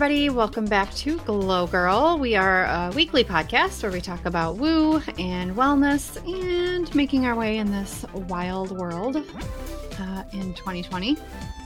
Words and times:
everybody. 0.00 0.30
Welcome 0.30 0.64
back 0.64 0.94
to 0.94 1.18
Glow 1.18 1.66
Girl. 1.66 2.18
We 2.18 2.34
are 2.34 2.64
a 2.64 2.90
weekly 2.96 3.22
podcast 3.22 3.82
where 3.82 3.92
we 3.92 4.00
talk 4.00 4.24
about 4.24 4.56
woo 4.56 5.02
and 5.18 5.54
wellness 5.54 6.16
and 6.26 6.94
making 6.94 7.26
our 7.26 7.34
way 7.34 7.58
in 7.58 7.70
this 7.70 8.06
wild 8.14 8.70
world 8.70 9.16
uh, 9.16 10.22
in 10.32 10.54
2020. 10.54 11.12
It 11.12 11.18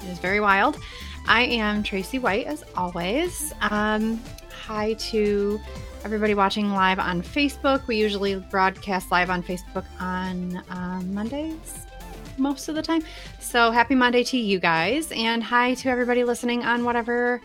is 0.08 0.18
very 0.18 0.40
wild. 0.40 0.78
I 1.28 1.42
am 1.42 1.84
Tracy 1.84 2.18
White, 2.18 2.46
as 2.46 2.64
always. 2.76 3.52
Um, 3.60 4.20
hi 4.64 4.94
to 4.94 5.60
everybody 6.04 6.34
watching 6.34 6.70
live 6.70 6.98
on 6.98 7.22
Facebook. 7.22 7.86
We 7.86 7.96
usually 7.96 8.36
broadcast 8.36 9.10
live 9.10 9.30
on 9.30 9.42
Facebook 9.42 9.86
on 9.98 10.62
um, 10.68 11.14
Mondays 11.14 11.86
most 12.36 12.68
of 12.68 12.74
the 12.74 12.82
time. 12.82 13.02
So 13.40 13.70
happy 13.70 13.94
Monday 13.94 14.22
to 14.24 14.36
you 14.36 14.60
guys. 14.60 15.10
And 15.12 15.42
hi 15.42 15.72
to 15.74 15.88
everybody 15.88 16.22
listening 16.22 16.62
on 16.62 16.84
whatever 16.84 17.40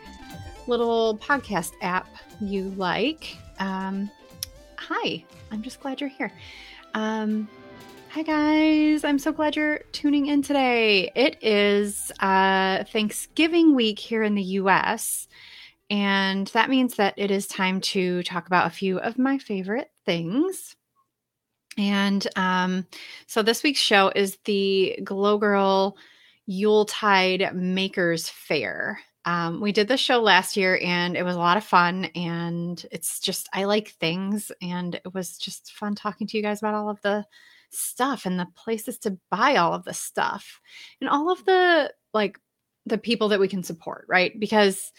little 0.68 1.18
podcast 1.20 1.72
app 1.82 2.08
you 2.42 2.72
like. 2.72 3.38
Um, 3.60 4.12
hi, 4.76 5.24
I'm 5.52 5.62
just 5.62 5.80
glad 5.80 6.02
you're 6.02 6.10
here. 6.10 6.32
Um, 6.94 7.48
hi, 8.10 8.24
guys. 8.24 9.06
I'm 9.06 9.20
so 9.20 9.32
glad 9.32 9.56
you're 9.56 9.80
tuning 9.94 10.26
in 10.26 10.42
today. 10.42 11.12
It 11.16 11.38
is 11.42 12.12
uh, 12.20 12.84
Thanksgiving 12.84 13.74
week 13.74 14.00
here 14.00 14.24
in 14.24 14.36
the 14.36 14.44
US. 14.44 15.30
And 15.90 16.48
that 16.48 16.70
means 16.70 16.96
that 16.96 17.16
it 17.18 17.32
is 17.32 17.48
time 17.48 17.82
to 17.82 18.22
talk 18.24 18.48
about 18.48 18.68
a 18.68 18.72
few 18.72 19.00
of 19.00 19.18
my 19.18 19.38
favorite 19.38 19.92
things. 20.06 20.76
And 21.78 22.28
um, 22.36 22.86
so 23.28 23.42
this 23.42 23.64
week's 23.64 23.80
show 23.80 24.12
is 24.16 24.38
the 24.46 25.00
Glow 25.04 25.38
Girl 25.38 25.98
Yuletide 26.46 27.56
Makers 27.56 28.30
Fair. 28.30 29.00
Um, 29.26 29.62
we 29.62 29.72
did 29.72 29.88
this 29.88 30.00
show 30.00 30.20
last 30.20 30.58
year 30.58 30.80
and 30.84 31.16
it 31.16 31.24
was 31.24 31.36
a 31.36 31.40
lot 31.40 31.58
of 31.58 31.64
fun. 31.64 32.06
And 32.16 32.84
it's 32.92 33.20
just, 33.20 33.50
I 33.54 33.66
like 33.66 33.90
things. 33.90 34.52
And 34.62 34.96
it 34.96 35.14
was 35.14 35.38
just 35.38 35.72
fun 35.74 35.96
talking 35.96 36.28
to 36.28 36.38
you 36.38 36.44
guys 36.44 36.60
about 36.60 36.74
all 36.74 36.90
of 36.90 37.02
the 37.02 37.26
stuff 37.72 38.26
and 38.26 38.40
the 38.40 38.48
places 38.56 38.98
to 39.00 39.18
buy 39.30 39.56
all 39.56 39.74
of 39.74 39.84
the 39.86 39.94
stuff 39.94 40.60
and 41.00 41.10
all 41.10 41.32
of 41.32 41.46
the 41.46 41.94
like 42.14 42.40
the 42.86 42.98
people 42.98 43.30
that 43.30 43.40
we 43.40 43.48
can 43.48 43.64
support, 43.64 44.06
right? 44.10 44.38
Because, 44.40 44.92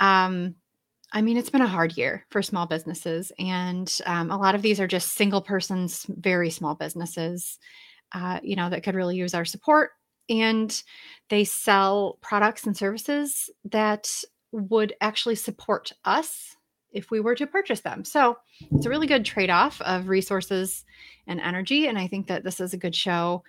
um, 0.00 0.54
I 1.12 1.22
mean, 1.22 1.36
it's 1.36 1.50
been 1.50 1.60
a 1.60 1.66
hard 1.66 1.96
year 1.96 2.26
for 2.30 2.42
small 2.42 2.66
businesses, 2.66 3.32
and 3.38 3.92
um, 4.06 4.30
a 4.30 4.38
lot 4.38 4.54
of 4.54 4.62
these 4.62 4.80
are 4.80 4.86
just 4.86 5.12
single 5.12 5.42
persons, 5.42 6.06
very 6.08 6.50
small 6.50 6.74
businesses, 6.74 7.58
uh, 8.12 8.40
you 8.42 8.56
know, 8.56 8.70
that 8.70 8.82
could 8.82 8.94
really 8.94 9.16
use 9.16 9.34
our 9.34 9.44
support 9.44 9.90
and 10.28 10.82
they 11.28 11.44
sell 11.44 12.18
products 12.20 12.66
and 12.66 12.76
services 12.76 13.50
that 13.64 14.22
would 14.52 14.94
actually 15.00 15.34
support 15.34 15.92
us 16.04 16.56
if 16.92 17.10
we 17.10 17.20
were 17.20 17.34
to 17.34 17.46
purchase 17.46 17.80
them. 17.80 18.04
So 18.04 18.38
it's 18.70 18.86
a 18.86 18.90
really 18.90 19.08
good 19.08 19.24
trade 19.24 19.50
off 19.50 19.80
of 19.82 20.08
resources 20.08 20.84
and 21.26 21.40
energy. 21.40 21.88
And 21.88 21.98
I 21.98 22.06
think 22.06 22.28
that 22.28 22.44
this 22.44 22.60
is 22.60 22.72
a 22.72 22.78
good 22.78 22.94
show 22.94 23.42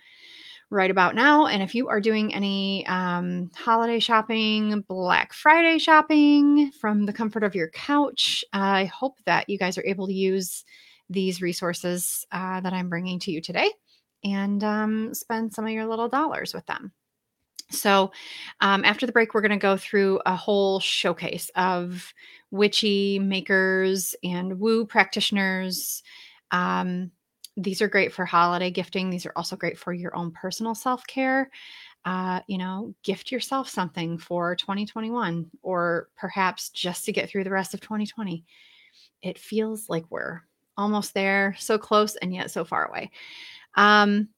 right 0.70 0.90
about 0.90 1.14
now. 1.14 1.46
And 1.46 1.62
if 1.62 1.74
you 1.74 1.88
are 1.88 2.00
doing 2.00 2.34
any 2.34 2.86
um, 2.86 3.50
holiday 3.54 4.00
shopping, 4.00 4.84
Black 4.88 5.32
Friday 5.32 5.78
shopping 5.78 6.72
from 6.80 7.06
the 7.06 7.12
comfort 7.12 7.44
of 7.44 7.54
your 7.54 7.70
couch, 7.70 8.44
I 8.52 8.86
hope 8.86 9.18
that 9.26 9.48
you 9.48 9.58
guys 9.58 9.78
are 9.78 9.86
able 9.86 10.06
to 10.08 10.14
use 10.14 10.64
these 11.08 11.40
resources 11.40 12.26
uh, 12.32 12.60
that 12.60 12.72
I'm 12.72 12.88
bringing 12.88 13.20
to 13.20 13.30
you 13.30 13.40
today 13.40 13.70
and 14.24 14.62
um, 14.64 15.14
spend 15.14 15.52
some 15.52 15.66
of 15.66 15.70
your 15.70 15.86
little 15.86 16.08
dollars 16.08 16.52
with 16.52 16.66
them. 16.66 16.92
So, 17.70 18.12
um, 18.60 18.84
after 18.84 19.06
the 19.06 19.12
break, 19.12 19.34
we're 19.34 19.40
going 19.40 19.50
to 19.50 19.56
go 19.56 19.76
through 19.76 20.20
a 20.24 20.36
whole 20.36 20.78
showcase 20.78 21.50
of 21.56 22.12
witchy 22.52 23.18
makers 23.18 24.14
and 24.22 24.60
woo 24.60 24.86
practitioners. 24.86 26.02
Um, 26.52 27.10
these 27.56 27.80
are 27.80 27.88
great 27.88 28.12
for 28.12 28.24
holiday 28.24 28.70
gifting. 28.70 29.08
These 29.08 29.26
are 29.26 29.32
also 29.34 29.56
great 29.56 29.78
for 29.78 29.92
your 29.92 30.14
own 30.14 30.30
personal 30.30 30.74
self 30.74 31.06
care. 31.06 31.50
Uh, 32.04 32.40
you 32.46 32.58
know, 32.58 32.94
gift 33.02 33.32
yourself 33.32 33.68
something 33.68 34.18
for 34.18 34.54
2021 34.54 35.50
or 35.62 36.08
perhaps 36.16 36.68
just 36.70 37.04
to 37.04 37.12
get 37.12 37.28
through 37.28 37.44
the 37.44 37.50
rest 37.50 37.74
of 37.74 37.80
2020. 37.80 38.44
It 39.22 39.38
feels 39.38 39.88
like 39.88 40.04
we're 40.10 40.42
almost 40.76 41.14
there, 41.14 41.56
so 41.58 41.78
close 41.78 42.14
and 42.16 42.32
yet 42.32 42.50
so 42.50 42.64
far 42.64 42.86
away. 42.86 43.10
Um, 43.74 44.28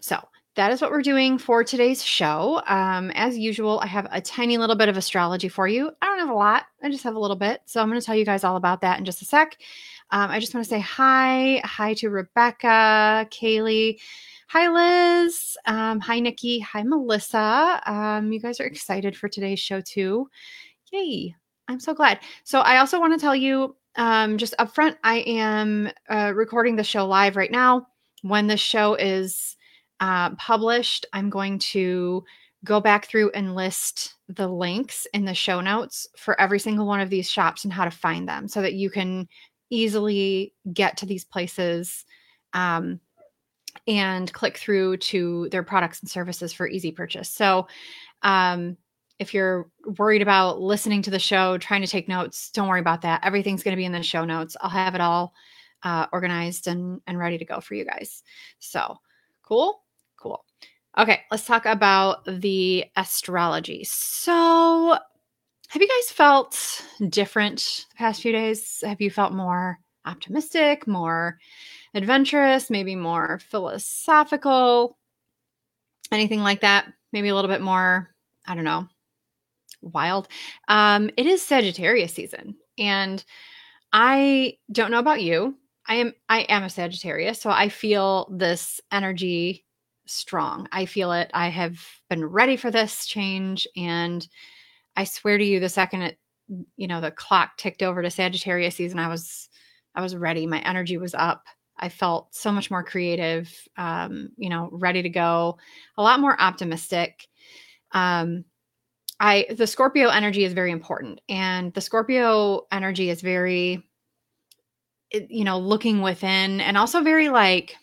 so 0.00 0.18
that 0.54 0.70
is 0.70 0.82
what 0.82 0.90
we're 0.90 1.02
doing 1.02 1.38
for 1.38 1.64
today's 1.64 2.04
show. 2.04 2.62
Um, 2.66 3.10
as 3.14 3.38
usual, 3.38 3.80
I 3.80 3.86
have 3.86 4.06
a 4.10 4.20
tiny 4.20 4.58
little 4.58 4.76
bit 4.76 4.88
of 4.88 4.96
astrology 4.96 5.48
for 5.48 5.66
you. 5.66 5.90
I 6.02 6.06
don't 6.06 6.18
have 6.18 6.28
a 6.28 6.34
lot, 6.34 6.64
I 6.82 6.90
just 6.90 7.04
have 7.04 7.14
a 7.14 7.18
little 7.18 7.36
bit. 7.36 7.62
So 7.66 7.80
I'm 7.80 7.88
going 7.88 8.00
to 8.00 8.04
tell 8.04 8.14
you 8.14 8.24
guys 8.24 8.44
all 8.44 8.56
about 8.56 8.82
that 8.82 8.98
in 8.98 9.04
just 9.04 9.22
a 9.22 9.24
sec. 9.24 9.56
Um, 10.10 10.30
I 10.30 10.40
just 10.40 10.54
want 10.54 10.64
to 10.64 10.68
say 10.68 10.80
hi. 10.80 11.62
Hi 11.64 11.94
to 11.94 12.10
Rebecca, 12.10 13.26
Kaylee. 13.30 13.98
Hi, 14.48 14.68
Liz. 14.68 15.56
Um, 15.64 16.00
hi, 16.00 16.20
Nikki. 16.20 16.58
Hi, 16.58 16.82
Melissa. 16.82 17.80
Um, 17.86 18.30
you 18.30 18.38
guys 18.38 18.60
are 18.60 18.66
excited 18.66 19.16
for 19.16 19.28
today's 19.28 19.60
show, 19.60 19.80
too. 19.80 20.28
Yay. 20.92 21.34
I'm 21.68 21.80
so 21.80 21.94
glad. 21.94 22.20
So, 22.44 22.60
I 22.60 22.76
also 22.76 23.00
want 23.00 23.14
to 23.14 23.18
tell 23.18 23.34
you 23.34 23.74
um, 23.96 24.36
just 24.36 24.54
up 24.58 24.74
front, 24.74 24.98
I 25.02 25.20
am 25.20 25.90
uh, 26.10 26.32
recording 26.34 26.76
the 26.76 26.84
show 26.84 27.06
live 27.06 27.36
right 27.36 27.50
now 27.50 27.86
when 28.20 28.46
the 28.46 28.58
show 28.58 28.94
is 28.94 29.56
uh, 30.02 30.30
published, 30.34 31.06
I'm 31.12 31.30
going 31.30 31.60
to 31.60 32.24
go 32.64 32.80
back 32.80 33.06
through 33.06 33.30
and 33.30 33.54
list 33.54 34.14
the 34.28 34.48
links 34.48 35.06
in 35.14 35.24
the 35.24 35.34
show 35.34 35.60
notes 35.60 36.08
for 36.16 36.38
every 36.40 36.58
single 36.58 36.86
one 36.86 36.98
of 37.00 37.08
these 37.08 37.30
shops 37.30 37.62
and 37.62 37.72
how 37.72 37.84
to 37.84 37.90
find 37.90 38.28
them 38.28 38.48
so 38.48 38.60
that 38.62 38.74
you 38.74 38.90
can 38.90 39.28
easily 39.70 40.54
get 40.72 40.96
to 40.96 41.06
these 41.06 41.24
places 41.24 42.04
um, 42.52 42.98
and 43.86 44.32
click 44.32 44.58
through 44.58 44.96
to 44.96 45.48
their 45.50 45.62
products 45.62 46.00
and 46.00 46.10
services 46.10 46.52
for 46.52 46.66
easy 46.66 46.90
purchase. 46.90 47.30
So, 47.30 47.68
um, 48.22 48.76
if 49.20 49.32
you're 49.32 49.70
worried 49.98 50.22
about 50.22 50.60
listening 50.60 51.00
to 51.02 51.10
the 51.10 51.18
show, 51.20 51.56
trying 51.58 51.82
to 51.82 51.86
take 51.86 52.08
notes, 52.08 52.50
don't 52.50 52.66
worry 52.66 52.80
about 52.80 53.02
that. 53.02 53.24
Everything's 53.24 53.62
going 53.62 53.72
to 53.72 53.80
be 53.80 53.84
in 53.84 53.92
the 53.92 54.02
show 54.02 54.24
notes. 54.24 54.56
I'll 54.60 54.70
have 54.70 54.96
it 54.96 55.00
all 55.00 55.32
uh, 55.84 56.06
organized 56.12 56.66
and 56.66 57.00
and 57.06 57.18
ready 57.18 57.38
to 57.38 57.44
go 57.44 57.60
for 57.60 57.74
you 57.74 57.84
guys. 57.84 58.24
So 58.58 58.96
cool, 59.42 59.72
cool. 59.72 59.82
Okay, 60.98 61.22
let's 61.30 61.46
talk 61.46 61.64
about 61.64 62.22
the 62.26 62.84
astrology. 62.96 63.82
So, 63.84 64.98
have 65.68 65.80
you 65.80 65.88
guys 65.88 66.12
felt 66.12 66.84
different 67.08 67.86
the 67.90 67.96
past 67.96 68.20
few 68.20 68.30
days? 68.30 68.84
Have 68.86 69.00
you 69.00 69.10
felt 69.10 69.32
more 69.32 69.78
optimistic, 70.04 70.86
more 70.86 71.38
adventurous, 71.94 72.68
maybe 72.68 72.94
more 72.94 73.38
philosophical? 73.38 74.98
Anything 76.10 76.40
like 76.40 76.60
that? 76.60 76.92
Maybe 77.10 77.30
a 77.30 77.34
little 77.34 77.50
bit 77.50 77.62
more, 77.62 78.14
I 78.46 78.54
don't 78.54 78.64
know, 78.64 78.86
wild. 79.80 80.28
Um, 80.68 81.08
it 81.16 81.24
is 81.24 81.40
Sagittarius 81.40 82.12
season. 82.12 82.56
And 82.78 83.24
I 83.94 84.58
don't 84.70 84.90
know 84.90 84.98
about 84.98 85.22
you, 85.22 85.56
I 85.86 85.96
am 85.96 86.12
I 86.28 86.40
am 86.42 86.64
a 86.64 86.70
Sagittarius, 86.70 87.40
so 87.40 87.50
I 87.50 87.70
feel 87.70 88.28
this 88.30 88.80
energy 88.90 89.64
strong. 90.06 90.68
I 90.72 90.86
feel 90.86 91.12
it. 91.12 91.30
I 91.34 91.48
have 91.48 91.78
been 92.08 92.24
ready 92.24 92.56
for 92.56 92.70
this 92.70 93.06
change 93.06 93.66
and 93.76 94.26
I 94.96 95.04
swear 95.04 95.38
to 95.38 95.44
you 95.44 95.60
the 95.60 95.68
second 95.68 96.02
it 96.02 96.18
you 96.76 96.86
know 96.86 97.00
the 97.00 97.10
clock 97.10 97.56
ticked 97.56 97.82
over 97.82 98.02
to 98.02 98.10
Sagittarius 98.10 98.76
season 98.76 98.98
I 98.98 99.08
was 99.08 99.48
I 99.94 100.02
was 100.02 100.16
ready. 100.16 100.46
My 100.46 100.60
energy 100.60 100.96
was 100.96 101.14
up. 101.14 101.44
I 101.78 101.88
felt 101.88 102.34
so 102.34 102.52
much 102.52 102.70
more 102.70 102.82
creative, 102.82 103.52
um, 103.76 104.30
you 104.36 104.48
know, 104.48 104.68
ready 104.72 105.02
to 105.02 105.08
go, 105.08 105.58
a 105.96 106.02
lot 106.02 106.20
more 106.20 106.40
optimistic. 106.40 107.26
Um, 107.92 108.44
I 109.20 109.46
the 109.50 109.66
Scorpio 109.66 110.08
energy 110.08 110.44
is 110.44 110.52
very 110.52 110.70
important, 110.70 111.20
and 111.28 111.72
the 111.74 111.80
Scorpio 111.80 112.66
energy 112.72 113.10
is 113.10 113.20
very 113.20 113.82
you 115.28 115.44
know, 115.44 115.58
looking 115.58 116.00
within 116.02 116.60
and 116.60 116.76
also 116.76 117.02
very 117.02 117.28
like 117.28 117.76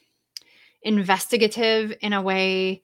investigative 0.83 1.93
in 2.01 2.13
a 2.13 2.21
way 2.21 2.81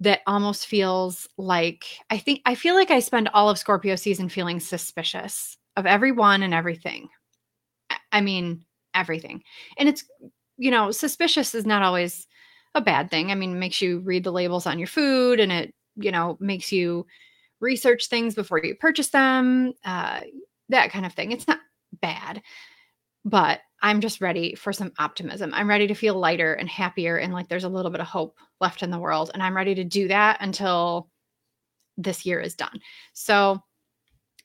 that 0.00 0.20
almost 0.26 0.66
feels 0.66 1.28
like 1.36 1.84
I 2.10 2.18
think 2.18 2.40
I 2.46 2.54
feel 2.54 2.74
like 2.74 2.90
I 2.90 3.00
spend 3.00 3.28
all 3.34 3.50
of 3.50 3.58
Scorpio 3.58 3.96
season 3.96 4.28
feeling 4.28 4.60
suspicious 4.60 5.56
of 5.76 5.86
everyone 5.86 6.42
and 6.42 6.54
everything. 6.54 7.08
I 8.12 8.20
mean, 8.20 8.64
everything. 8.94 9.42
And 9.76 9.88
it's, 9.88 10.04
you 10.56 10.70
know, 10.70 10.90
suspicious 10.90 11.54
is 11.54 11.66
not 11.66 11.82
always 11.82 12.26
a 12.74 12.80
bad 12.80 13.10
thing. 13.10 13.30
I 13.30 13.34
mean, 13.34 13.58
makes 13.58 13.80
you 13.80 14.00
read 14.00 14.24
the 14.24 14.32
labels 14.32 14.66
on 14.66 14.78
your 14.78 14.88
food 14.88 15.40
and 15.40 15.52
it, 15.52 15.74
you 15.96 16.10
know, 16.10 16.36
makes 16.40 16.72
you 16.72 17.06
research 17.60 18.08
things 18.08 18.34
before 18.34 18.60
you 18.62 18.74
purchase 18.74 19.08
them, 19.08 19.72
uh, 19.84 20.20
that 20.68 20.90
kind 20.90 21.06
of 21.06 21.12
thing. 21.12 21.32
It's 21.32 21.48
not 21.48 21.60
bad. 22.00 22.42
But 23.24 23.60
I'm 23.80 24.00
just 24.00 24.20
ready 24.20 24.54
for 24.54 24.72
some 24.72 24.92
optimism. 24.98 25.52
I'm 25.54 25.68
ready 25.68 25.86
to 25.86 25.94
feel 25.94 26.18
lighter 26.18 26.54
and 26.54 26.68
happier 26.68 27.16
and 27.16 27.32
like 27.32 27.48
there's 27.48 27.64
a 27.64 27.68
little 27.68 27.90
bit 27.90 28.00
of 28.00 28.06
hope 28.06 28.36
left 28.60 28.82
in 28.82 28.90
the 28.90 28.98
world. 28.98 29.30
And 29.34 29.42
I'm 29.42 29.56
ready 29.56 29.74
to 29.76 29.84
do 29.84 30.08
that 30.08 30.38
until 30.40 31.08
this 31.96 32.26
year 32.26 32.40
is 32.40 32.54
done. 32.54 32.80
So 33.12 33.62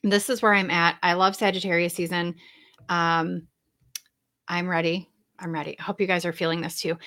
this 0.04 0.30
is 0.30 0.42
where 0.42 0.54
I'm 0.54 0.70
at. 0.70 0.98
I 1.02 1.14
love 1.14 1.36
Sagittarius 1.36 1.94
season. 1.94 2.36
Um, 2.90 3.48
I'm 4.48 4.68
ready. 4.68 5.10
I'm 5.40 5.54
ready. 5.54 5.78
I 5.80 5.84
hope 5.84 6.00
you 6.00 6.08
guys 6.08 6.26
are 6.26 6.34
feeling 6.34 6.62
this 6.62 6.80
too. 6.80 6.98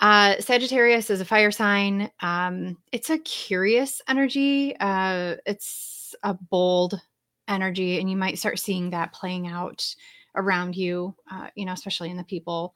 Uh, 0.00 0.40
Sagittarius 0.40 1.08
is 1.08 1.20
a 1.20 1.24
fire 1.24 1.50
sign. 1.50 2.10
Um, 2.20 2.76
it's 2.92 3.10
a 3.10 3.18
curious 3.18 4.02
energy. 4.08 4.76
Uh, 4.78 5.36
it's 5.46 6.14
a 6.22 6.34
bold 6.34 7.00
energy, 7.46 8.00
and 8.00 8.10
you 8.10 8.16
might 8.16 8.38
start 8.38 8.58
seeing 8.58 8.90
that 8.90 9.12
playing 9.12 9.46
out 9.46 9.94
around 10.36 10.76
you. 10.76 11.14
Uh, 11.30 11.48
you 11.54 11.64
know, 11.64 11.72
especially 11.72 12.10
in 12.10 12.16
the 12.16 12.24
people 12.24 12.74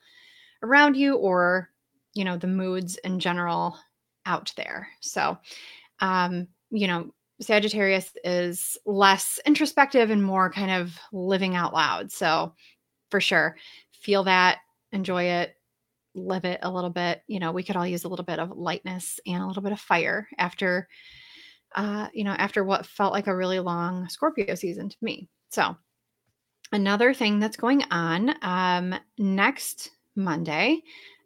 around 0.62 0.96
you, 0.96 1.16
or 1.16 1.70
you 2.14 2.24
know, 2.24 2.36
the 2.36 2.46
moods 2.46 2.96
in 3.04 3.20
general 3.20 3.78
out 4.26 4.52
there. 4.56 4.88
So, 5.00 5.38
um, 6.00 6.48
you 6.70 6.86
know, 6.86 7.12
Sagittarius 7.40 8.12
is 8.24 8.76
less 8.84 9.38
introspective 9.46 10.10
and 10.10 10.22
more 10.22 10.50
kind 10.50 10.70
of 10.70 10.98
living 11.12 11.54
out 11.54 11.72
loud. 11.72 12.10
So, 12.10 12.54
for 13.10 13.20
sure, 13.20 13.56
feel 13.92 14.24
that, 14.24 14.58
enjoy 14.92 15.24
it, 15.24 15.54
live 16.14 16.44
it 16.44 16.58
a 16.62 16.70
little 16.70 16.90
bit. 16.90 17.22
You 17.26 17.38
know, 17.40 17.52
we 17.52 17.62
could 17.62 17.76
all 17.76 17.86
use 17.86 18.04
a 18.04 18.08
little 18.08 18.24
bit 18.24 18.38
of 18.38 18.56
lightness 18.56 19.20
and 19.26 19.42
a 19.42 19.46
little 19.46 19.62
bit 19.62 19.72
of 19.72 19.80
fire 19.80 20.28
after, 20.36 20.88
uh, 21.74 22.08
you 22.12 22.24
know, 22.24 22.32
after 22.32 22.64
what 22.64 22.86
felt 22.86 23.12
like 23.12 23.28
a 23.28 23.36
really 23.36 23.60
long 23.60 24.08
Scorpio 24.08 24.54
season 24.56 24.88
to 24.88 24.96
me. 25.00 25.28
So, 25.50 25.76
another 26.72 27.14
thing 27.14 27.38
that's 27.38 27.56
going 27.56 27.82
on 27.90 28.34
um, 28.42 28.94
next 29.18 29.90
Monday, 30.14 30.82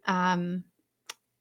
um, 0.06 0.64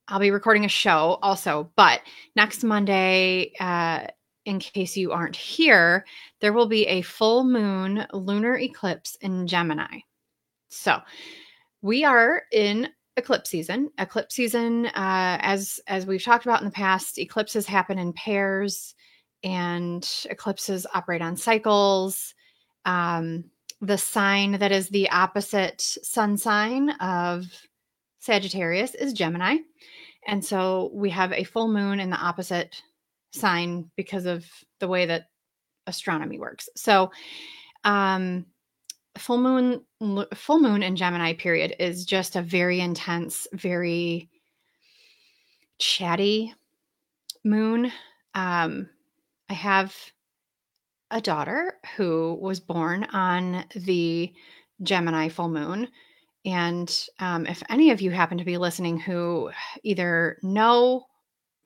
I'll 0.07 0.19
be 0.19 0.31
recording 0.31 0.65
a 0.65 0.69
show 0.69 1.19
also, 1.21 1.71
but 1.75 2.01
next 2.35 2.63
Monday, 2.63 3.53
uh, 3.59 4.07
in 4.45 4.59
case 4.59 4.97
you 4.97 5.11
aren't 5.11 5.35
here, 5.35 6.05
there 6.39 6.53
will 6.53 6.67
be 6.67 6.85
a 6.87 7.01
full 7.01 7.43
moon 7.43 8.05
lunar 8.11 8.57
eclipse 8.57 9.15
in 9.21 9.47
Gemini. 9.47 9.99
So, 10.69 10.99
we 11.81 12.03
are 12.03 12.43
in 12.51 12.89
eclipse 13.17 13.49
season. 13.49 13.91
Eclipse 13.97 14.35
season, 14.35 14.87
uh, 14.87 15.37
as 15.41 15.79
as 15.87 16.05
we've 16.05 16.23
talked 16.23 16.45
about 16.45 16.61
in 16.61 16.65
the 16.65 16.71
past, 16.71 17.17
eclipses 17.17 17.65
happen 17.65 17.99
in 17.99 18.13
pairs, 18.13 18.95
and 19.43 20.07
eclipses 20.29 20.85
operate 20.93 21.21
on 21.21 21.35
cycles. 21.37 22.33
Um, 22.85 23.45
the 23.81 23.97
sign 23.97 24.53
that 24.59 24.71
is 24.71 24.89
the 24.89 25.09
opposite 25.09 25.81
sun 25.81 26.37
sign 26.37 26.91
of 27.01 27.45
Sagittarius 28.19 28.93
is 28.93 29.13
Gemini, 29.13 29.57
and 30.27 30.43
so 30.43 30.91
we 30.93 31.09
have 31.09 31.33
a 31.33 31.43
full 31.43 31.67
moon 31.67 31.99
in 31.99 32.09
the 32.09 32.17
opposite 32.17 32.81
sign 33.33 33.89
because 33.95 34.25
of 34.25 34.45
the 34.79 34.87
way 34.87 35.05
that 35.07 35.29
astronomy 35.87 36.39
works. 36.39 36.69
So, 36.75 37.11
um, 37.83 38.45
full 39.17 39.39
moon 39.39 39.81
full 40.35 40.59
moon 40.59 40.83
in 40.83 40.95
Gemini 40.95 41.33
period 41.33 41.75
is 41.79 42.05
just 42.05 42.35
a 42.35 42.41
very 42.41 42.79
intense, 42.79 43.47
very 43.53 44.29
chatty 45.79 46.53
moon. 47.43 47.91
Um, 48.35 48.89
I 49.49 49.53
have 49.53 49.95
a 51.11 51.21
daughter 51.21 51.73
who 51.95 52.37
was 52.41 52.59
born 52.59 53.03
on 53.13 53.65
the 53.75 54.33
Gemini 54.81 55.29
full 55.29 55.49
moon. 55.49 55.87
And 56.45 57.07
um, 57.19 57.45
if 57.45 57.61
any 57.69 57.91
of 57.91 58.01
you 58.01 58.09
happen 58.09 58.37
to 58.39 58.43
be 58.43 58.57
listening 58.57 58.99
who 58.99 59.51
either 59.83 60.37
know 60.41 61.05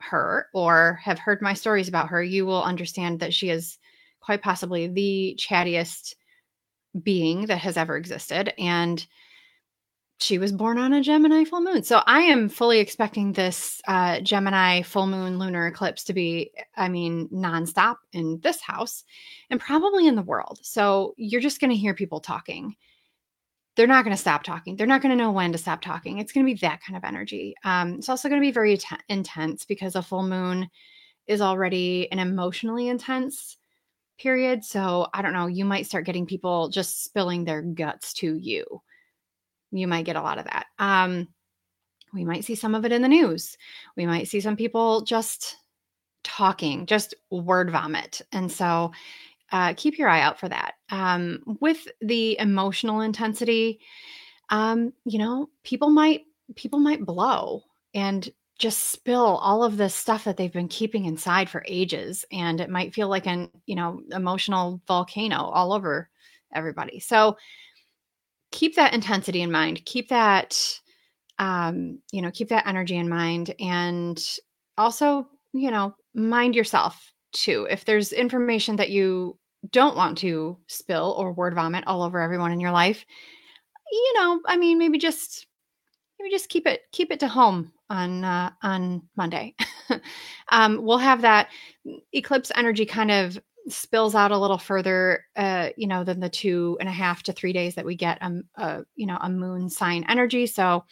her 0.00 0.48
or 0.52 1.00
have 1.02 1.18
heard 1.18 1.40
my 1.40 1.54
stories 1.54 1.88
about 1.88 2.08
her, 2.08 2.22
you 2.22 2.44
will 2.44 2.62
understand 2.62 3.20
that 3.20 3.32
she 3.32 3.48
is 3.48 3.78
quite 4.20 4.42
possibly 4.42 4.88
the 4.88 5.38
chattiest 5.38 6.14
being 7.02 7.46
that 7.46 7.58
has 7.58 7.76
ever 7.76 7.96
existed. 7.96 8.52
And 8.58 9.06
she 10.18 10.38
was 10.38 10.52
born 10.52 10.78
on 10.78 10.94
a 10.94 11.02
Gemini 11.02 11.44
full 11.44 11.60
moon. 11.60 11.82
So 11.82 12.02
I 12.06 12.20
am 12.20 12.48
fully 12.48 12.78
expecting 12.78 13.32
this 13.32 13.82
uh, 13.86 14.20
Gemini 14.20 14.82
full 14.82 15.06
moon 15.06 15.38
lunar 15.38 15.66
eclipse 15.66 16.04
to 16.04 16.14
be, 16.14 16.52
I 16.76 16.88
mean, 16.88 17.28
nonstop 17.28 17.96
in 18.12 18.40
this 18.40 18.60
house 18.60 19.04
and 19.50 19.60
probably 19.60 20.06
in 20.06 20.16
the 20.16 20.22
world. 20.22 20.58
So 20.62 21.14
you're 21.18 21.40
just 21.40 21.60
going 21.60 21.70
to 21.70 21.76
hear 21.76 21.92
people 21.92 22.20
talking. 22.20 22.74
They're 23.76 23.86
not 23.86 24.04
going 24.04 24.16
to 24.16 24.20
stop 24.20 24.42
talking. 24.42 24.76
They're 24.76 24.86
not 24.86 25.02
going 25.02 25.10
to 25.10 25.22
know 25.22 25.32
when 25.32 25.52
to 25.52 25.58
stop 25.58 25.82
talking. 25.82 26.18
It's 26.18 26.32
going 26.32 26.46
to 26.46 26.52
be 26.52 26.58
that 26.60 26.80
kind 26.82 26.96
of 26.96 27.04
energy. 27.04 27.54
Um, 27.62 27.94
it's 27.94 28.08
also 28.08 28.30
going 28.30 28.40
to 28.40 28.46
be 28.46 28.52
very 28.52 28.78
t- 28.78 28.96
intense 29.10 29.66
because 29.66 29.96
a 29.96 30.02
full 30.02 30.22
moon 30.22 30.70
is 31.26 31.42
already 31.42 32.10
an 32.10 32.20
emotionally 32.20 32.88
intense 32.88 33.58
period. 34.18 34.64
So 34.64 35.08
I 35.12 35.20
don't 35.20 35.34
know, 35.34 35.46
you 35.46 35.66
might 35.66 35.84
start 35.84 36.06
getting 36.06 36.24
people 36.24 36.70
just 36.70 37.04
spilling 37.04 37.44
their 37.44 37.60
guts 37.60 38.14
to 38.14 38.34
you. 38.36 38.80
You 39.70 39.88
might 39.88 40.04
get 40.04 40.16
a 40.16 40.22
lot 40.22 40.38
of 40.38 40.44
that. 40.44 40.66
Um, 40.78 41.28
we 42.12 42.24
might 42.24 42.44
see 42.44 42.54
some 42.54 42.74
of 42.74 42.84
it 42.84 42.92
in 42.92 43.02
the 43.02 43.08
news. 43.08 43.56
We 43.96 44.06
might 44.06 44.28
see 44.28 44.40
some 44.40 44.56
people 44.56 45.02
just 45.02 45.56
talking, 46.24 46.86
just 46.86 47.14
word 47.30 47.70
vomit. 47.70 48.22
And 48.32 48.50
so 48.50 48.92
uh, 49.52 49.74
keep 49.76 49.98
your 49.98 50.08
eye 50.08 50.20
out 50.22 50.40
for 50.40 50.48
that. 50.48 50.74
Um, 50.90 51.42
with 51.60 51.86
the 52.00 52.38
emotional 52.38 53.00
intensity, 53.00 53.80
um, 54.50 54.92
you 55.04 55.18
know, 55.18 55.48
people 55.62 55.90
might 55.90 56.22
people 56.54 56.78
might 56.78 57.04
blow 57.04 57.62
and 57.94 58.30
just 58.58 58.90
spill 58.90 59.36
all 59.38 59.62
of 59.62 59.76
this 59.76 59.94
stuff 59.94 60.24
that 60.24 60.36
they've 60.36 60.52
been 60.52 60.68
keeping 60.68 61.04
inside 61.04 61.48
for 61.48 61.64
ages 61.66 62.24
and 62.32 62.60
it 62.60 62.70
might 62.70 62.94
feel 62.94 63.08
like 63.08 63.26
an 63.26 63.50
you 63.66 63.74
know 63.74 64.00
emotional 64.12 64.80
volcano 64.86 65.36
all 65.36 65.72
over 65.72 66.08
everybody 66.54 66.98
so 66.98 67.36
keep 68.56 68.74
that 68.74 68.94
intensity 68.94 69.42
in 69.42 69.52
mind 69.52 69.84
keep 69.84 70.08
that 70.08 70.56
um 71.38 71.98
you 72.10 72.22
know 72.22 72.30
keep 72.30 72.48
that 72.48 72.66
energy 72.66 72.96
in 72.96 73.06
mind 73.06 73.54
and 73.60 74.24
also 74.78 75.28
you 75.52 75.70
know 75.70 75.94
mind 76.14 76.54
yourself 76.56 77.12
too 77.32 77.66
if 77.68 77.84
there's 77.84 78.14
information 78.14 78.76
that 78.76 78.88
you 78.88 79.38
don't 79.72 79.94
want 79.94 80.16
to 80.16 80.56
spill 80.68 81.14
or 81.18 81.34
word 81.34 81.54
vomit 81.54 81.84
all 81.86 82.02
over 82.02 82.18
everyone 82.18 82.50
in 82.50 82.58
your 82.58 82.70
life 82.70 83.04
you 83.92 84.12
know 84.16 84.40
i 84.46 84.56
mean 84.56 84.78
maybe 84.78 84.96
just 84.98 85.46
maybe 86.18 86.30
just 86.30 86.48
keep 86.48 86.66
it 86.66 86.80
keep 86.92 87.12
it 87.12 87.20
to 87.20 87.28
home 87.28 87.70
on 87.90 88.24
uh, 88.24 88.50
on 88.62 89.02
Monday. 89.16 89.54
um, 90.50 90.82
we'll 90.82 90.98
have 90.98 91.22
that 91.22 91.48
eclipse 92.12 92.50
energy 92.56 92.84
kind 92.84 93.10
of 93.10 93.38
spills 93.68 94.14
out 94.14 94.30
a 94.30 94.38
little 94.38 94.58
further, 94.58 95.24
uh, 95.36 95.70
you 95.76 95.86
know, 95.86 96.04
than 96.04 96.20
the 96.20 96.28
two 96.28 96.76
and 96.80 96.88
a 96.88 96.92
half 96.92 97.22
to 97.24 97.32
three 97.32 97.52
days 97.52 97.74
that 97.74 97.84
we 97.84 97.94
get 97.96 98.18
a, 98.22 98.42
a 98.56 98.84
you 98.94 99.06
know 99.06 99.18
a 99.20 99.28
moon 99.28 99.68
sign 99.68 100.04
energy. 100.08 100.46
So, 100.46 100.84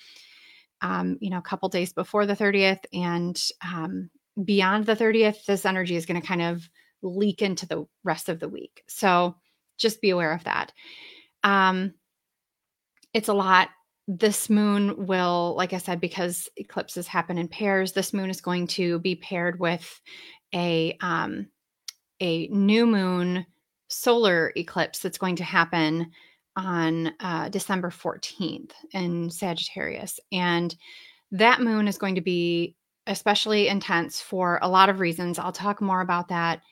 um, 0.81 1.17
you 1.21 1.31
know, 1.31 1.39
a 1.39 1.43
couple 1.43 1.69
days 1.69 1.93
before 1.93 2.27
the 2.27 2.37
thirtieth 2.37 2.85
and 2.93 3.41
um, 3.63 4.11
beyond 4.45 4.87
the 4.87 4.97
thirtieth, 4.97 5.47
this 5.47 5.65
energy 5.65 5.97
is 5.97 6.07
going 6.07 6.21
to 6.21 6.27
kind 6.27 6.43
of 6.43 6.69
leak 7.03 7.43
into 7.43 7.67
the 7.67 7.87
rest 8.03 8.29
of 8.29 8.41
the 8.41 8.49
week. 8.49 8.83
So, 8.89 9.37
just 9.79 10.01
be 10.01 10.11
aware 10.11 10.33
of 10.33 10.45
that. 10.45 10.73
Um, 11.43 11.95
it's 13.13 13.29
a 13.29 13.35
lot 13.35 13.69
this 14.07 14.51
moon 14.51 15.07
will, 15.07 15.55
like 15.57 15.73
I 15.73 15.79
said, 15.79 16.01
because 16.01 16.49
eclipses 16.57 17.07
happen 17.07 17.39
in 17.39 17.49
pairs, 17.49 17.93
this 17.93 18.13
moon 18.13 18.29
is 18.29 18.41
going 18.41 18.67
to 18.69 18.99
be 18.99 19.17
paired 19.17 19.59
with 19.59 20.01
a 20.55 20.97
um, 21.01 21.47
a 22.25 22.49
new 22.49 22.87
moon 22.87 23.45
solar 23.89 24.51
eclipse 24.57 25.01
that's 25.01 25.19
going 25.19 25.37
to 25.37 25.45
happen 25.45 26.11
on 26.57 27.13
uh, 27.21 27.51
December 27.51 27.91
14th 27.91 28.73
in 28.93 29.31
Sagittarius. 29.31 30.19
And 30.33 30.75
that 31.33 31.61
moon 31.61 31.87
is 31.87 31.99
going 31.99 32.15
to 32.15 32.23
be 32.23 32.77
especially 33.07 33.69
intense 33.69 34.23
for 34.23 34.59
a 34.63 34.69
lot 34.69 34.89
of 34.89 35.01
reasons. 35.01 35.39
I'll 35.39 35.53
talk 35.53 35.83
more 35.83 36.01
about 36.01 36.29
that, 36.29 36.63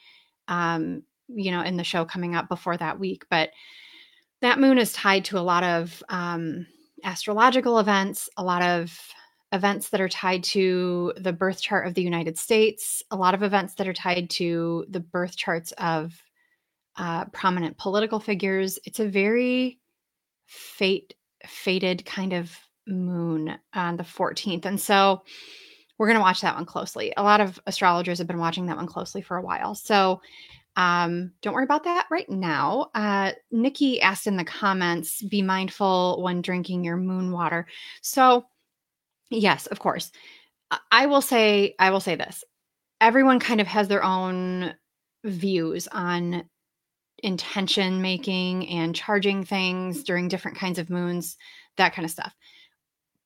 um, 0.49 1.03
you 1.29 1.51
know, 1.51 1.61
in 1.61 1.77
the 1.77 1.85
show 1.85 2.07
coming 2.07 2.35
up 2.35 2.49
before 2.49 2.79
that 2.79 2.99
week. 2.99 3.27
But 3.29 3.51
that 4.41 4.59
moon 4.59 4.79
is 4.79 4.95
tied 4.95 5.27
to 5.27 5.39
a 5.39 5.41
lot 5.41 5.65
of 5.65 6.03
um, 6.09 6.67
astrological 7.05 7.79
events, 7.79 8.31
a 8.39 8.43
lot 8.43 8.63
of 8.63 8.99
events 9.53 9.91
that 9.91 10.01
are 10.01 10.09
tied 10.09 10.43
to 10.45 11.13
the 11.17 11.33
birth 11.33 11.61
chart 11.61 11.87
of 11.87 11.95
the 11.95 12.03
United 12.03 12.39
States, 12.39 13.03
a 13.11 13.17
lot 13.17 13.35
of 13.35 13.43
events 13.43 13.75
that 13.75 13.87
are 13.89 13.93
tied 13.93 14.31
to 14.31 14.87
the 14.89 15.01
birth 15.01 15.37
charts 15.37 15.73
of 15.73 16.21
uh, 16.97 17.27
prominent 17.27 17.77
political 17.79 18.21
figures. 18.21 18.79
It's 18.85 19.01
a 19.01 19.09
very 19.09 19.79
fate 20.47 21.15
fated 21.47 22.05
kind 22.05 22.33
of 22.33 22.57
moon 22.87 23.59
on 23.75 23.97
the 23.97 24.05
14th. 24.05 24.65
And 24.65 24.81
so 24.81 25.23
we're 25.99 26.07
going 26.07 26.19
to 26.19 26.23
watch 26.23 26.41
that 26.41 26.55
one 26.55 26.67
closely. 26.67 27.13
A 27.17 27.23
lot 27.23 27.41
of 27.41 27.61
astrologers 27.67 28.19
have 28.19 28.27
been 28.27 28.39
watching 28.39 28.67
that 28.67 28.77
one 28.77 28.87
closely 28.87 29.23
for 29.23 29.37
a 29.37 29.43
while. 29.43 29.75
So 29.75 30.21
Um, 30.77 31.33
don't 31.43 31.53
worry 31.55 31.65
about 31.65 31.85
that 31.85 32.07
right 32.11 32.29
now. 32.31 32.91
Uh, 32.95 33.33
Nikki 33.51 34.01
asked 34.01 34.27
in 34.27 34.37
the 34.39 34.45
comments 34.45 35.23
be 35.23 35.43
mindful 35.43 36.23
when 36.23 36.41
drinking 36.41 36.83
your 36.85 36.97
moon 36.97 37.31
water. 37.31 37.67
So, 38.01 38.47
yes, 39.33 39.67
of 39.67 39.79
course. 39.79 40.13
I 40.91 41.07
will 41.07 41.21
say, 41.21 41.75
I 41.79 41.91
will 41.91 42.01
say 42.01 42.15
this 42.15 42.45
everyone 43.01 43.41
kind 43.41 43.61
of 43.61 43.67
has 43.67 43.89
their 43.89 44.05
own 44.05 44.75
views 45.25 45.89
on 45.89 46.45
intention 47.23 48.01
making 48.01 48.69
and 48.69 48.95
charging 48.95 49.45
things 49.45 50.03
during 50.05 50.29
different 50.29 50.57
kinds 50.57 50.79
of 50.79 50.91
moons, 50.91 51.37
that 51.77 51.95
kind 51.95 52.05
of 52.05 52.11
stuff. 52.11 52.33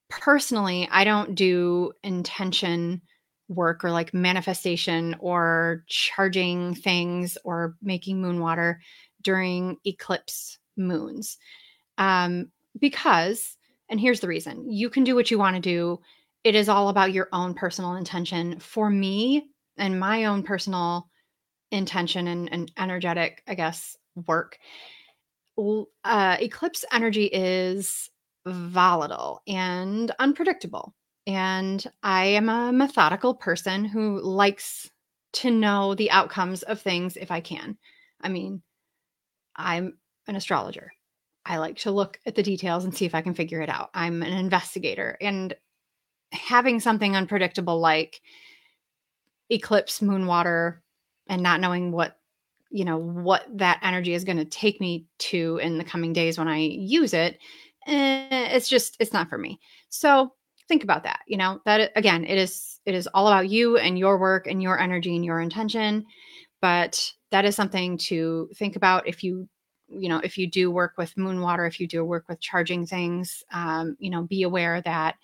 Personally, 0.09 0.87
I 0.91 1.03
don't 1.03 1.35
do 1.35 1.93
intention 2.03 3.01
work 3.49 3.83
or 3.83 3.91
like 3.91 4.13
manifestation 4.13 5.15
or 5.19 5.83
charging 5.87 6.75
things 6.75 7.37
or 7.43 7.75
making 7.81 8.21
moon 8.21 8.39
water 8.39 8.79
during 9.21 9.77
eclipse 9.85 10.57
moons. 10.75 11.37
Um, 11.97 12.51
because, 12.79 13.56
and 13.89 13.99
here's 13.99 14.19
the 14.19 14.27
reason 14.27 14.69
you 14.69 14.89
can 14.89 15.03
do 15.03 15.15
what 15.15 15.31
you 15.31 15.37
want 15.37 15.55
to 15.55 15.61
do. 15.61 15.99
It 16.43 16.55
is 16.55 16.69
all 16.69 16.89
about 16.89 17.13
your 17.13 17.29
own 17.33 17.53
personal 17.53 17.95
intention. 17.95 18.59
For 18.59 18.89
me 18.89 19.47
and 19.77 19.99
my 19.99 20.25
own 20.25 20.43
personal 20.43 21.09
intention 21.71 22.27
and, 22.27 22.51
and 22.51 22.71
energetic, 22.77 23.43
I 23.47 23.55
guess, 23.55 23.97
work, 24.27 24.57
uh, 26.03 26.37
eclipse 26.39 26.85
energy 26.91 27.25
is 27.25 28.09
volatile 28.45 29.41
and 29.47 30.11
unpredictable. 30.19 30.93
And 31.25 31.85
I 32.03 32.25
am 32.25 32.49
a 32.49 32.71
methodical 32.71 33.35
person 33.35 33.83
who 33.83 34.21
likes 34.21 34.89
to 35.33 35.51
know 35.51 35.93
the 35.93 36.11
outcomes 36.11 36.63
of 36.63 36.81
things 36.81 37.17
if 37.17 37.31
I 37.31 37.41
can. 37.41 37.77
I 38.21 38.29
mean, 38.29 38.61
I'm 39.55 39.97
an 40.27 40.35
astrologer. 40.35 40.91
I 41.47 41.57
like 41.57 41.77
to 41.79 41.91
look 41.91 42.19
at 42.25 42.35
the 42.35 42.43
details 42.43 42.83
and 42.83 42.95
see 42.95 43.05
if 43.05 43.15
I 43.15 43.21
can 43.21 43.33
figure 43.33 43.61
it 43.61 43.69
out. 43.69 43.89
I'm 43.93 44.21
an 44.21 44.33
investigator. 44.33 45.17
And 45.21 45.55
having 46.31 46.79
something 46.79 47.15
unpredictable 47.15 47.79
like 47.79 48.21
eclipse, 49.49 50.01
moon 50.01 50.27
water, 50.27 50.83
and 51.27 51.41
not 51.41 51.61
knowing 51.61 51.91
what, 51.91 52.17
you 52.69 52.83
know, 52.83 52.97
what 52.97 53.45
that 53.57 53.79
energy 53.81 54.13
is 54.13 54.25
going 54.25 54.37
to 54.37 54.45
take 54.45 54.81
me 54.81 55.05
to 55.19 55.57
in 55.61 55.77
the 55.77 55.85
coming 55.85 56.11
days 56.11 56.37
when 56.37 56.49
I 56.49 56.57
use 56.57 57.13
it, 57.13 57.39
eh, 57.87 58.49
it's 58.55 58.67
just, 58.67 58.97
it's 58.99 59.13
not 59.13 59.29
for 59.29 59.37
me. 59.37 59.59
So 59.89 60.33
think 60.67 60.83
about 60.83 61.03
that 61.03 61.21
you 61.27 61.37
know 61.37 61.61
that 61.65 61.91
again 61.95 62.25
it 62.25 62.37
is 62.37 62.79
it 62.85 62.93
is 62.93 63.07
all 63.13 63.27
about 63.27 63.49
you 63.49 63.77
and 63.77 63.97
your 63.97 64.17
work 64.17 64.47
and 64.47 64.61
your 64.61 64.79
energy 64.79 65.15
and 65.15 65.23
your 65.23 65.39
intention 65.39 66.05
but 66.61 67.11
that 67.31 67.45
is 67.45 67.55
something 67.55 67.97
to 67.97 68.49
think 68.55 68.75
about 68.75 69.07
if 69.07 69.23
you 69.23 69.47
you 69.89 70.09
know 70.09 70.19
if 70.23 70.37
you 70.37 70.47
do 70.47 70.69
work 70.69 70.93
with 70.97 71.17
moon 71.17 71.41
water 71.41 71.65
if 71.65 71.79
you 71.79 71.87
do 71.87 72.03
work 72.03 72.25
with 72.27 72.39
charging 72.39 72.85
things 72.85 73.43
um, 73.51 73.95
you 73.99 74.09
know 74.09 74.23
be 74.23 74.43
aware 74.43 74.81
that 74.81 75.15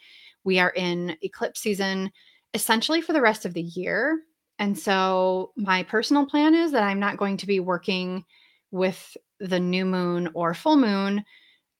we 0.43 0.59
are 0.59 0.71
in 0.71 1.15
eclipse 1.21 1.59
season 1.59 2.11
essentially 2.53 3.01
for 3.01 3.13
the 3.13 3.21
rest 3.21 3.45
of 3.45 3.53
the 3.53 3.61
year 3.61 4.21
and 4.59 4.77
so 4.77 5.51
my 5.55 5.83
personal 5.83 6.25
plan 6.25 6.53
is 6.53 6.71
that 6.71 6.83
i'm 6.83 6.99
not 6.99 7.17
going 7.17 7.37
to 7.37 7.47
be 7.47 7.59
working 7.59 8.23
with 8.71 9.15
the 9.39 9.59
new 9.59 9.85
moon 9.85 10.29
or 10.33 10.53
full 10.53 10.77
moon 10.77 11.23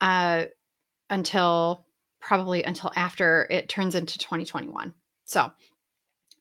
uh, 0.02 0.46
until 1.10 1.86
probably 2.20 2.64
until 2.64 2.92
after 2.96 3.48
it 3.50 3.68
turns 3.68 3.96
into 3.96 4.18
2021. 4.18 4.94
So 5.26 5.52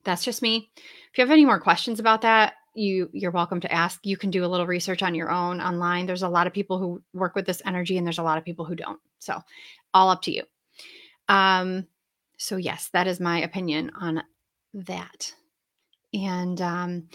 that's 0.04 0.24
just 0.24 0.42
me. 0.42 0.70
If 0.76 1.18
you 1.18 1.22
have 1.22 1.30
any 1.30 1.44
more 1.44 1.60
questions 1.60 2.00
about 2.00 2.22
that, 2.22 2.54
you 2.74 3.10
you're 3.12 3.30
welcome 3.30 3.60
to 3.60 3.72
ask. 3.72 4.04
You 4.04 4.16
can 4.16 4.30
do 4.30 4.44
a 4.44 4.48
little 4.48 4.66
research 4.66 5.02
on 5.02 5.14
your 5.14 5.30
own 5.30 5.60
online. 5.60 6.06
There's 6.06 6.22
a 6.22 6.28
lot 6.28 6.46
of 6.46 6.52
people 6.52 6.78
who 6.78 7.02
work 7.12 7.34
with 7.34 7.46
this 7.46 7.62
energy 7.64 7.98
and 7.98 8.06
there's 8.06 8.18
a 8.18 8.22
lot 8.22 8.38
of 8.38 8.44
people 8.44 8.64
who 8.64 8.74
don't. 8.74 9.00
So 9.18 9.40
all 9.92 10.10
up 10.10 10.22
to 10.22 10.32
you. 10.32 10.44
Um 11.28 11.86
so 12.38 12.56
yes, 12.56 12.90
that 12.92 13.06
is 13.06 13.20
my 13.20 13.42
opinion 13.42 13.92
on 13.98 14.22
that. 14.74 15.32
And 16.14 16.60
um 16.60 17.08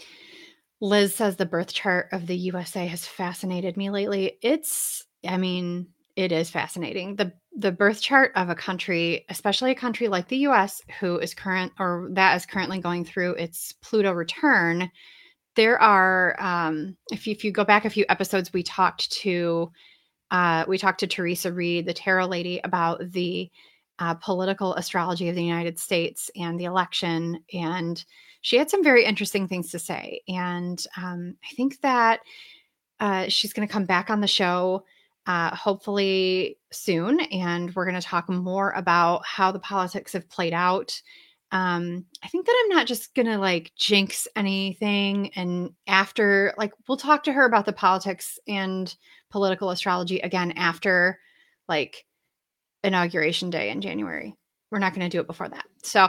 Liz 0.80 1.14
says 1.14 1.36
the 1.36 1.46
birth 1.46 1.72
chart 1.72 2.08
of 2.12 2.26
the 2.26 2.36
USA 2.36 2.86
has 2.86 3.04
fascinated 3.04 3.76
me 3.76 3.90
lately. 3.90 4.38
It's 4.42 5.04
I 5.26 5.36
mean, 5.36 5.88
it 6.14 6.32
is 6.32 6.50
fascinating. 6.50 7.16
The 7.16 7.32
the 7.56 7.72
birth 7.72 8.00
chart 8.00 8.32
of 8.36 8.50
a 8.50 8.54
country, 8.54 9.24
especially 9.28 9.72
a 9.72 9.76
country 9.76 10.06
like 10.06 10.28
the 10.28 10.46
US 10.48 10.80
who 11.00 11.18
is 11.18 11.34
current 11.34 11.72
or 11.78 12.08
that 12.12 12.36
is 12.36 12.46
currently 12.46 12.78
going 12.78 13.04
through 13.04 13.34
its 13.34 13.72
Pluto 13.82 14.12
return, 14.12 14.90
there 15.56 15.80
are 15.80 16.36
um 16.38 16.96
if 17.10 17.26
you, 17.26 17.32
if 17.32 17.44
you 17.44 17.52
go 17.52 17.64
back 17.64 17.84
a 17.84 17.90
few 17.90 18.04
episodes 18.08 18.52
we 18.52 18.62
talked 18.62 19.10
to 19.12 19.70
uh 20.30 20.64
we 20.68 20.78
talked 20.78 21.00
to 21.00 21.06
Theresa 21.06 21.52
Reed, 21.52 21.86
the 21.86 21.94
tarot 21.94 22.26
lady 22.26 22.60
about 22.64 23.00
the 23.12 23.50
uh, 24.00 24.14
political 24.14 24.74
astrology 24.74 25.28
of 25.28 25.34
the 25.34 25.42
United 25.42 25.76
States 25.78 26.30
and 26.36 26.58
the 26.58 26.64
election 26.64 27.42
and 27.52 28.04
she 28.42 28.56
had 28.56 28.70
some 28.70 28.84
very 28.84 29.04
interesting 29.04 29.48
things 29.48 29.70
to 29.72 29.78
say 29.78 30.20
and 30.28 30.84
um, 30.96 31.34
I 31.44 31.54
think 31.56 31.80
that 31.80 32.20
uh, 33.00 33.28
she's 33.28 33.52
going 33.52 33.66
to 33.66 33.72
come 33.72 33.84
back 33.84 34.10
on 34.10 34.20
the 34.20 34.26
show 34.28 34.84
uh, 35.28 35.54
hopefully 35.54 36.58
soon. 36.72 37.20
And 37.20 37.72
we're 37.74 37.84
going 37.84 38.00
to 38.00 38.06
talk 38.06 38.28
more 38.28 38.72
about 38.72 39.24
how 39.26 39.52
the 39.52 39.60
politics 39.60 40.14
have 40.14 40.28
played 40.28 40.54
out. 40.54 41.00
Um, 41.50 42.04
I 42.22 42.28
think 42.28 42.46
that 42.46 42.64
I'm 42.64 42.76
not 42.76 42.86
just 42.86 43.14
to 43.14 43.38
like 43.38 43.72
jinx 43.76 44.28
anything. 44.36 45.30
And 45.34 45.70
after, 45.86 46.54
like, 46.58 46.72
we'll 46.86 46.98
talk 46.98 47.24
to 47.24 47.32
her 47.32 47.46
about 47.46 47.64
the 47.64 47.72
politics 47.72 48.38
and 48.46 48.94
political 49.30 49.70
astrology 49.70 50.20
again 50.20 50.52
after 50.52 51.18
like 51.68 52.04
inauguration 52.82 53.50
day 53.50 53.70
in 53.70 53.80
January. 53.80 54.34
We're 54.70 54.78
not 54.78 54.94
going 54.94 55.08
to 55.08 55.14
do 55.14 55.20
it 55.20 55.26
before 55.26 55.48
that. 55.48 55.64
So, 55.82 56.08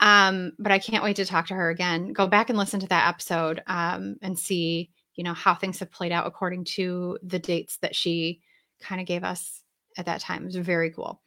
um, 0.00 0.52
but 0.58 0.72
I 0.72 0.80
can't 0.80 1.04
wait 1.04 1.16
to 1.16 1.24
talk 1.24 1.46
to 1.46 1.54
her 1.54 1.70
again. 1.70 2.12
Go 2.12 2.26
back 2.26 2.48
and 2.48 2.58
listen 2.58 2.80
to 2.80 2.88
that 2.88 3.08
episode 3.08 3.62
um, 3.68 4.16
and 4.20 4.36
see, 4.36 4.90
you 5.14 5.22
know, 5.22 5.34
how 5.34 5.54
things 5.54 5.78
have 5.78 5.92
played 5.92 6.10
out 6.10 6.26
according 6.26 6.64
to 6.64 7.18
the 7.22 7.38
dates 7.38 7.78
that 7.82 7.94
she 7.94 8.40
kind 8.80 9.00
of 9.00 9.06
gave 9.06 9.22
us 9.22 9.62
at 9.96 10.06
that 10.06 10.20
time. 10.20 10.42
It 10.42 10.46
was 10.46 10.56
very 10.56 10.90
cool. 10.90 11.22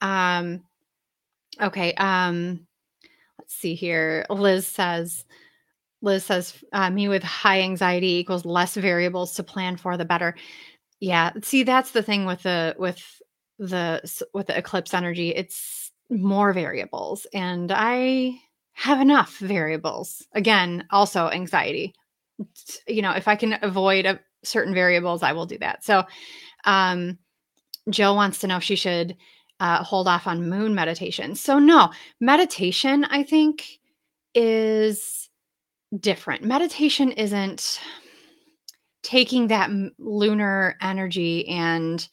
Um, 0.00 0.64
okay. 1.60 1.94
Um, 1.94 2.66
let's 3.38 3.54
see 3.54 3.74
here. 3.74 4.26
Liz 4.30 4.66
says, 4.66 5.24
Liz 6.02 6.24
says, 6.24 6.54
uh, 6.72 6.90
me 6.90 7.08
with 7.08 7.22
high 7.22 7.60
anxiety 7.60 8.16
equals 8.16 8.44
less 8.44 8.74
variables 8.74 9.34
to 9.34 9.42
plan 9.42 9.76
for 9.76 9.96
the 9.96 10.04
better. 10.04 10.34
Yeah. 11.00 11.32
See, 11.42 11.62
that's 11.62 11.90
the 11.90 12.02
thing 12.02 12.26
with 12.26 12.42
the, 12.42 12.74
with 12.78 13.02
the, 13.58 14.26
with 14.32 14.46
the 14.46 14.56
eclipse 14.56 14.94
energy. 14.94 15.30
It's 15.30 15.90
more 16.10 16.52
variables 16.52 17.26
and 17.32 17.72
I 17.72 18.38
have 18.72 19.00
enough 19.00 19.38
variables. 19.38 20.26
Again, 20.32 20.84
also 20.90 21.30
anxiety. 21.30 21.94
You 22.86 23.02
know, 23.02 23.12
if 23.12 23.28
I 23.28 23.36
can 23.36 23.58
avoid 23.62 24.06
a, 24.06 24.20
certain 24.44 24.74
variables, 24.74 25.22
I 25.22 25.32
will 25.32 25.46
do 25.46 25.58
that. 25.58 25.84
So, 25.84 26.04
um, 26.64 27.18
Jill 27.88 28.16
wants 28.16 28.40
to 28.40 28.46
know 28.46 28.56
if 28.58 28.62
she 28.62 28.76
should 28.76 29.16
uh, 29.60 29.82
hold 29.82 30.08
off 30.08 30.26
on 30.26 30.48
moon 30.48 30.74
meditation. 30.74 31.34
So, 31.34 31.58
no, 31.58 31.90
meditation, 32.20 33.04
I 33.04 33.22
think, 33.22 33.78
is 34.34 35.28
different. 35.98 36.44
Meditation 36.44 37.12
isn't 37.12 37.80
taking 39.02 39.46
that 39.46 39.70
lunar 39.98 40.76
energy 40.80 41.46
and 41.48 42.08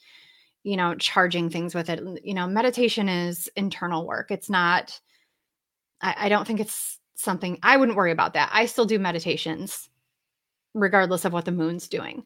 you 0.64 0.78
know 0.78 0.96
charging 0.96 1.50
things 1.50 1.74
with 1.76 1.90
it. 1.90 2.00
You 2.24 2.34
know 2.34 2.48
meditation 2.48 3.10
is 3.10 3.50
internal 3.56 4.06
work. 4.08 4.32
It's 4.32 4.50
not 4.50 5.00
I, 6.02 6.16
I, 6.20 6.30
don't 6.30 6.46
think 6.46 6.60
it's 6.60 7.00
something 7.16 7.58
i 7.64 7.78
wouldn't 7.78 7.98
worry 7.98 8.12
about 8.12 8.34
that. 8.34 8.50
I 8.54 8.68
still 8.68 8.86
do 8.86 9.00
meditations 9.00 9.90
regardless 10.74 11.26
of 11.26 11.34
what 11.34 11.46
the 11.46 11.52
moon's 11.52 11.88
doing. 11.88 12.24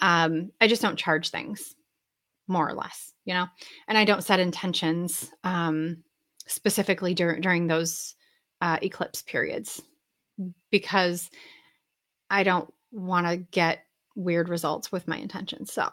Um, 0.00 0.50
I 0.60 0.68
just 0.68 0.82
don't 0.82 0.98
charge 0.98 1.30
things 1.30 1.74
more 2.48 2.68
or 2.68 2.74
less, 2.74 3.12
you 3.24 3.34
know, 3.34 3.46
and 3.86 3.96
I 3.96 4.04
don't 4.04 4.24
set 4.24 4.40
intentions 4.40 5.30
um, 5.44 6.02
specifically 6.46 7.14
dur- 7.14 7.38
during 7.40 7.66
those 7.66 8.14
uh, 8.60 8.78
eclipse 8.82 9.22
periods 9.22 9.80
because 10.70 11.30
I 12.30 12.42
don't 12.42 12.72
want 12.90 13.26
to 13.26 13.36
get 13.36 13.84
weird 14.16 14.48
results 14.48 14.90
with 14.90 15.06
my 15.06 15.16
intentions. 15.16 15.72
So 15.72 15.88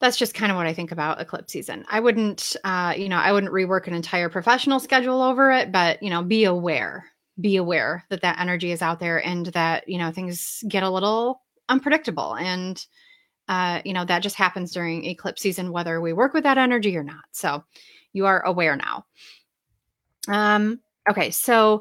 that's 0.00 0.16
just 0.16 0.34
kind 0.34 0.52
of 0.52 0.56
what 0.56 0.66
I 0.66 0.74
think 0.74 0.92
about 0.92 1.20
eclipse 1.20 1.52
season. 1.52 1.84
I 1.90 2.00
wouldn't, 2.00 2.56
uh, 2.62 2.94
you 2.96 3.08
know, 3.08 3.16
I 3.16 3.32
wouldn't 3.32 3.52
rework 3.52 3.88
an 3.88 3.94
entire 3.94 4.28
professional 4.28 4.78
schedule 4.78 5.22
over 5.22 5.50
it, 5.50 5.72
but 5.72 6.02
you 6.02 6.10
know, 6.10 6.22
be 6.22 6.44
aware, 6.44 7.06
be 7.40 7.56
aware 7.56 8.04
that 8.10 8.22
that 8.22 8.38
energy 8.38 8.70
is 8.70 8.82
out 8.82 9.00
there 9.00 9.24
and 9.24 9.46
that 9.46 9.88
you 9.88 9.98
know 9.98 10.12
things 10.12 10.62
get 10.68 10.82
a 10.82 10.90
little 10.90 11.42
unpredictable 11.68 12.34
and 12.36 12.86
uh, 13.48 13.80
you 13.84 13.92
know 13.92 14.04
that 14.04 14.22
just 14.22 14.36
happens 14.36 14.72
during 14.72 15.04
eclipse 15.04 15.42
season 15.42 15.72
whether 15.72 16.00
we 16.00 16.12
work 16.12 16.34
with 16.34 16.44
that 16.44 16.58
energy 16.58 16.96
or 16.96 17.02
not 17.04 17.24
so 17.32 17.64
you 18.12 18.26
are 18.26 18.44
aware 18.44 18.76
now 18.76 19.04
um 20.28 20.80
okay 21.10 21.30
so 21.30 21.80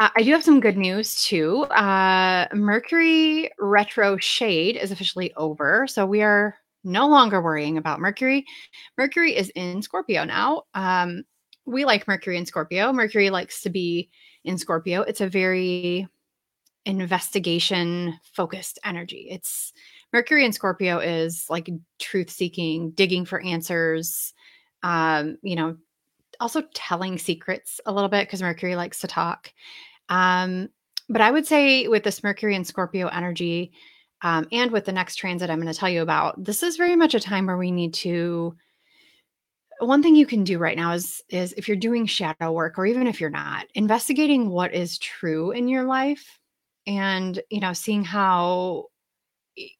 Uh, 0.00 0.08
I 0.16 0.24
do 0.24 0.32
have 0.32 0.42
some 0.42 0.58
good 0.58 0.76
news 0.76 1.22
too. 1.24 1.66
Uh, 1.70 2.48
Mercury 2.52 3.48
retro 3.60 4.16
shade 4.18 4.76
is 4.76 4.90
officially 4.90 5.32
over. 5.36 5.86
So 5.86 6.04
we 6.04 6.20
are 6.20 6.56
no 6.82 7.06
longer 7.06 7.40
worrying 7.40 7.78
about 7.78 8.00
Mercury. 8.00 8.44
Mercury 8.98 9.36
is 9.36 9.50
in 9.54 9.82
Scorpio 9.82 10.24
now. 10.24 10.64
Um, 10.74 11.22
we 11.64 11.84
like 11.84 12.08
Mercury 12.08 12.38
in 12.38 12.44
Scorpio. 12.44 12.92
Mercury 12.92 13.30
likes 13.30 13.62
to 13.62 13.70
be 13.70 14.10
in 14.42 14.58
Scorpio. 14.58 15.02
It's 15.02 15.20
a 15.20 15.28
very 15.28 16.08
investigation 16.84 18.18
focused 18.32 18.80
energy. 18.84 19.28
It's 19.30 19.72
Mercury 20.14 20.44
and 20.44 20.54
Scorpio 20.54 21.00
is 21.00 21.46
like 21.50 21.68
truth 21.98 22.30
seeking, 22.30 22.92
digging 22.92 23.24
for 23.24 23.42
answers, 23.42 24.32
um, 24.84 25.38
you 25.42 25.56
know, 25.56 25.76
also 26.38 26.62
telling 26.72 27.18
secrets 27.18 27.80
a 27.84 27.92
little 27.92 28.08
bit 28.08 28.28
because 28.28 28.40
Mercury 28.40 28.76
likes 28.76 29.00
to 29.00 29.08
talk. 29.08 29.52
Um, 30.08 30.68
but 31.08 31.20
I 31.20 31.32
would 31.32 31.48
say 31.48 31.88
with 31.88 32.04
this 32.04 32.22
Mercury 32.22 32.54
and 32.54 32.64
Scorpio 32.64 33.08
energy, 33.08 33.72
um, 34.22 34.46
and 34.52 34.70
with 34.70 34.84
the 34.84 34.92
next 34.92 35.16
transit 35.16 35.50
I'm 35.50 35.60
going 35.60 35.72
to 35.72 35.78
tell 35.78 35.88
you 35.88 36.02
about, 36.02 36.42
this 36.42 36.62
is 36.62 36.76
very 36.76 36.94
much 36.94 37.16
a 37.16 37.20
time 37.20 37.46
where 37.46 37.58
we 37.58 37.72
need 37.72 37.92
to. 37.94 38.54
One 39.80 40.00
thing 40.00 40.14
you 40.14 40.26
can 40.26 40.44
do 40.44 40.58
right 40.58 40.76
now 40.76 40.92
is 40.92 41.24
is 41.28 41.54
if 41.54 41.66
you're 41.66 41.76
doing 41.76 42.06
shadow 42.06 42.52
work, 42.52 42.78
or 42.78 42.86
even 42.86 43.08
if 43.08 43.20
you're 43.20 43.30
not, 43.30 43.66
investigating 43.74 44.50
what 44.50 44.72
is 44.72 44.96
true 44.98 45.50
in 45.50 45.66
your 45.66 45.82
life, 45.82 46.38
and 46.86 47.42
you 47.50 47.58
know, 47.58 47.72
seeing 47.72 48.04
how 48.04 48.86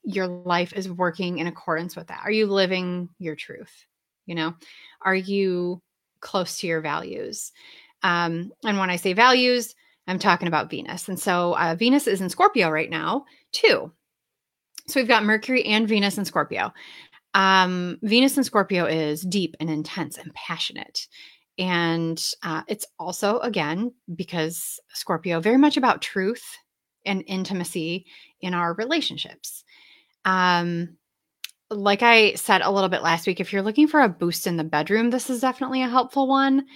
your 0.02 0.26
life 0.26 0.73
is 0.73 0.88
working 0.88 1.38
in 1.38 1.47
accordance 1.47 1.97
with 1.97 2.07
that. 2.09 2.21
Are 2.25 2.31
you 2.31 2.47
living 2.47 3.09
your 3.19 3.35
truth? 3.35 3.87
You 4.26 4.35
know, 4.35 4.54
are 5.02 5.14
you 5.14 5.83
close 6.21 6.59
to 6.59 6.66
your 6.66 6.81
values? 6.81 7.52
Um, 8.02 8.52
and 8.64 8.78
when 8.78 8.90
I 8.90 8.97
say 8.97 9.12
values, 9.12 9.75
I'm 10.07 10.19
talking 10.19 10.49
about 10.49 10.71
Venus. 10.71 11.09
And 11.09 11.19
so 11.19 11.57
uh, 11.57 11.75
Venus 11.75 12.07
is 12.07 12.21
in 12.21 12.28
Scorpio 12.28 12.71
right 12.71 12.90
now, 12.90 13.25
too. 13.52 13.93
So 14.87 15.00
we've 15.00 15.09
got 15.09 15.25
Mercury 15.25 15.64
and 15.64 15.88
Venus 15.88 16.19
in 16.19 16.25
Scorpio. 16.25 16.73
Um, 17.33 17.99
Venus 18.02 18.37
in 18.37 18.45
Scorpio 18.45 18.85
is 18.85 19.23
deep 19.23 19.57
and 19.61 19.71
intense 19.71 20.19
and 20.19 20.33
passionate. 20.35 21.07
And 21.59 22.23
uh, 22.43 22.62
it's 22.69 22.87
also, 22.99 23.38
again, 23.38 23.93
because 24.14 24.78
Scorpio, 24.93 25.40
very 25.40 25.57
much 25.57 25.76
about 25.76 26.02
truth 26.02 26.45
and 27.07 27.25
intimacy 27.26 28.07
in 28.40 28.54
our 28.54 28.75
relationships. 28.75 29.63
Um, 30.25 30.97
like 31.71 32.02
I 32.02 32.35
said 32.35 32.62
a 32.62 32.71
little 32.71 32.88
bit 32.88 33.02
last 33.02 33.26
week, 33.26 33.40
if 33.40 33.52
you're 33.52 33.62
looking 33.62 33.88
for 33.88 34.00
a 34.00 34.09
boost 34.09 34.47
in 34.47 34.57
the 34.57 34.64
bedroom, 34.64 35.11
this 35.11 35.31
is 35.31 35.40
definitely 35.40 35.83
a 35.83 35.88
helpful 35.88 36.28
one. 36.28 36.66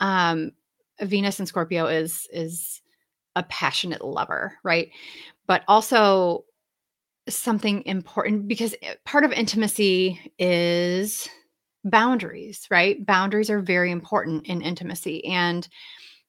Um, 0.00 0.52
Venus 1.00 1.38
and 1.38 1.48
Scorpio 1.48 1.86
is 1.86 2.28
is 2.32 2.80
a 3.36 3.42
passionate 3.44 4.04
lover, 4.04 4.56
right? 4.62 4.90
But 5.46 5.64
also 5.66 6.44
something 7.28 7.82
important 7.86 8.46
because 8.48 8.74
part 9.04 9.24
of 9.24 9.32
intimacy 9.32 10.20
is 10.38 11.28
boundaries, 11.84 12.66
right? 12.70 13.04
Boundaries 13.04 13.50
are 13.50 13.60
very 13.60 13.90
important 13.90 14.46
in 14.46 14.62
intimacy. 14.62 15.24
And 15.26 15.66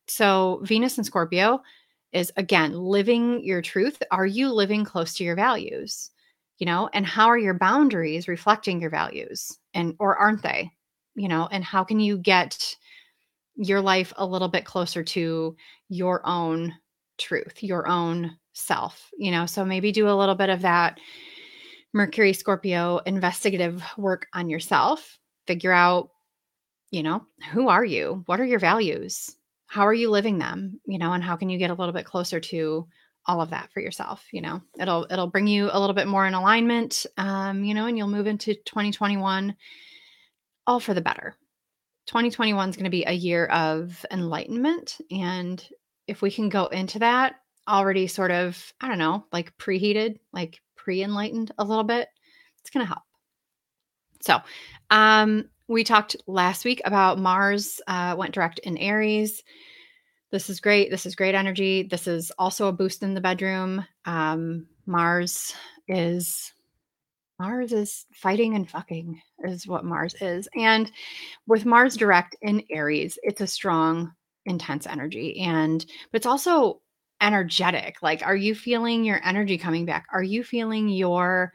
so 0.08 0.62
Venus 0.64 0.98
and 0.98 1.06
Scorpio 1.06 1.62
is 2.12 2.32
again 2.38 2.74
living 2.74 3.44
your 3.44 3.62
truth. 3.62 4.02
Are 4.12 4.26
you 4.26 4.52
living 4.52 4.86
close 4.86 5.14
to 5.16 5.24
your 5.24 5.36
values? 5.36 6.12
You 6.58 6.66
know, 6.66 6.90
and 6.94 7.06
how 7.06 7.28
are 7.28 7.38
your 7.38 7.54
boundaries 7.54 8.28
reflecting 8.28 8.80
your 8.80 8.90
values? 8.90 9.58
And 9.74 9.96
or 10.00 10.16
aren't 10.16 10.42
they? 10.42 10.72
You 11.16 11.28
know, 11.28 11.48
and 11.52 11.64
how 11.64 11.84
can 11.84 12.00
you 12.00 12.18
get 12.18 12.76
your 13.56 13.82
life 13.82 14.14
a 14.18 14.26
little 14.26 14.48
bit 14.48 14.66
closer 14.66 15.04
to 15.04 15.56
your 15.90 16.22
own 16.26 16.74
truth, 17.18 17.64
your 17.64 17.88
own 17.88 18.38
self, 18.54 19.10
you 19.18 19.32
know? 19.32 19.46
So 19.46 19.66
maybe 19.66 19.92
do 19.92 20.10
a 20.10 20.16
little 20.16 20.36
bit 20.36 20.50
of 20.50 20.62
that 20.62 21.00
Mercury 21.94 22.34
Scorpio 22.34 22.98
investigative 23.06 23.82
work 23.98 24.28
on 24.34 24.50
yourself. 24.50 25.18
Figure 25.48 25.72
out, 25.72 26.10
you 26.92 27.04
know, 27.04 27.26
who 27.52 27.70
are 27.70 27.86
you? 27.86 28.24
What 28.26 28.40
are 28.42 28.46
your 28.46 28.60
values? 28.60 29.36
How 29.68 29.88
are 29.88 29.94
you 29.94 30.10
living 30.10 30.38
them? 30.38 30.80
You 30.86 31.00
know, 31.00 31.14
and 31.14 31.24
how 31.24 31.36
can 31.36 31.50
you 31.50 31.58
get 31.58 31.70
a 31.70 31.74
little 31.74 31.94
bit 31.94 32.06
closer 32.06 32.40
to 32.40 32.88
all 33.28 33.42
of 33.42 33.50
that 33.50 33.72
for 33.72 33.80
yourself 33.80 34.26
you 34.32 34.42
know 34.42 34.62
it'll 34.80 35.08
it'll 35.10 35.28
bring 35.28 35.48
you 35.48 35.70
a 35.72 35.80
little 35.80 35.96
bit 35.96 36.08
more 36.08 36.28
in 36.28 36.34
alignment 36.34 37.06
um 37.18 37.64
you 37.64 37.74
know 37.74 37.88
and 37.88 37.98
you'll 37.98 38.08
move 38.08 38.28
into 38.28 38.54
2021 38.54 39.56
all 40.68 40.80
for 40.80 40.94
the 40.94 41.02
better 41.02 41.36
2021 42.08 42.70
is 42.70 42.76
going 42.76 42.84
to 42.84 42.90
be 42.90 43.04
a 43.06 43.12
year 43.12 43.46
of 43.48 44.06
enlightenment. 44.12 44.98
And 45.10 45.68
if 46.08 46.22
we 46.22 46.30
can 46.30 46.50
go 46.50 46.68
into 46.68 47.00
that 47.00 47.36
already 47.68 48.08
sort 48.08 48.32
of, 48.32 48.74
I 48.80 48.88
don't 48.88 49.00
know, 49.00 49.26
like 49.32 49.58
preheated, 49.58 50.20
like 50.32 50.62
pre 50.76 51.02
enlightened 51.02 51.52
a 51.58 51.64
little 51.64 51.84
bit, 51.84 52.08
it's 52.62 52.70
going 52.70 52.86
to 52.86 52.88
help. 52.88 53.04
So, 54.22 54.40
um, 54.92 55.50
we 55.68 55.84
talked 55.84 56.16
last 56.28 56.64
week 56.64 56.80
about 56.86 57.18
Mars 57.18 57.82
uh, 57.88 58.16
went 58.16 58.36
direct 58.36 58.60
in 58.60 58.78
Aries. 58.78 59.44
This 60.36 60.50
is 60.50 60.60
great. 60.60 60.92
This 60.92 61.06
is 61.06 61.16
great 61.16 61.34
energy. 61.34 61.84
This 61.84 62.08
is 62.08 62.30
also 62.38 62.68
a 62.68 62.74
boost 62.74 63.04
in 63.04 63.14
the 63.14 63.22
bedroom. 63.22 63.86
Um, 64.04 64.68
Mars 64.86 65.56
is 65.88 66.52
Mars 67.40 67.72
is 67.72 68.06
fighting 68.14 68.54
and 68.54 68.70
fucking, 68.70 69.22
is 69.46 69.66
what 69.66 69.86
Mars 69.86 70.14
is. 70.20 70.50
And 70.58 70.92
with 71.48 71.64
Mars 71.66 71.96
direct 71.96 72.36
in 72.42 72.62
Aries, 72.70 73.18
it's 73.24 73.40
a 73.40 73.48
strong, 73.48 74.12
intense 74.46 74.86
energy. 74.86 75.40
And, 75.40 75.86
but 76.12 76.18
it's 76.18 76.26
also 76.26 76.82
energetic. 77.22 78.02
Like, 78.02 78.22
are 78.22 78.36
you 78.36 78.56
feeling 78.56 79.06
your 79.06 79.22
energy 79.24 79.58
coming 79.58 79.86
back? 79.86 80.06
Are 80.12 80.22
you 80.22 80.44
feeling 80.44 80.90
your, 80.90 81.54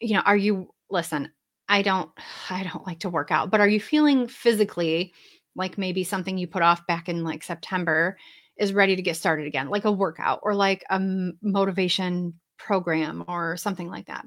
you 0.00 0.14
know, 0.14 0.22
are 0.22 0.34
you, 0.38 0.72
listen, 0.88 1.30
I 1.68 1.82
don't, 1.82 2.10
I 2.48 2.62
don't 2.62 2.86
like 2.86 3.00
to 3.00 3.10
work 3.10 3.30
out, 3.30 3.50
but 3.50 3.60
are 3.60 3.68
you 3.68 3.80
feeling 3.80 4.28
physically 4.28 5.12
like 5.54 5.78
maybe 5.78 6.04
something 6.04 6.38
you 6.38 6.46
put 6.46 6.62
off 6.62 6.86
back 6.86 7.08
in 7.08 7.24
like 7.24 7.42
September 7.42 8.16
is 8.56 8.72
ready 8.72 8.96
to 8.96 9.02
get 9.02 9.16
started 9.16 9.46
again, 9.46 9.68
like 9.68 9.84
a 9.84 9.92
workout 9.92 10.40
or 10.42 10.54
like 10.54 10.84
a 10.90 11.00
motivation 11.42 12.34
program 12.58 13.24
or 13.28 13.56
something 13.56 13.88
like 13.88 14.06
that? 14.06 14.26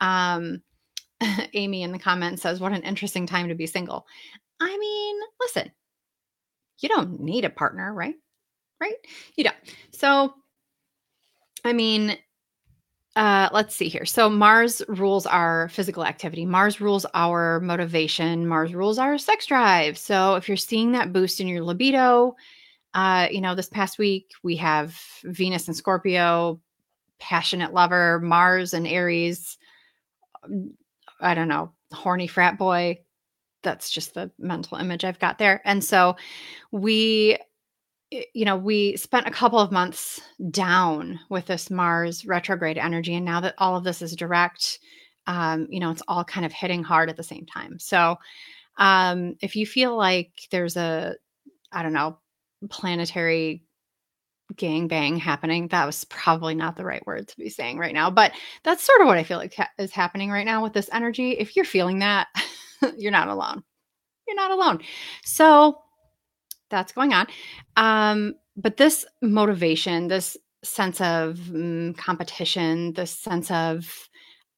Um, 0.00 0.62
Amy 1.54 1.82
in 1.82 1.92
the 1.92 1.98
comments 1.98 2.42
says, 2.42 2.60
What 2.60 2.72
an 2.72 2.82
interesting 2.82 3.26
time 3.26 3.48
to 3.48 3.54
be 3.54 3.66
single. 3.66 4.06
I 4.60 4.76
mean, 4.76 5.20
listen, 5.40 5.70
you 6.78 6.88
don't 6.88 7.20
need 7.20 7.44
a 7.44 7.50
partner, 7.50 7.92
right? 7.92 8.14
Right? 8.80 8.96
You 9.36 9.44
don't. 9.44 9.56
So, 9.92 10.34
I 11.64 11.72
mean, 11.72 12.16
uh, 13.16 13.48
let's 13.52 13.74
see 13.74 13.88
here. 13.88 14.04
So 14.04 14.30
Mars 14.30 14.82
rules 14.88 15.26
our 15.26 15.68
physical 15.70 16.04
activity. 16.04 16.46
Mars 16.46 16.80
rules 16.80 17.04
our 17.14 17.60
motivation. 17.60 18.46
Mars 18.46 18.72
rules 18.72 18.98
our 18.98 19.18
sex 19.18 19.46
drive. 19.46 19.98
So 19.98 20.36
if 20.36 20.46
you're 20.46 20.56
seeing 20.56 20.92
that 20.92 21.12
boost 21.12 21.40
in 21.40 21.48
your 21.48 21.62
libido, 21.62 22.36
uh, 22.94 23.28
you 23.30 23.40
know, 23.40 23.54
this 23.54 23.68
past 23.68 23.98
week 23.98 24.30
we 24.42 24.56
have 24.56 24.96
Venus 25.24 25.66
and 25.66 25.76
Scorpio, 25.76 26.60
passionate 27.18 27.74
lover, 27.74 28.20
Mars 28.20 28.74
and 28.74 28.86
Aries, 28.86 29.58
I 31.20 31.34
don't 31.34 31.48
know, 31.48 31.72
horny 31.92 32.26
frat 32.26 32.58
boy. 32.58 33.00
That's 33.62 33.90
just 33.90 34.14
the 34.14 34.30
mental 34.38 34.78
image 34.78 35.04
I've 35.04 35.18
got 35.18 35.38
there. 35.38 35.60
And 35.64 35.84
so 35.84 36.16
we, 36.70 37.38
you 38.10 38.44
know, 38.44 38.56
we 38.56 38.96
spent 38.96 39.26
a 39.26 39.30
couple 39.30 39.58
of 39.58 39.70
months 39.70 40.20
down 40.50 41.20
with 41.28 41.46
this 41.46 41.70
Mars 41.70 42.26
retrograde 42.26 42.78
energy. 42.78 43.14
And 43.14 43.24
now 43.24 43.40
that 43.40 43.54
all 43.58 43.76
of 43.76 43.84
this 43.84 44.02
is 44.02 44.16
direct, 44.16 44.80
um, 45.26 45.68
you 45.70 45.78
know, 45.78 45.90
it's 45.90 46.02
all 46.08 46.24
kind 46.24 46.44
of 46.44 46.52
hitting 46.52 46.82
hard 46.82 47.08
at 47.08 47.16
the 47.16 47.22
same 47.22 47.46
time. 47.46 47.78
So 47.78 48.16
um, 48.78 49.36
if 49.40 49.54
you 49.54 49.66
feel 49.66 49.96
like 49.96 50.32
there's 50.50 50.76
a, 50.76 51.14
I 51.70 51.82
don't 51.82 51.92
know, 51.92 52.18
planetary 52.68 53.62
gang 54.56 54.88
bang 54.88 55.16
happening. 55.16 55.68
That 55.68 55.86
was 55.86 56.04
probably 56.04 56.54
not 56.54 56.76
the 56.76 56.84
right 56.84 57.06
word 57.06 57.28
to 57.28 57.36
be 57.36 57.48
saying 57.48 57.78
right 57.78 57.94
now, 57.94 58.10
but 58.10 58.32
that's 58.64 58.82
sort 58.82 59.00
of 59.00 59.06
what 59.06 59.18
I 59.18 59.22
feel 59.22 59.38
like 59.38 59.54
ha- 59.54 59.70
is 59.78 59.92
happening 59.92 60.30
right 60.30 60.44
now 60.44 60.62
with 60.62 60.72
this 60.72 60.90
energy. 60.92 61.32
If 61.32 61.54
you're 61.54 61.64
feeling 61.64 62.00
that, 62.00 62.28
you're 62.96 63.12
not 63.12 63.28
alone. 63.28 63.62
You're 64.26 64.36
not 64.36 64.50
alone. 64.50 64.80
So 65.24 65.78
that's 66.70 66.92
going 66.92 67.12
on. 67.12 67.26
Um, 67.76 68.34
but 68.56 68.76
this 68.76 69.04
motivation, 69.22 70.08
this 70.08 70.36
sense 70.62 71.00
of 71.00 71.36
mm, 71.36 71.96
competition, 71.96 72.92
this 72.92 73.10
sense 73.10 73.50
of 73.50 74.08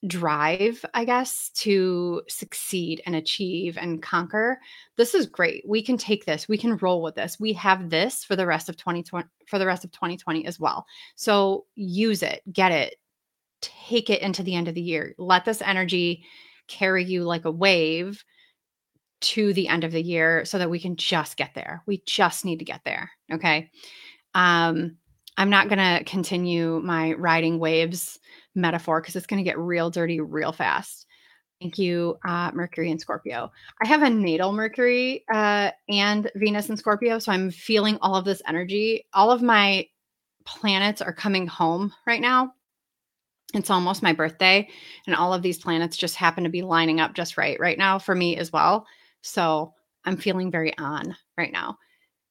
drive, 0.06 0.84
I 0.94 1.04
guess, 1.04 1.50
to 1.50 2.22
succeed 2.28 3.02
and 3.06 3.14
achieve 3.14 3.78
and 3.78 4.02
conquer. 4.02 4.58
This 4.96 5.14
is 5.14 5.26
great. 5.26 5.64
We 5.66 5.80
can 5.82 5.96
take 5.96 6.24
this. 6.24 6.48
We 6.48 6.58
can 6.58 6.76
roll 6.78 7.02
with 7.02 7.14
this. 7.14 7.38
We 7.38 7.52
have 7.54 7.88
this 7.88 8.24
for 8.24 8.34
the 8.34 8.46
rest 8.46 8.68
of 8.68 8.76
2020 8.76 9.28
for 9.46 9.58
the 9.58 9.66
rest 9.66 9.84
of 9.84 9.92
2020 9.92 10.44
as 10.46 10.58
well. 10.58 10.86
So 11.14 11.66
use 11.76 12.22
it, 12.22 12.42
get 12.52 12.72
it, 12.72 12.96
take 13.60 14.10
it 14.10 14.22
into 14.22 14.42
the 14.42 14.54
end 14.54 14.66
of 14.66 14.74
the 14.74 14.80
year. 14.80 15.14
Let 15.18 15.44
this 15.44 15.62
energy 15.62 16.24
carry 16.66 17.04
you 17.04 17.22
like 17.22 17.44
a 17.44 17.50
wave 17.50 18.24
to 19.22 19.52
the 19.54 19.68
end 19.68 19.84
of 19.84 19.92
the 19.92 20.02
year 20.02 20.44
so 20.44 20.58
that 20.58 20.70
we 20.70 20.78
can 20.78 20.96
just 20.96 21.36
get 21.36 21.54
there. 21.54 21.82
We 21.86 22.02
just 22.06 22.44
need 22.44 22.58
to 22.58 22.64
get 22.64 22.82
there, 22.84 23.10
okay? 23.32 23.70
Um, 24.34 24.96
I'm 25.36 25.50
not 25.50 25.68
going 25.68 25.78
to 25.78 26.04
continue 26.04 26.80
my 26.80 27.12
riding 27.14 27.58
waves 27.58 28.18
metaphor 28.54 29.00
because 29.00 29.16
it's 29.16 29.26
going 29.26 29.42
to 29.42 29.48
get 29.48 29.58
real 29.58 29.90
dirty 29.90 30.20
real 30.20 30.52
fast. 30.52 31.06
Thank 31.60 31.78
you, 31.78 32.18
uh, 32.26 32.50
Mercury 32.52 32.90
and 32.90 33.00
Scorpio. 33.00 33.50
I 33.82 33.86
have 33.86 34.02
a 34.02 34.10
natal 34.10 34.52
Mercury 34.52 35.24
uh, 35.32 35.70
and 35.88 36.28
Venus 36.34 36.68
and 36.68 36.78
Scorpio, 36.78 37.20
so 37.20 37.30
I'm 37.30 37.52
feeling 37.52 37.98
all 38.02 38.16
of 38.16 38.24
this 38.24 38.42
energy. 38.48 39.06
All 39.14 39.30
of 39.30 39.42
my 39.42 39.86
planets 40.44 41.00
are 41.00 41.12
coming 41.12 41.46
home 41.46 41.92
right 42.04 42.20
now. 42.20 42.52
It's 43.54 43.70
almost 43.70 44.02
my 44.02 44.12
birthday, 44.12 44.68
and 45.06 45.14
all 45.14 45.32
of 45.32 45.42
these 45.42 45.58
planets 45.58 45.96
just 45.96 46.16
happen 46.16 46.42
to 46.42 46.50
be 46.50 46.62
lining 46.62 47.00
up 47.00 47.14
just 47.14 47.36
right 47.36 47.58
right 47.60 47.78
now 47.78 47.98
for 47.98 48.14
me 48.14 48.36
as 48.36 48.52
well. 48.52 48.86
So 49.22 49.72
I'm 50.04 50.16
feeling 50.16 50.50
very 50.50 50.76
on 50.78 51.16
right 51.38 51.52
now. 51.52 51.78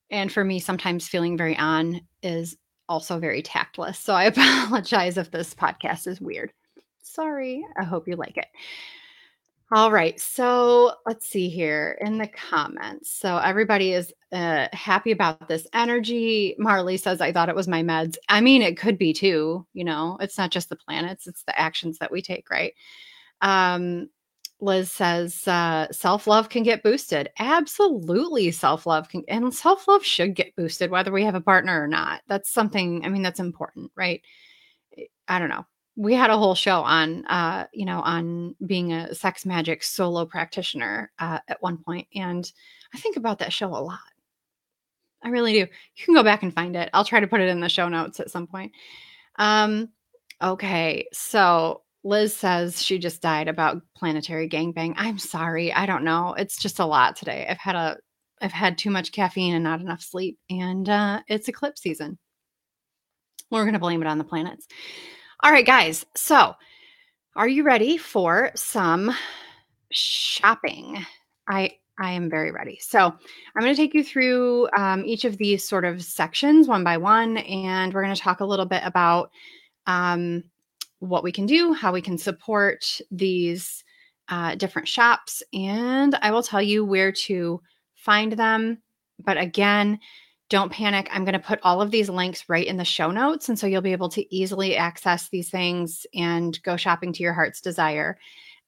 And 0.10 0.32
for 0.32 0.44
me, 0.44 0.60
sometimes 0.60 1.08
feeling 1.08 1.38
very 1.38 1.58
on 1.58 2.02
is 2.22 2.58
also 2.90 3.18
very 3.18 3.42
tactless. 3.42 3.98
So 3.98 4.14
I 4.14 4.26
apologize 4.26 5.18
if 5.18 5.32
this 5.32 5.56
podcast 5.56 6.08
is 6.08 6.22
weird. 6.22 6.52
Sorry. 7.02 7.66
I 7.80 7.84
hope 7.84 8.08
you 8.08 8.16
like 8.16 8.38
it. 8.38 8.48
All 9.74 9.90
right. 9.90 10.20
So 10.20 10.96
let's 11.06 11.26
see 11.26 11.48
here 11.48 11.98
in 12.02 12.18
the 12.18 12.28
comments. 12.28 13.10
So 13.10 13.38
everybody 13.38 13.94
is 13.94 14.12
uh, 14.34 14.68
happy 14.74 15.12
about 15.12 15.48
this 15.48 15.66
energy. 15.74 16.56
Marley 16.60 16.98
says, 16.98 17.22
I 17.22 17.32
thought 17.32 17.48
it 17.48 17.56
was 17.56 17.70
my 17.70 17.82
meds. 17.82 18.18
I 18.28 18.42
mean, 18.42 18.62
it 18.62 18.78
could 18.78 18.98
be 18.98 19.14
too. 19.14 19.66
You 19.74 19.86
know, 19.86 20.18
it's 20.20 20.38
not 20.38 20.52
just 20.52 20.68
the 20.68 20.76
planets, 20.76 21.26
it's 21.26 21.44
the 21.44 21.58
actions 21.58 22.00
that 22.00 22.12
we 22.12 22.22
take, 22.22 22.50
right? 22.50 22.74
Um, 23.40 24.10
Liz 24.62 24.92
says 24.92 25.48
uh, 25.48 25.92
self 25.92 26.28
love 26.28 26.50
can 26.50 26.64
get 26.64 26.84
boosted. 26.84 27.30
Absolutely, 27.40 28.52
self 28.52 28.86
love 28.86 29.10
can, 29.10 29.24
and 29.28 29.54
self 29.54 29.88
love 29.88 30.06
should 30.06 30.36
get 30.36 30.56
boosted 30.56 30.92
whether 30.92 31.12
we 31.12 31.24
have 31.24 31.36
a 31.36 31.42
partner 31.42 31.82
or 31.84 31.88
not. 31.88 32.22
That's 32.28 32.52
something. 32.52 33.04
I 33.04 33.10
mean, 33.10 33.24
that's 33.24 33.40
important, 33.40 33.92
right? 33.96 34.22
I 35.28 35.40
don't 35.40 35.50
know. 35.50 35.66
We 35.96 36.14
had 36.14 36.30
a 36.30 36.38
whole 36.38 36.56
show 36.56 36.82
on, 36.82 37.26
uh, 37.26 37.66
you 37.74 37.86
know, 37.86 38.02
on 38.02 38.56
being 38.66 38.94
a 38.94 39.14
sex 39.14 39.46
magic 39.46 39.84
solo 39.84 40.26
practitioner 40.26 41.12
uh, 41.20 41.40
at 41.48 41.62
one 41.62 41.78
point, 41.78 42.08
and 42.16 42.50
I 42.94 43.00
think 43.00 43.18
about 43.18 43.40
that 43.40 43.52
show 43.52 43.70
a 43.70 43.82
lot. 43.82 44.00
I 45.24 45.30
really 45.30 45.54
do. 45.54 45.60
You 45.60 46.06
can 46.06 46.14
go 46.14 46.24
back 46.24 46.44
and 46.44 46.54
find 46.54 46.76
it. 46.76 46.90
I'll 46.94 47.06
try 47.06 47.20
to 47.20 47.28
put 47.28 47.42
it 47.42 47.50
in 47.50 47.60
the 47.60 47.70
show 47.70 47.90
notes 47.90 48.20
at 48.20 48.32
some 48.32 48.48
point. 48.48 48.72
Um, 49.38 49.90
okay, 50.42 51.08
so 51.14 51.84
Liz 52.04 52.36
says 52.36 52.82
she 52.82 52.98
just 52.98 53.22
died 53.22 53.48
about 53.48 53.82
planetary 53.96 54.50
gangbang. 54.50 54.94
I'm 54.98 55.20
sorry. 55.20 55.72
I 55.72 55.86
don't 55.86 56.04
know. 56.04 56.34
It's 56.34 56.58
just 56.58 56.80
a 56.80 56.86
lot 56.86 57.16
today. 57.16 57.46
I've 57.48 57.58
had 57.60 57.76
a 57.76 57.98
I've 58.42 58.52
had 58.52 58.78
too 58.78 58.90
much 58.90 59.12
caffeine 59.12 59.54
and 59.54 59.64
not 59.64 59.82
enough 59.82 60.02
sleep 60.02 60.40
and 60.50 60.90
uh 60.90 61.22
it's 61.28 61.48
eclipse 61.48 61.82
season. 61.82 62.18
We're 63.52 63.64
going 63.64 63.74
to 63.74 63.80
blame 63.80 64.02
it 64.02 64.08
on 64.08 64.18
the 64.18 64.24
planets. 64.24 64.68
All 65.44 65.52
right, 65.52 65.66
guys. 65.66 66.06
So, 66.16 66.54
are 67.36 67.48
you 67.48 67.64
ready 67.64 67.98
for 67.98 68.52
some 68.56 69.14
shopping? 69.92 71.06
I 71.50 71.72
I 72.00 72.14
am 72.14 72.30
very 72.30 72.52
ready. 72.52 72.80
So, 72.82 73.00
I'm 73.00 73.62
going 73.62 73.76
to 73.76 73.82
take 73.82 73.94
you 73.94 74.04
through 74.06 74.70
um, 74.78 75.04
each 75.06 75.26
of 75.26 75.38
these 75.38 75.68
sort 75.68 75.84
of 75.84 76.02
sections 76.02 76.68
one 76.70 76.84
by 76.86 76.98
one, 76.98 77.38
and 77.38 77.94
we're 77.94 78.04
going 78.04 78.16
to 78.16 78.22
talk 78.22 78.40
a 78.40 78.46
little 78.46 78.66
bit 78.66 78.84
about 78.86 79.32
um, 79.86 80.44
what 81.02 81.24
we 81.24 81.32
can 81.32 81.46
do, 81.46 81.74
how 81.74 81.92
we 81.92 82.02
can 82.02 82.18
support 82.18 83.02
these 83.12 83.84
uh, 84.30 84.56
different 84.56 84.88
shops, 84.88 85.44
and 85.54 86.16
I 86.22 86.32
will 86.32 86.44
tell 86.44 86.62
you 86.62 86.86
where 86.86 87.12
to 87.12 87.62
find 87.96 88.34
them. 88.34 88.82
But 89.20 89.38
again, 89.38 90.00
don't 90.50 90.72
panic. 90.72 91.08
I'm 91.12 91.24
going 91.24 91.34
to 91.34 91.40
put 91.40 91.60
all 91.64 91.82
of 91.82 91.92
these 91.92 92.10
links 92.10 92.50
right 92.50 92.66
in 92.68 92.76
the 92.76 92.84
show 92.84 93.10
notes. 93.10 93.48
And 93.48 93.58
so 93.58 93.68
you'll 93.68 93.82
be 93.82 93.94
able 93.94 94.10
to 94.10 94.36
easily 94.36 94.76
access 94.76 95.30
these 95.30 95.50
things 95.50 96.06
and 96.14 96.62
go 96.64 96.76
shopping 96.76 97.14
to 97.14 97.24
your 97.24 97.34
heart's 97.34 97.62
desire. 97.62 98.18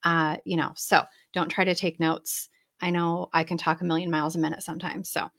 Uh, 0.04 0.38
you 0.46 0.56
know, 0.56 0.72
so 0.76 1.04
don't 1.34 1.50
try 1.50 1.66
to 1.66 1.76
take 1.76 2.00
notes. 2.00 2.48
I 2.80 2.90
know 2.90 3.30
I 3.34 3.44
can 3.44 3.58
talk 3.58 3.82
a 3.82 3.86
million 3.86 4.10
miles 4.10 4.36
a 4.36 4.40
minute 4.40 4.64
sometimes. 4.64 5.10
So, 5.10 5.30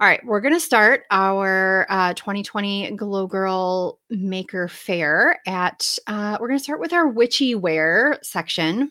all 0.00 0.06
right, 0.06 0.24
we're 0.24 0.40
going 0.40 0.54
to 0.54 0.60
start 0.60 1.04
our 1.10 1.86
uh, 1.90 2.14
2020 2.14 2.92
Glow 2.92 3.26
Girl 3.26 4.00
Maker 4.08 4.66
Fair 4.66 5.38
at, 5.46 5.98
uh, 6.06 6.38
we're 6.40 6.48
going 6.48 6.58
to 6.58 6.64
start 6.64 6.80
with 6.80 6.94
our 6.94 7.06
witchy 7.06 7.54
wear 7.54 8.18
section. 8.22 8.90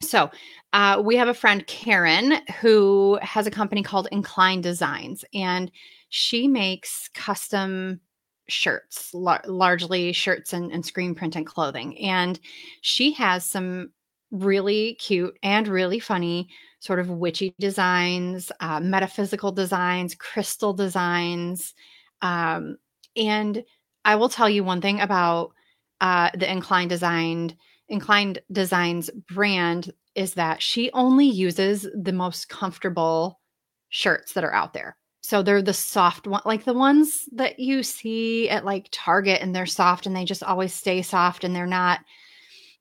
So, 0.00 0.30
uh, 0.72 1.02
we 1.04 1.16
have 1.16 1.28
a 1.28 1.34
friend, 1.34 1.66
Karen, 1.66 2.40
who 2.62 3.18
has 3.20 3.46
a 3.46 3.50
company 3.50 3.82
called 3.82 4.08
Incline 4.10 4.62
Designs, 4.62 5.22
and 5.34 5.70
she 6.08 6.48
makes 6.48 7.10
custom 7.12 8.00
shirts, 8.48 9.12
lar- 9.12 9.44
largely 9.46 10.12
shirts 10.12 10.54
and, 10.54 10.72
and 10.72 10.84
screen 10.84 11.14
print 11.14 11.36
and 11.36 11.46
clothing. 11.46 11.98
And 11.98 12.40
she 12.80 13.12
has 13.12 13.44
some 13.44 13.92
really 14.30 14.94
cute 14.94 15.38
and 15.42 15.68
really 15.68 16.00
funny 16.00 16.48
sort 16.86 17.00
of 17.00 17.10
witchy 17.10 17.54
designs, 17.58 18.52
uh, 18.60 18.80
metaphysical 18.80 19.52
designs, 19.52 20.14
crystal 20.14 20.72
designs. 20.72 21.74
Um, 22.22 22.78
and 23.16 23.64
I 24.04 24.14
will 24.14 24.28
tell 24.28 24.48
you 24.48 24.62
one 24.62 24.80
thing 24.80 25.00
about 25.00 25.52
uh, 26.00 26.30
the 26.34 26.50
Incline 26.50 26.88
Designed 26.88 27.56
Inclined 27.88 28.40
Designs 28.50 29.10
brand 29.28 29.92
is 30.14 30.34
that 30.34 30.62
she 30.62 30.90
only 30.92 31.26
uses 31.26 31.86
the 31.94 32.12
most 32.12 32.48
comfortable 32.48 33.40
shirts 33.88 34.32
that 34.32 34.44
are 34.44 34.54
out 34.54 34.72
there. 34.72 34.96
So 35.22 35.42
they're 35.42 35.62
the 35.62 35.72
soft 35.72 36.26
one, 36.26 36.42
like 36.44 36.64
the 36.64 36.72
ones 36.72 37.28
that 37.32 37.58
you 37.58 37.82
see 37.82 38.48
at 38.48 38.64
like 38.64 38.88
Target, 38.92 39.40
and 39.42 39.54
they're 39.54 39.66
soft 39.66 40.06
and 40.06 40.14
they 40.14 40.24
just 40.24 40.42
always 40.42 40.72
stay 40.72 41.02
soft 41.02 41.44
and 41.44 41.54
they're 41.54 41.66
not 41.66 42.00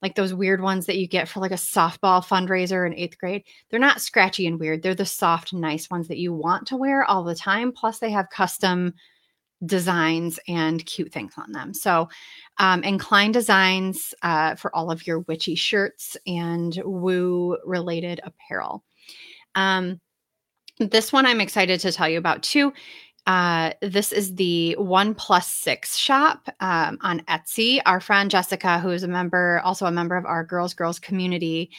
like 0.02 0.16
those 0.16 0.34
weird 0.34 0.62
ones 0.62 0.86
that 0.86 0.98
you 0.98 1.08
get 1.08 1.28
for 1.28 1.40
like 1.40 1.52
a 1.52 1.56
softball 1.56 2.24
fundraiser 2.24 2.86
in 2.86 2.94
eighth 2.94 3.18
grade. 3.18 3.44
They're 3.70 3.80
not 3.80 4.02
scratchy 4.02 4.48
and 4.48 4.60
weird. 4.60 4.84
They're 4.84 4.96
the 4.96 5.06
soft, 5.06 5.54
nice 5.54 5.90
ones 5.90 6.08
that 6.10 6.18
you 6.18 6.34
want 6.34 6.68
to 6.68 6.78
wear 6.78 7.04
all 7.06 7.24
the 7.24 7.36
time. 7.36 7.72
Plus, 7.72 8.00
they 8.00 8.12
have 8.12 8.30
custom 8.30 8.94
designs 9.66 10.40
and 10.48 10.86
cute 10.86 11.12
things 11.12 11.34
on 11.38 11.52
them. 11.52 11.74
So, 11.74 12.10
um, 12.58 12.84
Incline 12.84 13.32
Designs 13.32 14.14
uh, 14.22 14.56
for 14.56 14.76
all 14.76 14.92
of 14.92 15.08
your 15.08 15.20
witchy 15.22 15.56
shirts 15.56 16.18
and 16.28 16.80
woo 16.84 17.58
related 17.66 18.20
apparel. 18.24 18.84
Um, 19.56 20.00
this 20.78 21.14
one 21.14 21.26
I'm 21.26 21.40
excited 21.40 21.80
to 21.80 21.92
tell 21.92 22.10
you 22.10 22.18
about 22.18 22.44
too. 22.44 22.74
Uh, 23.26 23.72
this 23.82 24.12
is 24.12 24.36
the 24.36 24.74
One 24.78 25.16
Plus 25.16 25.48
Six 25.48 25.98
shop 25.98 26.48
um, 26.60 26.98
on 27.02 27.22
Etsy. 27.22 27.82
Our 27.86 28.00
friend 28.00 28.30
Jessica, 28.30 28.80
who 28.80 28.92
is 28.92 29.04
a 29.04 29.08
member, 29.08 29.62
also 29.64 29.86
a 29.88 29.92
member 29.92 30.16
of 30.16 30.26
our 30.26 30.44
Glow 30.44 30.68
Girls 30.68 31.00
community, 31.00 31.72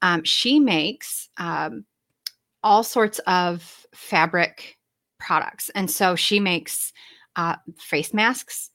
um, 0.00 0.24
she 0.24 0.58
makes 0.58 1.28
um, 1.36 1.84
all 2.62 2.82
sorts 2.82 3.18
of 3.20 3.86
fabric 3.94 4.78
products. 5.20 5.70
And 5.74 5.90
so 5.90 6.16
she 6.16 6.40
makes 6.40 6.92
uh, 7.36 7.56
face 7.78 8.14
masks, 8.14 8.70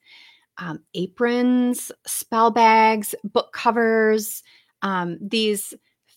um, 0.59 0.81
aprons, 0.93 1.91
spell 2.05 2.51
bags, 2.51 3.15
book 3.23 3.53
covers, 3.53 4.43
um, 4.81 5.17
these 5.21 5.73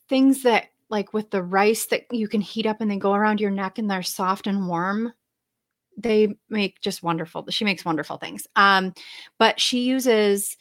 things 0.08 0.42
that, 0.42 0.66
like 0.90 1.14
with 1.14 1.30
the 1.30 1.42
rice 1.42 1.86
that 1.86 2.02
you 2.10 2.28
can 2.28 2.42
heat 2.42 2.66
up 2.66 2.82
and 2.82 2.90
they 2.90 2.98
go 2.98 3.14
around 3.14 3.40
your 3.40 3.50
neck 3.50 3.78
and 3.78 3.90
they're 3.90 4.02
soft 4.02 4.46
and 4.46 4.68
warm 4.68 5.10
they 5.96 6.34
make 6.48 6.80
just 6.80 7.02
wonderful 7.02 7.44
she 7.50 7.64
makes 7.64 7.84
wonderful 7.84 8.16
things 8.16 8.46
um 8.56 8.92
but 9.38 9.60
she 9.60 9.80
uses 9.80 10.56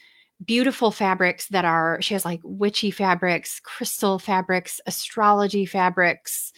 beautiful 0.46 0.92
fabrics 0.92 1.48
that 1.50 1.66
are 1.66 2.02
she 2.02 2.14
has 2.14 2.26
like 2.26 2.42
witchy 2.44 2.92
fabrics 2.92 3.60
crystal 3.60 4.18
fabrics 4.18 4.82
astrology 4.88 5.66
fabrics 5.66 6.52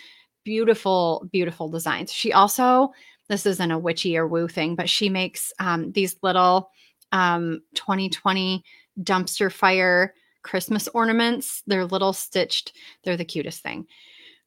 beautiful 0.44 1.28
beautiful 1.32 1.70
designs. 1.70 2.12
She 2.12 2.34
also 2.34 2.92
this 3.30 3.46
isn't 3.46 3.72
a 3.72 3.80
witchy 3.80 4.18
or 4.18 4.28
woo 4.28 4.48
thing 4.48 4.76
but 4.76 4.90
she 4.90 5.10
makes 5.10 5.52
um, 5.60 5.92
these 5.92 6.16
little 6.22 6.70
um, 7.12 7.62
2020 7.76 8.64
dumpster 9.02 9.52
fire 9.52 10.14
christmas 10.44 10.88
ornaments. 10.90 11.64
They're 11.68 11.86
little 11.86 12.14
stitched. 12.14 12.74
They're 13.04 13.18
the 13.18 13.26
cutest 13.26 13.64
thing. 13.64 13.88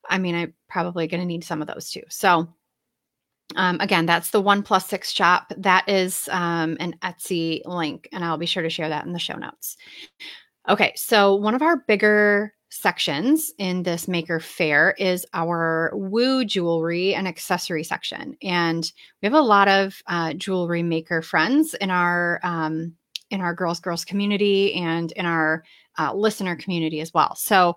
I 0.09 0.19
mean 0.19 0.35
i'm 0.35 0.55
probably 0.69 1.07
going 1.07 1.21
to 1.21 1.27
need 1.27 1.45
some 1.45 1.61
of 1.61 1.69
those 1.69 1.91
too. 1.91 2.03
So 2.09 2.49
um, 3.55 3.79
again, 3.81 4.07
that's 4.07 4.31
the 4.31 4.41
one 4.41 4.63
plus 4.63 4.87
six 4.87 5.13
shop. 5.13 5.53
That 5.57 5.89
is 5.89 6.29
um, 6.33 6.77
an 6.81 6.97
Etsy 7.03 7.61
link, 7.65 8.09
and 8.13 8.25
I'll 8.25 8.39
be 8.39 8.47
sure 8.47 8.63
to 8.63 8.71
share 8.71 8.89
that 8.89 9.07
in 9.07 9.13
the 9.13 9.19
show 9.19 9.37
notes. 9.37 9.77
Okay, 10.69 10.93
so 10.97 11.37
one 11.37 11.55
of 11.55 11.63
our 11.63 11.77
bigger 11.87 12.53
sections 12.71 13.53
in 13.59 13.85
this 13.85 14.09
maker 14.09 14.41
fair 14.41 14.95
is 14.99 15.25
our 15.33 15.91
woo 15.95 16.45
jewelry 16.45 17.15
and 17.15 17.29
accessory 17.29 17.85
section 17.85 18.37
and 18.43 18.93
we 19.23 19.27
have 19.27 19.33
a 19.35 19.41
lot 19.41 19.69
of 19.69 20.03
uh, 20.09 20.35
jewelry 20.35 20.83
maker 20.83 21.23
friends 21.23 21.75
in 21.75 21.91
our 21.91 22.41
um, 22.43 22.93
in 23.31 23.41
our 23.41 23.55
glow 23.55 23.73
girls 23.81 24.05
community 24.05 24.75
and 24.75 25.13
in 25.13 25.25
our 25.25 25.63
uh, 25.99 26.13
listener 26.13 26.57
community 26.57 27.01
as 27.01 27.15
well 27.15 27.35
so 27.37 27.75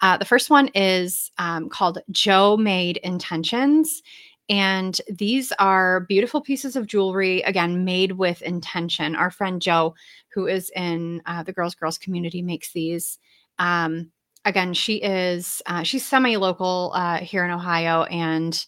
uh, 0.00 0.16
the 0.16 0.24
first 0.24 0.48
one 0.48 0.68
is 0.68 1.30
um, 1.36 1.68
called 1.68 1.98
joe 2.10 2.56
made 2.56 2.96
intentions 2.98 4.02
And 4.50 5.00
these 5.08 5.52
are 5.60 6.00
beautiful 6.00 6.40
pieces 6.40 6.74
of 6.74 6.88
jewelry, 6.88 7.40
again, 7.42 7.84
made 7.84 8.12
with 8.12 8.42
intention. 8.42 9.14
Our 9.14 9.30
friend 9.30 9.62
Joe, 9.62 9.94
who 10.34 10.48
is 10.48 10.70
in 10.74 11.22
uh, 11.24 11.44
the 11.44 11.52
Glow 11.52 11.68
Girls 11.78 11.98
community, 11.98 12.42
makes 12.42 12.72
these. 12.72 13.20
Um, 13.60 14.10
again, 14.44 14.74
she 14.74 14.96
is 14.96 15.62
uh, 15.66 15.84
she's 15.84 16.04
semi-local 16.04 16.90
uh, 16.96 17.18
here 17.18 17.44
in 17.44 17.52
Ohio, 17.52 18.02
and 18.04 18.66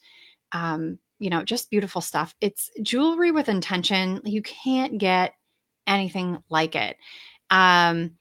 um, 0.53 1.01
you 1.19 1.31
know, 1.31 1.43
just 1.43 1.69
beautiful 1.69 2.01
stuff. 2.01 2.33
It's 2.41 2.71
jewelry 2.83 3.33
with 3.33 3.49
intention. 3.49 4.21
You 4.25 4.43
can't 4.43 4.99
get 4.99 5.35
anything 5.89 6.39
like 6.49 6.77
it. 6.77 6.97
Um, 7.51 8.13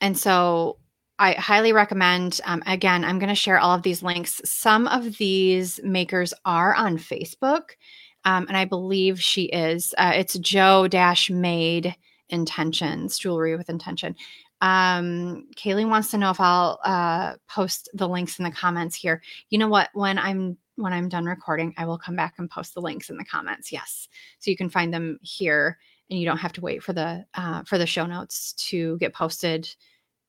and 0.00 0.16
so 0.16 0.78
I 1.22 1.34
highly 1.34 1.72
recommend. 1.72 2.40
Um, 2.46 2.64
again, 2.66 3.04
I'm 3.04 3.20
going 3.20 3.28
to 3.28 3.36
share 3.36 3.60
all 3.60 3.72
of 3.72 3.84
these 3.84 4.02
links. 4.02 4.40
Some 4.44 4.88
of 4.88 5.18
these 5.18 5.78
makers 5.84 6.34
are 6.44 6.74
on 6.74 6.98
Facebook, 6.98 7.76
um, 8.24 8.46
and 8.48 8.56
I 8.56 8.64
believe 8.64 9.22
she 9.22 9.44
is. 9.44 9.94
Uh, 9.98 10.14
it's 10.16 10.36
Joe 10.40 10.88
Dash 10.88 11.30
Made 11.30 11.94
Intentions 12.30 13.18
Jewelry 13.18 13.56
with 13.56 13.70
Intention. 13.70 14.16
Um, 14.62 15.46
Kaylee 15.56 15.88
wants 15.88 16.10
to 16.10 16.18
know 16.18 16.30
if 16.30 16.40
I'll 16.40 16.80
uh, 16.84 17.34
post 17.48 17.88
the 17.94 18.08
links 18.08 18.40
in 18.40 18.44
the 18.44 18.50
comments 18.50 18.96
here. 18.96 19.22
You 19.48 19.58
know 19.58 19.68
what? 19.68 19.90
When 19.92 20.18
I'm 20.18 20.58
when 20.74 20.92
I'm 20.92 21.08
done 21.08 21.26
recording, 21.26 21.72
I 21.76 21.86
will 21.86 21.98
come 21.98 22.16
back 22.16 22.34
and 22.38 22.50
post 22.50 22.74
the 22.74 22.80
links 22.80 23.10
in 23.10 23.16
the 23.16 23.24
comments. 23.24 23.70
Yes, 23.70 24.08
so 24.40 24.50
you 24.50 24.56
can 24.56 24.68
find 24.68 24.92
them 24.92 25.20
here, 25.22 25.78
and 26.10 26.18
you 26.18 26.26
don't 26.26 26.38
have 26.38 26.52
to 26.54 26.60
wait 26.60 26.82
for 26.82 26.92
the 26.92 27.24
uh, 27.34 27.62
for 27.62 27.78
the 27.78 27.86
show 27.86 28.06
notes 28.06 28.54
to 28.54 28.98
get 28.98 29.14
posted 29.14 29.72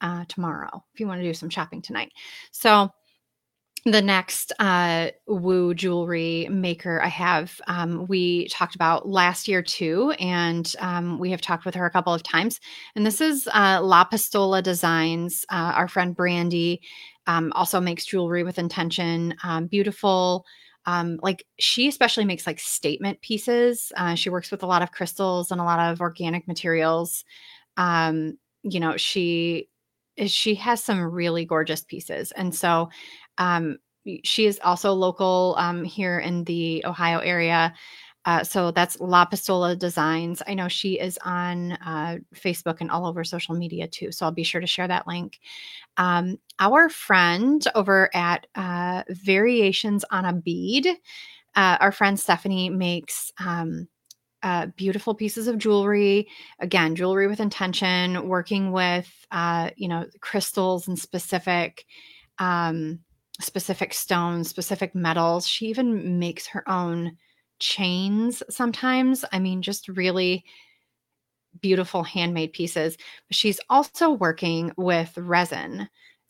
uh, 0.03 0.25
tomorrow 0.27 0.83
if 0.93 0.99
you 0.99 1.07
want 1.07 1.19
to 1.19 1.27
do 1.27 1.33
some 1.33 1.49
shopping 1.49 1.81
tonight. 1.81 2.11
So 2.51 2.91
the 3.85 4.01
next 4.01 4.53
uh, 4.59 5.09
woo 5.27 5.73
jewelry 5.73 6.47
maker 6.49 7.01
I 7.01 7.09
have, 7.09 7.59
um, 7.67 8.05
we 8.07 8.47
talked 8.47 8.75
about 8.75 9.09
last 9.09 9.47
year 9.47 9.61
too, 9.61 10.11
and 10.19 10.73
um, 10.79 11.19
we 11.19 11.31
have 11.31 11.41
talked 11.41 11.65
with 11.65 11.75
her 11.75 11.85
a 11.85 11.91
couple 11.91 12.13
of 12.13 12.23
times. 12.23 12.61
And 12.95 13.05
this 13.05 13.19
is 13.19 13.49
uh, 13.53 13.81
La 13.83 14.05
Pistola 14.05 14.63
Designs. 14.63 15.43
Uh, 15.49 15.73
our 15.75 15.89
friend 15.89 16.15
Brandy 16.15 16.81
um, 17.27 17.51
also 17.55 17.81
makes 17.81 18.05
jewelry 18.05 18.43
with 18.43 18.57
intention, 18.57 19.35
um, 19.43 19.67
beautiful. 19.67 20.45
Um, 20.85 21.19
like 21.21 21.45
she 21.59 21.89
especially 21.89 22.25
makes 22.25 22.47
like 22.47 22.59
statement 22.59 23.19
pieces. 23.21 23.91
Uh, 23.97 24.15
she 24.15 24.29
works 24.29 24.49
with 24.49 24.63
a 24.63 24.67
lot 24.67 24.81
of 24.81 24.91
crystals 24.91 25.51
and 25.51 25.59
a 25.59 25.65
lot 25.65 25.91
of 25.91 25.99
organic 25.99 26.47
materials. 26.47 27.25
Um, 27.75 28.37
you 28.63 28.79
know, 28.79 28.95
she 28.95 29.67
she 30.27 30.55
has 30.55 30.83
some 30.83 31.01
really 31.01 31.45
gorgeous 31.45 31.83
pieces. 31.83 32.31
And 32.33 32.53
so 32.53 32.89
um, 33.37 33.77
she 34.23 34.45
is 34.45 34.59
also 34.63 34.93
local 34.93 35.55
um, 35.57 35.83
here 35.83 36.19
in 36.19 36.43
the 36.43 36.83
Ohio 36.85 37.19
area. 37.19 37.73
Uh, 38.25 38.43
so 38.43 38.71
that's 38.71 38.99
La 39.01 39.25
Pistola 39.25 39.77
Designs. 39.77 40.41
I 40.47 40.53
know 40.53 40.69
she 40.69 40.97
is 40.99 41.19
on 41.25 41.73
uh, 41.73 42.17
Facebook 42.33 42.77
and 42.79 42.89
all 42.89 43.05
over 43.05 43.23
social 43.23 43.53
media 43.53 43.87
too. 43.87 44.11
So 44.11 44.25
I'll 44.25 44.31
be 44.31 44.43
sure 44.43 44.61
to 44.61 44.67
share 44.67 44.87
that 44.87 45.07
link. 45.07 45.39
Um, 45.97 46.39
our 46.59 46.87
friend 46.89 47.65
over 47.75 48.09
at 48.13 48.47
uh, 48.55 49.03
Variations 49.09 50.05
on 50.09 50.23
a 50.25 50.33
Bead, 50.33 50.87
uh, 51.55 51.77
our 51.81 51.91
friend 51.91 52.17
Stephanie 52.17 52.69
makes 52.69 53.31
um, 53.39 53.87
uh, 54.43 54.67
beautiful 54.75 55.15
pieces 55.15 55.47
of 55.47 55.57
jewelry. 55.57 56.27
Again, 56.59 56.95
jewelry 56.95 57.27
with 57.27 57.39
intention, 57.39 58.27
working 58.27 58.71
with 58.71 59.09
uh, 59.31 59.71
you 59.77 59.87
know 59.87 60.05
crystals 60.19 60.87
and 60.87 60.99
specific 60.99 61.85
um, 62.39 62.99
specific 63.39 63.93
stones, 63.93 64.49
specific 64.49 64.93
metals. 64.93 65.47
She 65.47 65.67
even 65.67 66.19
makes 66.19 66.45
her 66.47 66.69
own 66.69 67.17
chains 67.59 68.43
sometimes. 68.49 69.23
I 69.31 69.39
mean, 69.39 69.61
just 69.61 69.87
really 69.87 70.43
beautiful 71.61 72.03
handmade 72.03 72.53
pieces. 72.53 72.97
But 73.27 73.37
she's 73.37 73.59
also 73.69 74.11
working 74.11 74.71
with 74.77 75.17
resin 75.17 75.87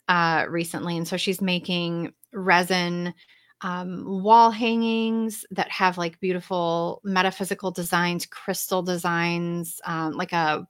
uh, 0.08 0.46
recently, 0.48 0.96
and 0.96 1.08
so 1.08 1.16
she's 1.16 1.40
making 1.40 2.12
resin 2.32 3.12
um, 3.60 4.22
wall 4.22 4.50
hangings 4.50 5.44
that 5.50 5.70
have 5.70 5.96
like 5.96 6.20
beautiful 6.20 7.00
metaphysical 7.04 7.70
designs, 7.70 8.26
crystal 8.26 8.82
designs, 8.82 9.80
um, 9.86 10.12
like 10.12 10.32
a 10.32 10.66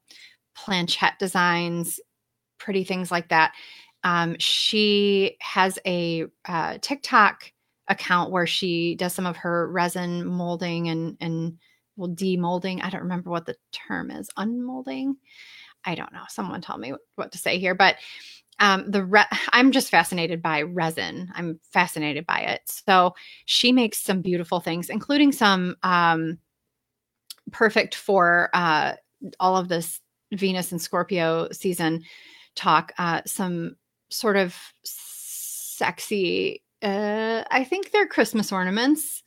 planchette 0.54 1.18
designs, 1.18 1.98
pretty 2.58 2.84
things 2.84 3.10
like 3.10 3.28
that. 3.28 3.52
Um, 4.04 4.36
she 4.38 5.36
has 5.40 5.78
a 5.86 6.26
uh, 6.46 6.78
TikTok 6.80 7.52
account 7.88 8.30
where 8.30 8.46
she 8.46 8.94
does 8.94 9.12
some 9.12 9.26
of 9.26 9.36
her 9.36 9.70
resin 9.70 10.24
molding 10.26 10.88
and 10.88 11.16
and 11.20 11.58
well 11.96 12.10
demolding. 12.10 12.82
I 12.82 12.90
don't 12.90 13.02
remember 13.02 13.30
what 13.30 13.46
the 13.46 13.56
term 13.72 14.10
is. 14.10 14.28
Unmolding. 14.36 15.14
I 15.84 15.94
don't 15.94 16.12
know. 16.12 16.22
Someone 16.28 16.60
tell 16.60 16.78
me 16.78 16.94
what 17.16 17.32
to 17.32 17.38
say 17.38 17.58
here, 17.58 17.74
but 17.74 17.96
um, 18.60 18.90
the 18.90 19.04
re- 19.04 19.26
I'm 19.52 19.72
just 19.72 19.90
fascinated 19.90 20.40
by 20.40 20.62
resin. 20.62 21.30
I'm 21.34 21.58
fascinated 21.72 22.26
by 22.26 22.38
it. 22.38 22.62
So 22.66 23.14
she 23.46 23.72
makes 23.72 23.98
some 23.98 24.20
beautiful 24.20 24.60
things, 24.60 24.90
including 24.90 25.32
some 25.32 25.76
um, 25.82 26.38
perfect 27.50 27.94
for 27.94 28.50
uh, 28.54 28.94
all 29.40 29.56
of 29.56 29.68
this 29.68 30.00
Venus 30.32 30.72
and 30.72 30.80
Scorpio 30.80 31.48
season 31.52 32.02
talk. 32.54 32.92
Uh, 32.98 33.22
some 33.26 33.76
sort 34.10 34.36
of 34.36 34.56
sexy. 34.84 36.62
Uh, 36.82 37.42
I 37.50 37.64
think 37.64 37.90
they're 37.90 38.06
Christmas 38.06 38.52
ornaments. 38.52 39.22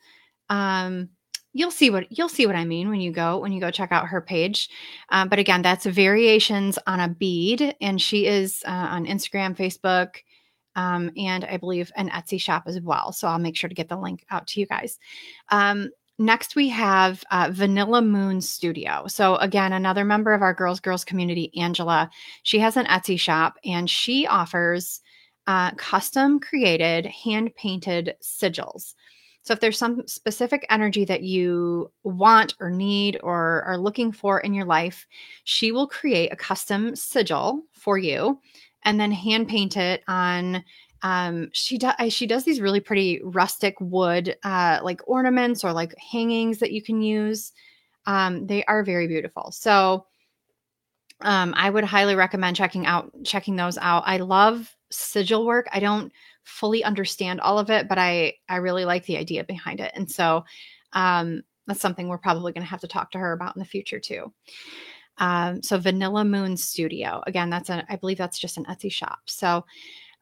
Um, 0.48 1.10
you'll 1.52 1.70
see 1.70 1.90
what 1.90 2.06
you'll 2.16 2.28
see 2.28 2.46
what 2.46 2.56
I 2.56 2.64
mean 2.64 2.88
when 2.88 3.00
you 3.00 3.12
go 3.12 3.38
when 3.38 3.52
you 3.52 3.60
go 3.60 3.70
check 3.70 3.92
out 3.92 4.08
her 4.08 4.20
page. 4.20 4.68
Um, 5.10 5.28
but 5.28 5.38
again, 5.38 5.62
that's 5.62 5.86
variations 5.86 6.78
on 6.86 7.00
a 7.00 7.08
bead, 7.08 7.74
and 7.80 8.00
she 8.00 8.26
is 8.26 8.62
uh, 8.66 8.70
on 8.70 9.06
Instagram, 9.06 9.56
Facebook, 9.56 10.16
um, 10.76 11.10
and 11.16 11.44
I 11.44 11.56
believe 11.56 11.90
an 11.96 12.10
Etsy 12.10 12.40
shop 12.40 12.64
as 12.66 12.80
well. 12.80 13.12
So 13.12 13.28
I'll 13.28 13.38
make 13.38 13.56
sure 13.56 13.68
to 13.68 13.74
get 13.74 13.88
the 13.88 13.96
link 13.96 14.24
out 14.30 14.46
to 14.48 14.60
you 14.60 14.66
guys. 14.66 14.98
Um, 15.48 15.90
next, 16.18 16.54
we 16.54 16.68
have 16.68 17.24
uh, 17.30 17.48
Vanilla 17.52 18.02
Moon 18.02 18.40
Studio. 18.40 19.06
So 19.08 19.36
again, 19.36 19.72
another 19.72 20.04
member 20.04 20.34
of 20.34 20.42
our 20.42 20.54
Glow 20.54 20.74
Girls 20.76 21.04
community, 21.04 21.50
Angela. 21.56 22.10
She 22.42 22.58
has 22.58 22.76
an 22.76 22.86
Etsy 22.86 23.18
shop, 23.18 23.56
and 23.64 23.88
she 23.88 24.26
offers 24.26 25.00
uh, 25.46 25.70
custom 25.72 26.38
created, 26.38 27.06
hand 27.06 27.54
painted 27.56 28.14
sigils. 28.22 28.94
So 29.48 29.54
if 29.54 29.60
there's 29.60 29.78
some 29.78 30.06
specific 30.06 30.66
energy 30.68 31.06
that 31.06 31.22
you 31.22 31.90
want 32.02 32.54
or 32.60 32.68
need 32.68 33.18
or 33.22 33.62
are 33.62 33.78
looking 33.78 34.12
for 34.12 34.40
in 34.40 34.52
your 34.52 34.66
life, 34.66 35.06
she 35.44 35.72
will 35.72 35.86
create 35.86 36.30
a 36.30 36.36
custom 36.36 36.94
sigil 36.94 37.62
for 37.72 37.96
you 37.96 38.38
and 38.82 39.00
then 39.00 39.10
hand 39.10 39.48
paint 39.48 39.78
it 39.78 40.02
on 40.06 40.62
um 41.00 41.48
she 41.54 41.78
does 41.78 41.94
she 42.12 42.26
does 42.26 42.44
these 42.44 42.60
really 42.60 42.80
pretty 42.80 43.22
rustic 43.24 43.74
wood 43.80 44.36
uh 44.42 44.80
like 44.82 45.00
ornaments 45.08 45.64
or 45.64 45.72
like 45.72 45.94
hangings 45.96 46.58
that 46.58 46.72
you 46.72 46.82
can 46.82 47.00
use. 47.00 47.52
Um 48.04 48.46
they 48.46 48.64
are 48.64 48.84
very 48.84 49.08
beautiful. 49.08 49.50
So 49.50 50.04
um 51.22 51.54
i 51.56 51.70
would 51.70 51.84
highly 51.84 52.14
recommend 52.16 52.54
checking 52.54 52.84
out 52.84 53.10
checking 53.24 53.56
those 53.56 53.78
out. 53.78 54.02
I 54.04 54.18
love 54.18 54.76
sigil 54.90 55.46
work. 55.46 55.68
I 55.72 55.80
don't 55.80 56.12
fully 56.48 56.82
understand 56.82 57.40
all 57.40 57.58
of 57.58 57.70
it, 57.70 57.88
but 57.88 57.98
I 57.98 58.34
I 58.48 58.56
really 58.56 58.84
like 58.84 59.04
the 59.04 59.18
idea 59.18 59.44
behind 59.44 59.80
it. 59.80 59.92
And 59.94 60.10
so 60.10 60.44
um, 60.94 61.42
that's 61.66 61.80
something 61.80 62.08
we're 62.08 62.18
probably 62.18 62.52
going 62.52 62.64
to 62.64 62.70
have 62.70 62.80
to 62.80 62.88
talk 62.88 63.10
to 63.12 63.18
her 63.18 63.32
about 63.32 63.54
in 63.54 63.60
the 63.60 63.66
future 63.66 64.00
too. 64.00 64.32
Um, 65.18 65.62
so 65.62 65.78
Vanilla 65.78 66.24
Moon 66.24 66.56
Studio, 66.56 67.22
again, 67.26 67.50
that's 67.50 67.70
a 67.70 67.84
I 67.88 67.96
believe 67.96 68.18
that's 68.18 68.38
just 68.38 68.56
an 68.56 68.64
Etsy 68.64 68.90
shop. 68.90 69.20
So 69.26 69.64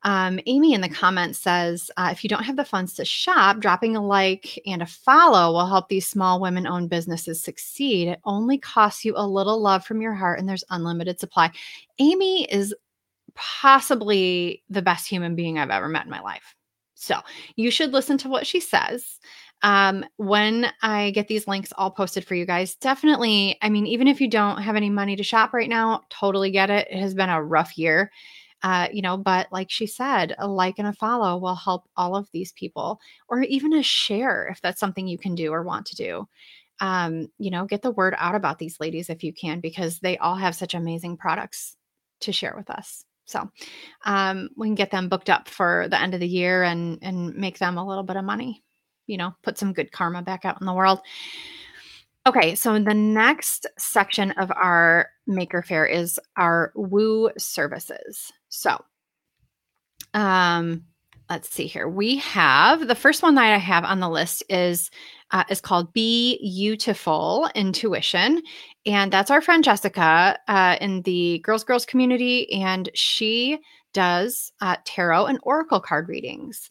um, 0.03 0.39
Amy 0.47 0.75
in 0.75 0.81
the 0.81 0.89
comments 0.89 1.39
says, 1.39 1.91
uh, 1.97 2.11
if 2.13 2.23
you 2.23 2.29
don't 2.29 2.45
have 2.45 2.57
the 2.57 2.65
funds 2.65 2.95
to 2.95 3.05
shop, 3.05 3.59
dropping 3.59 3.97
a 3.97 4.05
like 4.05 4.59
and 4.67 4.83
a 4.83 4.87
follow 4.87 5.53
will 5.53 5.67
help 5.67 5.89
these 5.89 6.07
small 6.07 6.41
women 6.41 6.67
owned 6.67 6.91
businesses 6.91 7.41
succeed. 7.41 8.09
It 8.09 8.21
only 8.25 8.59
costs 8.59 9.05
you 9.05 9.15
a 9.17 9.27
little 9.27 9.61
love 9.61 9.85
from 9.85 10.01
your 10.01 10.15
heart, 10.15 10.39
and 10.39 10.49
there's 10.49 10.65
unlimited 10.71 11.19
supply. 11.19 11.51
Amy 11.99 12.45
is 12.53 12.75
possibly 13.37 14.65
the 14.69 14.83
best 14.83 15.09
human 15.09 15.37
being 15.37 15.59
I've 15.59 15.71
ever 15.71 15.89
met 15.89 16.05
in 16.05 16.11
my 16.11 16.21
life. 16.21 16.55
So 16.95 17.21
you 17.55 17.71
should 17.71 17.93
listen 17.93 18.19
to 18.19 18.29
what 18.29 18.47
she 18.47 18.59
says. 18.59 19.19
Um, 19.63 20.05
when 20.17 20.73
I 20.83 21.11
get 21.13 21.29
these 21.29 21.47
links 21.47 21.73
all 21.77 21.91
posted 21.91 22.27
for 22.27 22.35
you 22.35 22.47
guys, 22.47 22.75
definitely, 22.77 23.57
I 23.63 23.69
mean, 23.69 23.87
even 23.87 24.09
if 24.09 24.21
you 24.21 24.29
don't 24.29 24.63
have 24.63 24.77
any 24.77 24.91
money 24.91 25.17
to 25.17 25.23
shop 25.23 25.53
right 25.53 25.69
now, 25.69 26.03
totally 26.11 26.51
get 26.51 26.71
it. 26.71 26.89
It 26.91 26.99
has 26.99 27.15
been 27.15 27.31
a 27.31 27.43
rough 27.43 27.79
year. 27.79 28.11
Uh, 28.63 28.89
you 28.91 29.03
know, 29.03 29.17
but 29.17 29.47
like 29.53 29.71
she 29.71 29.87
said, 29.87 30.35
a 30.39 30.49
like 30.49 30.79
and 30.79 30.89
a 30.89 30.93
follow 30.93 31.37
will 31.37 31.55
help 31.55 31.89
all 31.97 32.17
of 32.17 32.29
these 32.33 32.53
people, 32.53 32.99
or 33.29 33.43
even 33.43 33.75
a 33.75 33.83
share 33.83 34.49
if 34.51 34.61
that's 34.63 34.81
something 34.81 35.07
you 35.07 35.19
can 35.19 35.35
do 35.35 35.53
or 35.53 35.63
want 35.63 35.87
to 35.87 35.97
do. 35.97 36.27
Um, 36.81 37.29
you 37.39 37.51
know, 37.51 37.67
get 37.67 37.83
the 37.83 37.91
word 37.91 38.15
out 38.19 38.35
about 38.35 38.59
these 38.59 38.81
ladies 38.81 39.11
if 39.11 39.23
you 39.23 39.33
can, 39.33 39.61
because 39.61 40.01
they 40.01 40.17
all 40.19 40.37
have 40.37 40.55
such 40.55 40.75
amazing 40.75 41.19
products 41.19 41.77
to 42.21 42.33
share 42.33 42.55
with 42.57 42.71
us. 42.71 43.05
So 43.27 43.51
um, 44.05 44.49
we 44.57 44.69
can 44.69 44.75
get 44.75 44.91
them 44.91 45.09
booked 45.09 45.29
up 45.31 45.49
for 45.49 45.89
the 45.91 46.01
end 46.01 46.15
of 46.15 46.21
the 46.21 46.29
year 46.29 46.63
and 46.63 46.99
and 47.03 47.35
make 47.35 47.59
them 47.59 47.77
a 47.77 47.87
little 47.87 48.05
bit 48.05 48.17
of 48.17 48.25
money. 48.25 48.63
you 49.07 49.17
know, 49.17 49.35
put 49.43 49.59
some 49.59 49.73
good 49.73 49.93
karma 49.93 50.23
back 50.23 50.45
out 50.45 50.61
in 50.61 50.67
the 50.67 50.73
world. 50.75 51.01
Okay, 52.27 52.57
so 52.57 52.77
the 52.79 52.95
next 52.95 53.67
section 53.79 54.33
of 54.33 54.51
our 54.51 55.11
Maker 55.29 55.63
fair 55.63 55.87
is 55.87 56.19
our 56.37 56.73
Woo 56.75 57.31
services. 57.39 58.33
So, 58.49 58.83
um, 60.13 60.85
let's 61.31 61.49
see 61.49 61.67
here. 61.67 61.89
We 61.89 62.17
have 62.19 62.89
the 62.89 62.95
first 62.97 63.23
one 63.23 63.37
that 63.37 63.53
I 63.53 63.59
have 63.59 63.85
on 63.85 64.01
the 64.01 64.09
list 64.11 64.43
is 64.49 64.91
uh, 65.31 65.45
is 65.49 65.61
called 65.61 65.93
Be 65.93 66.39
Beautiful 66.41 67.49
Intuition, 67.55 68.43
and 68.87 69.13
that's 69.13 69.31
our 69.31 69.41
friend 69.41 69.65
Jessica 69.65 70.39
uh, 70.49 70.77
in 70.81 71.03
the 71.03 71.41
Girls 71.41 71.65
Girls 71.65 71.85
community, 71.85 72.51
and 72.53 72.89
she 72.95 73.59
does 73.93 74.53
uh, 74.61 74.77
tarot 74.85 75.27
and 75.27 75.39
oracle 75.43 75.81
card 75.81 76.09
readings. 76.09 76.71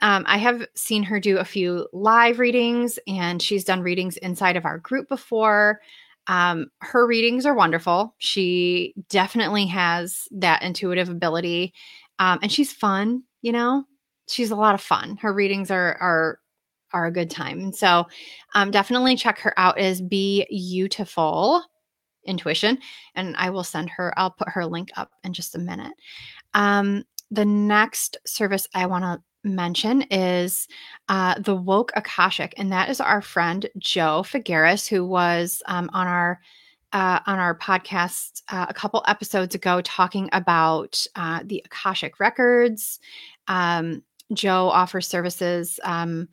Um, 0.00 0.24
I 0.28 0.36
have 0.38 0.66
seen 0.76 1.02
her 1.04 1.18
do 1.18 1.38
a 1.38 1.44
few 1.44 1.88
live 1.92 2.38
readings, 2.38 2.98
and 3.08 3.40
she's 3.42 3.64
done 3.64 3.80
readings 3.80 4.16
inside 4.18 4.56
of 4.56 4.64
our 4.64 4.78
group 4.78 5.08
before. 5.08 5.80
Um, 6.26 6.66
her 6.80 7.06
readings 7.06 7.46
are 7.46 7.54
wonderful. 7.54 8.14
She 8.18 8.94
definitely 9.08 9.66
has 9.66 10.28
that 10.32 10.62
intuitive 10.62 11.08
ability, 11.08 11.72
um, 12.18 12.38
and 12.42 12.52
she's 12.52 12.72
fun. 12.72 13.22
You 13.40 13.52
know, 13.52 13.84
she's 14.28 14.50
a 14.50 14.56
lot 14.56 14.74
of 14.74 14.82
fun. 14.82 15.16
Her 15.16 15.32
readings 15.32 15.70
are 15.70 15.96
are 16.00 16.40
are 16.92 17.06
a 17.06 17.12
good 17.12 17.30
time. 17.30 17.72
So, 17.72 18.06
um, 18.54 18.70
definitely 18.70 19.16
check 19.16 19.38
her 19.38 19.58
out. 19.58 19.78
Is 19.78 20.00
be 20.00 20.46
beautiful 20.50 21.62
intuition, 22.24 22.78
and 23.14 23.34
I 23.36 23.50
will 23.50 23.64
send 23.64 23.90
her. 23.90 24.12
I'll 24.16 24.30
put 24.30 24.48
her 24.50 24.66
link 24.66 24.90
up 24.96 25.10
in 25.24 25.32
just 25.32 25.54
a 25.54 25.58
minute. 25.58 25.92
Um, 26.54 27.04
the 27.30 27.44
next 27.44 28.16
service 28.26 28.66
I 28.74 28.86
want 28.86 29.04
to 29.04 29.22
mention 29.44 30.02
is 30.10 30.68
uh, 31.08 31.38
the 31.38 31.56
Woke 31.56 31.92
Akashic, 31.96 32.54
and 32.56 32.72
that 32.72 32.88
is 32.90 33.00
our 33.00 33.22
friend 33.22 33.68
Joe 33.78 34.22
Figueres, 34.24 34.88
who 34.88 35.04
was 35.06 35.62
um, 35.66 35.90
on 35.92 36.06
our 36.06 36.40
uh, 36.92 37.20
on 37.26 37.38
our 37.38 37.56
podcast 37.56 38.42
uh, 38.48 38.66
a 38.68 38.74
couple 38.74 39.04
episodes 39.06 39.54
ago 39.54 39.80
talking 39.82 40.28
about 40.32 41.04
uh, 41.16 41.40
the 41.44 41.62
Akashic 41.66 42.18
records. 42.18 42.98
Um, 43.46 44.02
Joe 44.32 44.68
offers 44.68 45.06
services. 45.06 45.78
Um, 45.84 46.28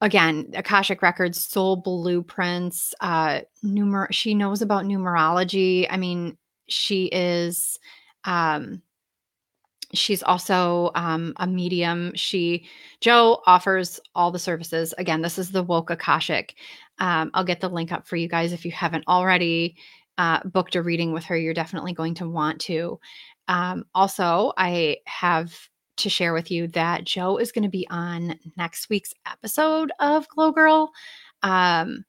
again, 0.00 0.50
Akashic 0.54 1.02
records, 1.02 1.40
soul 1.40 1.76
blueprints, 1.76 2.94
uh, 3.00 3.40
numer- 3.64 4.12
She 4.12 4.34
knows 4.34 4.62
about 4.62 4.84
numerology. 4.84 5.86
I 5.90 5.96
mean, 5.96 6.36
she 6.68 7.06
is 7.06 7.78
um, 8.24 8.82
she's 9.94 10.22
also 10.22 10.90
um, 10.94 11.32
a 11.36 11.46
medium. 11.46 12.12
She 12.14 12.66
joe 13.00 13.42
offers 13.46 14.00
all 14.14 14.30
the 14.30 14.38
services. 14.38 14.94
Again 14.98 15.22
this 15.22 15.38
is 15.38 15.50
the 15.50 15.62
woke 15.62 15.90
akashic. 15.90 16.56
Um, 16.98 17.30
i'll 17.34 17.44
get 17.44 17.60
the 17.60 17.68
link 17.68 17.92
up 17.92 18.06
for 18.06 18.16
you 18.16 18.28
guys 18.28 18.52
if 18.52 18.64
you 18.64 18.72
haven't 18.72 19.06
already 19.06 19.76
uh, 20.18 20.40
booked 20.44 20.76
a 20.76 20.82
reading 20.82 21.12
with 21.12 21.24
her. 21.24 21.36
You're 21.36 21.54
definitely 21.54 21.92
going 21.92 22.14
to 22.14 22.28
want 22.28 22.60
to. 22.62 22.98
Um, 23.48 23.84
also 23.94 24.52
i 24.56 24.96
have 25.06 25.54
to 25.96 26.08
share 26.08 26.32
with 26.32 26.50
you 26.50 26.68
that 26.68 27.04
joe 27.04 27.36
is 27.36 27.52
going 27.52 27.64
to 27.64 27.68
be 27.68 27.86
on 27.90 28.38
next 28.56 28.88
week's 28.88 29.14
episode 29.30 29.90
of 30.00 30.28
glow 30.28 30.52
girl 30.52 30.90
um, 31.42 32.04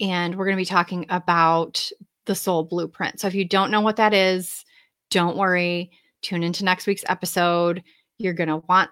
and 0.00 0.34
we're 0.36 0.44
going 0.44 0.56
to 0.56 0.60
be 0.60 0.64
talking 0.64 1.06
about 1.08 1.90
the 2.26 2.34
soul 2.34 2.64
blueprint 2.64 3.20
so 3.20 3.26
if 3.26 3.34
you 3.34 3.44
don't 3.44 3.70
know 3.70 3.80
what 3.80 3.96
that 3.96 4.14
is 4.14 4.64
don't 5.10 5.36
worry 5.36 5.90
tune 6.24 6.42
into 6.42 6.64
next 6.64 6.86
week's 6.86 7.04
episode. 7.08 7.82
You're 8.18 8.32
going 8.32 8.48
to 8.48 8.62
want 8.68 8.90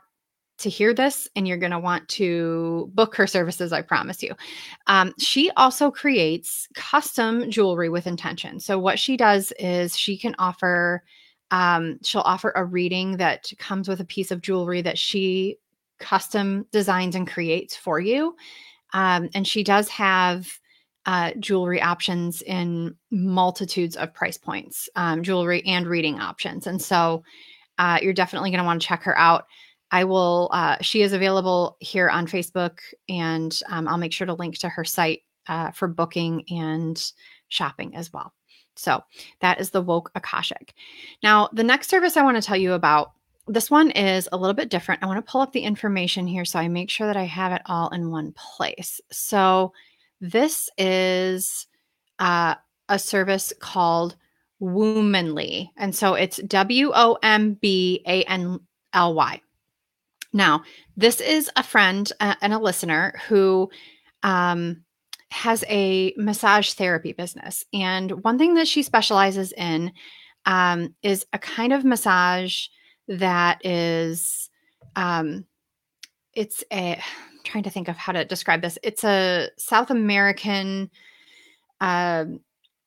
to 0.58 0.68
hear 0.68 0.94
this 0.94 1.28
and 1.34 1.48
you're 1.48 1.56
going 1.56 1.72
to 1.72 1.78
want 1.78 2.08
to 2.10 2.90
book 2.94 3.16
her 3.16 3.26
services, 3.26 3.72
I 3.72 3.82
promise 3.82 4.22
you. 4.22 4.34
Um, 4.86 5.12
she 5.18 5.50
also 5.56 5.90
creates 5.90 6.68
custom 6.74 7.50
jewelry 7.50 7.88
with 7.88 8.06
intention. 8.06 8.60
So, 8.60 8.78
what 8.78 8.98
she 8.98 9.16
does 9.16 9.52
is 9.58 9.98
she 9.98 10.16
can 10.16 10.36
offer, 10.38 11.02
um, 11.52 11.98
she'll 12.02 12.22
offer 12.22 12.52
a 12.56 12.64
reading 12.64 13.18
that 13.18 13.52
comes 13.58 13.86
with 13.86 14.00
a 14.00 14.04
piece 14.04 14.30
of 14.30 14.40
jewelry 14.40 14.82
that 14.82 14.98
she 14.98 15.58
custom 16.00 16.66
designs 16.72 17.14
and 17.14 17.28
creates 17.28 17.76
for 17.76 18.00
you. 18.00 18.34
Um, 18.94 19.28
and 19.34 19.46
she 19.46 19.62
does 19.62 19.88
have 19.90 20.50
uh, 21.04 21.32
jewelry 21.38 21.80
options 21.80 22.42
in 22.42 22.96
multitudes 23.10 23.96
of 23.96 24.14
price 24.14 24.38
points, 24.38 24.88
um, 24.96 25.22
jewelry 25.22 25.62
and 25.66 25.86
reading 25.86 26.20
options. 26.20 26.66
And 26.66 26.80
so 26.80 27.22
uh, 27.78 27.98
you're 28.00 28.12
definitely 28.12 28.50
going 28.50 28.60
to 28.60 28.64
want 28.64 28.80
to 28.80 28.88
check 28.88 29.02
her 29.02 29.18
out. 29.18 29.44
I 29.90 30.04
will, 30.04 30.48
uh, 30.52 30.76
she 30.80 31.02
is 31.02 31.12
available 31.12 31.76
here 31.80 32.08
on 32.08 32.26
Facebook, 32.26 32.78
and 33.10 33.58
um, 33.68 33.86
I'll 33.86 33.98
make 33.98 34.12
sure 34.12 34.26
to 34.26 34.32
link 34.32 34.58
to 34.60 34.70
her 34.70 34.84
site 34.84 35.20
uh, 35.48 35.70
for 35.72 35.86
booking 35.86 36.44
and 36.48 37.12
shopping 37.48 37.94
as 37.94 38.10
well. 38.10 38.32
So 38.76 39.02
that 39.40 39.60
is 39.60 39.70
the 39.70 39.82
Woke 39.82 40.10
Akashic. 40.14 40.74
Now, 41.22 41.48
the 41.52 41.64
next 41.64 41.88
service 41.88 42.16
I 42.16 42.22
want 42.22 42.36
to 42.36 42.42
tell 42.42 42.56
you 42.56 42.72
about 42.72 43.12
this 43.48 43.70
one 43.70 43.90
is 43.90 44.28
a 44.30 44.36
little 44.36 44.54
bit 44.54 44.70
different. 44.70 45.02
I 45.02 45.06
want 45.06 45.24
to 45.24 45.30
pull 45.30 45.40
up 45.40 45.52
the 45.52 45.60
information 45.60 46.26
here 46.26 46.44
so 46.44 46.58
I 46.58 46.68
make 46.68 46.90
sure 46.90 47.06
that 47.06 47.16
I 47.16 47.24
have 47.24 47.52
it 47.52 47.62
all 47.66 47.88
in 47.90 48.10
one 48.10 48.32
place. 48.32 49.00
So, 49.10 49.72
this 50.20 50.70
is 50.78 51.66
uh, 52.20 52.54
a 52.88 52.98
service 52.98 53.52
called 53.58 54.14
Wombanly. 54.62 55.70
And 55.76 55.94
so 55.94 56.14
it's 56.14 56.36
W 56.36 56.92
O 56.94 57.18
M 57.22 57.54
B 57.54 58.02
A 58.06 58.22
N 58.24 58.60
L 58.94 59.14
Y. 59.14 59.40
Now, 60.32 60.62
this 60.96 61.20
is 61.20 61.50
a 61.56 61.62
friend 61.62 62.10
uh, 62.20 62.36
and 62.40 62.52
a 62.52 62.58
listener 62.58 63.20
who 63.28 63.70
um, 64.22 64.84
has 65.32 65.64
a 65.68 66.12
massage 66.16 66.72
therapy 66.74 67.12
business. 67.12 67.64
And 67.72 68.22
one 68.22 68.38
thing 68.38 68.54
that 68.54 68.68
she 68.68 68.82
specializes 68.82 69.52
in 69.52 69.92
um, 70.44 70.94
is 71.02 71.24
a 71.32 71.38
kind 71.38 71.72
of 71.72 71.84
massage 71.84 72.66
that 73.08 73.64
is, 73.64 74.50
um, 74.94 75.46
it's 76.34 76.62
a, 76.70 77.00
trying 77.44 77.62
to 77.64 77.70
think 77.70 77.88
of 77.88 77.96
how 77.96 78.12
to 78.12 78.26
describe 78.26 78.60
this. 78.60 78.78
It's 78.82 79.04
a 79.04 79.48
South 79.56 79.90
American 79.90 80.90
uh, 81.80 82.26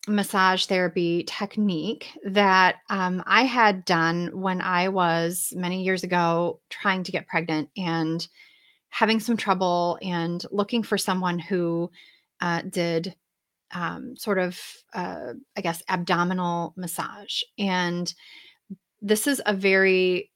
massage 0.07 0.65
therapy 0.65 1.23
technique 1.23 2.07
that 2.25 2.75
um, 2.91 3.23
I 3.25 3.43
had 3.43 3.85
done 3.85 4.39
when 4.39 4.61
I 4.61 4.89
was 4.89 5.51
many 5.55 5.83
years 5.83 6.03
ago 6.03 6.59
trying 6.69 7.03
to 7.03 7.11
get 7.11 7.27
pregnant 7.27 7.69
and 7.75 8.25
having 8.89 9.19
some 9.19 9.35
trouble 9.35 9.97
and 10.03 10.45
looking 10.51 10.83
for 10.83 10.97
someone 10.97 11.39
who 11.39 11.89
uh, 12.41 12.61
did 12.69 13.15
um, 13.73 14.15
sort 14.15 14.39
of, 14.39 14.59
uh, 14.93 15.33
I 15.57 15.61
guess, 15.61 15.83
abdominal 15.89 16.73
massage. 16.77 17.41
And 17.57 18.13
this 19.01 19.27
is 19.27 19.41
a 19.45 19.53
very 19.53 20.31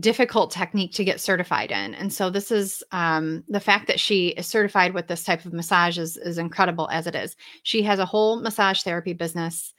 difficult 0.00 0.50
technique 0.50 0.92
to 0.92 1.04
get 1.04 1.20
certified 1.20 1.70
in. 1.70 1.94
And 1.94 2.12
so 2.12 2.28
this 2.28 2.50
is 2.50 2.82
um, 2.90 3.44
the 3.48 3.60
fact 3.60 3.86
that 3.86 4.00
she 4.00 4.28
is 4.28 4.46
certified 4.46 4.92
with 4.92 5.06
this 5.06 5.22
type 5.22 5.44
of 5.44 5.52
massage 5.52 5.98
is, 5.98 6.16
is 6.16 6.38
incredible 6.38 6.88
as 6.90 7.06
it 7.06 7.14
is. 7.14 7.36
She 7.62 7.82
has 7.82 7.98
a 7.98 8.06
whole 8.06 8.40
massage 8.40 8.82
therapy 8.82 9.12
business 9.12 9.72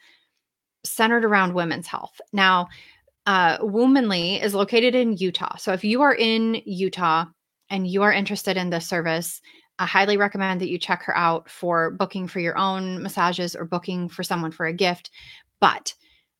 centered 0.84 1.24
around 1.24 1.52
women's 1.52 1.86
health. 1.86 2.20
Now, 2.32 2.68
uh, 3.26 3.58
Wombanly 3.58 4.42
is 4.42 4.54
located 4.54 4.94
in 4.94 5.16
Utah. 5.16 5.56
So 5.56 5.72
if 5.72 5.84
you 5.84 6.00
are 6.02 6.14
in 6.14 6.62
Utah 6.64 7.26
and 7.68 7.86
you 7.86 8.02
are 8.02 8.12
interested 8.12 8.56
in 8.56 8.70
this 8.70 8.86
service, 8.86 9.40
I 9.78 9.86
highly 9.86 10.16
recommend 10.16 10.60
that 10.60 10.68
you 10.68 10.78
check 10.78 11.02
her 11.02 11.16
out 11.16 11.50
for 11.50 11.90
booking 11.90 12.28
for 12.28 12.40
your 12.40 12.56
own 12.56 13.02
massages 13.02 13.54
or 13.54 13.64
booking 13.64 14.08
for 14.08 14.22
someone 14.22 14.50
for 14.50 14.66
a 14.66 14.72
gift. 14.72 15.10
But 15.60 15.94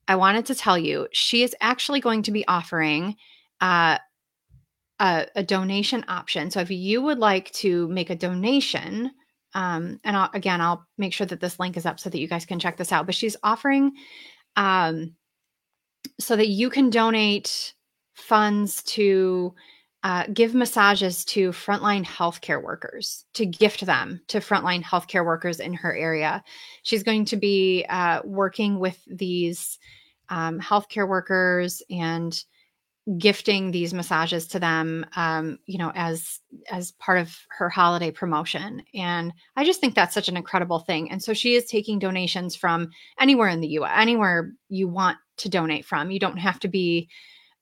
I 0.09 0.17
wanted 0.17 0.47
to 0.47 0.55
tell 0.55 0.79
you, 0.79 1.09
she 1.13 1.43
is 1.43 1.55
actually 1.61 2.01
going 2.01 2.23
to 2.23 2.31
be 2.31 2.47
offering 2.49 3.17
uh, 3.61 3.99
a, 5.01 5.27
a, 5.35 5.43
donation 5.43 6.05
option. 6.09 6.51
So 6.51 6.61
if 6.61 6.71
you 6.71 7.03
would 7.03 7.19
like 7.19 7.51
to 7.53 7.89
make 7.89 8.11
a 8.11 8.15
donation, 8.15 9.11
um, 9.55 10.01
and 10.05 10.17
I'll, 10.17 10.31
again, 10.33 10.61
I'll 10.61 10.87
make 10.99 11.13
sure 11.13 11.27
that 11.27 11.41
this 11.41 11.59
link 11.59 11.77
is 11.77 11.87
up 11.87 11.99
so 11.99 12.11
that 12.11 12.19
you 12.19 12.29
guys 12.29 12.47
can 12.47 12.59
check 12.59 12.77
this 12.77 12.93
out. 12.93 13.07
But 13.07 13.15
she's 13.15 13.37
offering 13.43 13.93
um, 14.57 15.15
so 16.21 16.37
that 16.37 16.49
you 16.49 16.71
can 16.71 16.91
donate 16.91 17.75
funds 18.15 18.83
to 18.85 19.55
uh, 20.07 20.25
give 20.33 20.55
massages 20.55 21.25
to 21.25 21.51
frontline 21.51 22.05
healthcare 22.05 22.63
workers, 22.63 23.25
to 23.35 23.45
gift 23.45 23.85
them 23.85 24.21
to 24.29 24.39
frontline 24.39 24.81
healthcare 24.81 25.27
workers 25.27 25.59
in 25.59 25.75
her 25.75 25.97
area. 25.97 26.45
She's 26.85 27.03
going 27.03 27.25
to 27.25 27.37
be 27.37 27.85
uh, 27.89 28.21
working 28.25 28.79
with 28.79 29.03
these 29.09 29.81
um, 30.29 30.61
healthcare 30.61 31.09
workers 31.09 31.83
and 31.91 32.41
gifting 33.19 33.73
these 33.73 33.93
massages 33.93 34.47
to 34.49 34.61
them 34.61 35.05
um, 35.17 35.59
you 35.67 35.79
know 35.79 35.91
as 35.97 36.39
as 36.71 36.93
part 36.93 37.19
of 37.19 37.37
her 37.49 37.69
holiday 37.69 38.13
promotion. 38.13 38.85
And 38.95 39.33
i 39.57 39.65
just 39.65 39.81
think 39.81 39.97
that's 39.97 40.15
such 40.15 40.29
an 40.29 40.37
incredible 40.37 40.79
thing. 40.79 41.11
And 41.11 41.21
so 41.21 41.35
she 41.35 41.57
is 41.57 41.65
taking 41.65 41.99
donations 41.99 42.55
from 42.55 42.91
anywhere 43.19 43.49
in 43.49 43.61
the 43.61 43.71
us 43.71 43.91
anywhere 43.93 44.53
you 44.69 44.87
want 44.87 45.19
to 45.39 45.49
donate 45.49 45.85
from. 45.85 46.13
You 46.13 46.21
don't 46.21 46.39
have 46.39 46.61
to 46.61 46.69
be 46.69 47.09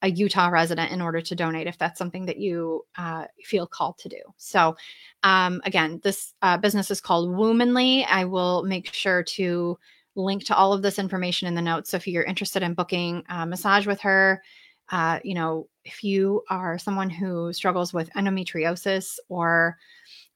a 0.04 0.10
Utah 0.10 0.48
resident 0.48 0.92
in 0.92 1.00
order 1.00 1.22
to 1.22 1.34
donate 1.34 1.66
if 1.66 1.78
that's 1.78 1.98
something 1.98 2.26
that 2.26 2.36
you 2.36 2.84
uh, 2.98 3.24
feel 3.42 3.66
called 3.66 3.96
to 3.98 4.08
do. 4.10 4.20
So, 4.36 4.76
um, 5.22 5.62
again, 5.64 5.98
this 6.04 6.34
uh, 6.42 6.58
business 6.58 6.90
is 6.90 7.00
called 7.00 7.30
Wombanly. 7.30 8.06
I 8.06 8.26
will 8.26 8.64
make 8.64 8.92
sure 8.92 9.22
to 9.22 9.78
link 10.14 10.44
to 10.44 10.54
all 10.54 10.74
of 10.74 10.82
this 10.82 10.98
information 10.98 11.48
in 11.48 11.54
the 11.54 11.62
notes. 11.62 11.90
So, 11.90 11.96
if 11.96 12.06
you're 12.06 12.22
interested 12.22 12.62
in 12.62 12.74
booking 12.74 13.24
a 13.30 13.46
massage 13.46 13.86
with 13.86 13.98
her, 14.02 14.42
uh, 14.90 15.20
you 15.24 15.34
know, 15.34 15.68
if 15.86 16.04
you 16.04 16.42
are 16.50 16.78
someone 16.78 17.08
who 17.08 17.50
struggles 17.54 17.94
with 17.94 18.10
endometriosis 18.10 19.16
or 19.30 19.78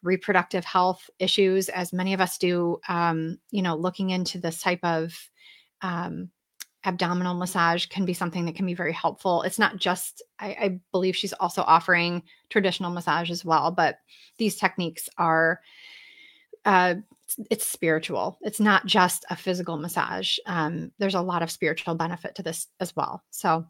reproductive 0.03 0.65
health 0.65 1.11
issues, 1.19 1.69
as 1.69 1.93
many 1.93 2.15
of 2.15 2.23
us 2.23 2.39
do, 2.39 2.81
um, 2.89 3.39
you 3.51 3.61
know, 3.61 3.77
looking 3.77 4.11
into 4.11 4.39
this 4.39 4.63
type 4.63 4.81
of 4.83 5.15
um, 5.83 6.31
abdominal 6.85 7.35
massage 7.35 7.87
can 7.87 8.05
be 8.05 8.15
something 8.15 8.47
that 8.47 8.55
can 8.55 8.67
be 8.67 8.75
very 8.75 8.93
helpful. 8.93 9.43
It's 9.43 9.59
not 9.59 9.77
just, 9.77 10.23
I, 10.39 10.47
I, 10.49 10.81
believe 10.93 11.17
she's 11.17 11.33
also 11.33 11.63
offering 11.63 12.23
traditional 12.51 12.93
massage 12.93 13.31
as 13.31 13.45
well, 13.45 13.71
but 13.73 13.99
these 14.39 14.57
techniques 14.57 15.09
are, 15.19 15.61
uh, 16.65 16.95
it's 17.51 17.67
spiritual. 17.67 18.39
It's 18.43 18.61
not 18.61 18.87
just 18.87 19.25
a 19.29 19.37
physical 19.37 19.77
massage. 19.77 20.39
Um, 20.47 20.93
there's 20.99 21.15
a 21.15 21.21
lot 21.21 21.43
of 21.43 21.51
spiritual 21.51 21.95
benefit 21.95 22.37
to 22.37 22.43
this 22.43 22.69
as 22.81 22.95
well. 22.95 23.23
So, 23.31 23.67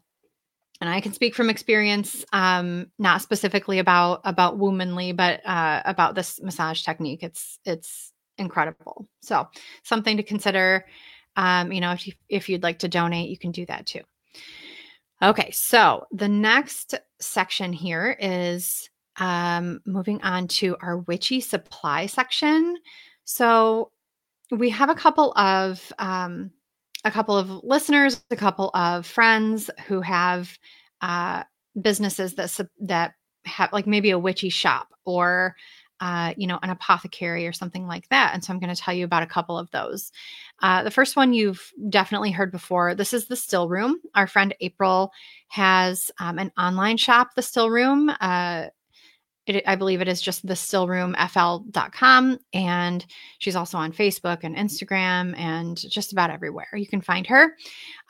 and 0.81 0.89
I 0.89 1.01
can 1.01 1.13
speak 1.13 1.35
from 1.35 1.49
experience, 1.49 2.23
um, 2.31 2.87
not 2.97 3.21
specifically 3.21 3.79
about 3.79 4.21
about 4.23 4.57
Wombanly, 4.57 5.15
but 5.15 5.45
uh, 5.45 5.81
about 5.83 6.15
this 6.15 6.41
massage 6.41 6.83
technique. 6.83 7.21
It's 7.21 7.59
it's 7.65 8.13
incredible. 8.37 9.07
So 9.21 9.47
something 9.83 10.17
to 10.17 10.23
consider. 10.23 10.85
Um, 11.39 11.71
you 11.71 11.79
know, 11.79 11.93
if 11.93 12.05
you, 12.05 12.13
if 12.27 12.49
you'd 12.49 12.63
like 12.63 12.79
to 12.79 12.89
donate, 12.89 13.29
you 13.29 13.37
can 13.37 13.51
do 13.51 13.65
that 13.67 13.85
too. 13.85 14.01
Okay, 15.23 15.49
so 15.51 16.05
the 16.11 16.27
next 16.27 16.95
section 17.21 17.71
here 17.71 18.17
is 18.19 18.89
um, 19.15 19.79
moving 19.85 20.21
on 20.21 20.49
to 20.49 20.75
our 20.81 20.97
witchy 20.97 21.39
supply 21.39 22.07
section. 22.07 22.75
So 23.23 23.91
we 24.51 24.69
have 24.71 24.89
a 24.89 24.95
couple 24.95 25.31
of 25.37 25.93
um, 25.97 26.51
a 27.05 27.11
couple 27.11 27.37
of 27.37 27.49
listeners, 27.63 28.21
a 28.31 28.35
couple 28.35 28.69
of 28.73 29.05
friends 29.05 29.69
who 29.87 30.01
have 30.01 30.57
uh, 31.01 31.43
businesses 31.81 32.33
that 32.33 32.59
that 32.81 33.13
have 33.45 33.71
like 33.71 33.87
maybe 33.87 34.09
a 34.09 34.19
witchy 34.19 34.49
shop 34.49 34.89
or 35.05 35.55
uh, 35.99 36.33
you 36.37 36.47
know, 36.47 36.59
an 36.63 36.69
apothecary 36.69 37.45
or 37.47 37.53
something 37.53 37.87
like 37.87 38.07
that. 38.09 38.33
And 38.33 38.43
so 38.43 38.53
I'm 38.53 38.59
going 38.59 38.73
to 38.73 38.81
tell 38.81 38.93
you 38.93 39.05
about 39.05 39.23
a 39.23 39.27
couple 39.27 39.57
of 39.57 39.69
those. 39.71 40.11
Uh, 40.61 40.83
the 40.83 40.91
first 40.91 41.15
one 41.15 41.33
you've 41.33 41.71
definitely 41.89 42.31
heard 42.31 42.51
before. 42.51 42.95
This 42.95 43.13
is 43.13 43.27
the 43.27 43.35
Still 43.35 43.69
Room. 43.69 43.99
Our 44.15 44.27
friend 44.27 44.55
April 44.61 45.11
has 45.49 46.11
um, 46.19 46.39
an 46.39 46.51
online 46.57 46.97
shop, 46.97 47.35
the 47.35 47.41
Still 47.41 47.69
Room. 47.69 48.11
Uh, 48.21 48.67
it, 49.49 49.63
I 49.67 49.75
believe 49.75 49.99
it 49.99 50.07
is 50.07 50.21
just 50.21 50.45
the 50.45 50.53
stillroomfl.com. 50.53 52.39
And 52.53 53.05
she's 53.39 53.55
also 53.55 53.77
on 53.77 53.91
Facebook 53.91 54.39
and 54.43 54.55
Instagram 54.55 55.35
and 55.37 55.77
just 55.89 56.11
about 56.11 56.29
everywhere. 56.29 56.67
You 56.75 56.87
can 56.87 57.01
find 57.01 57.25
her. 57.27 57.55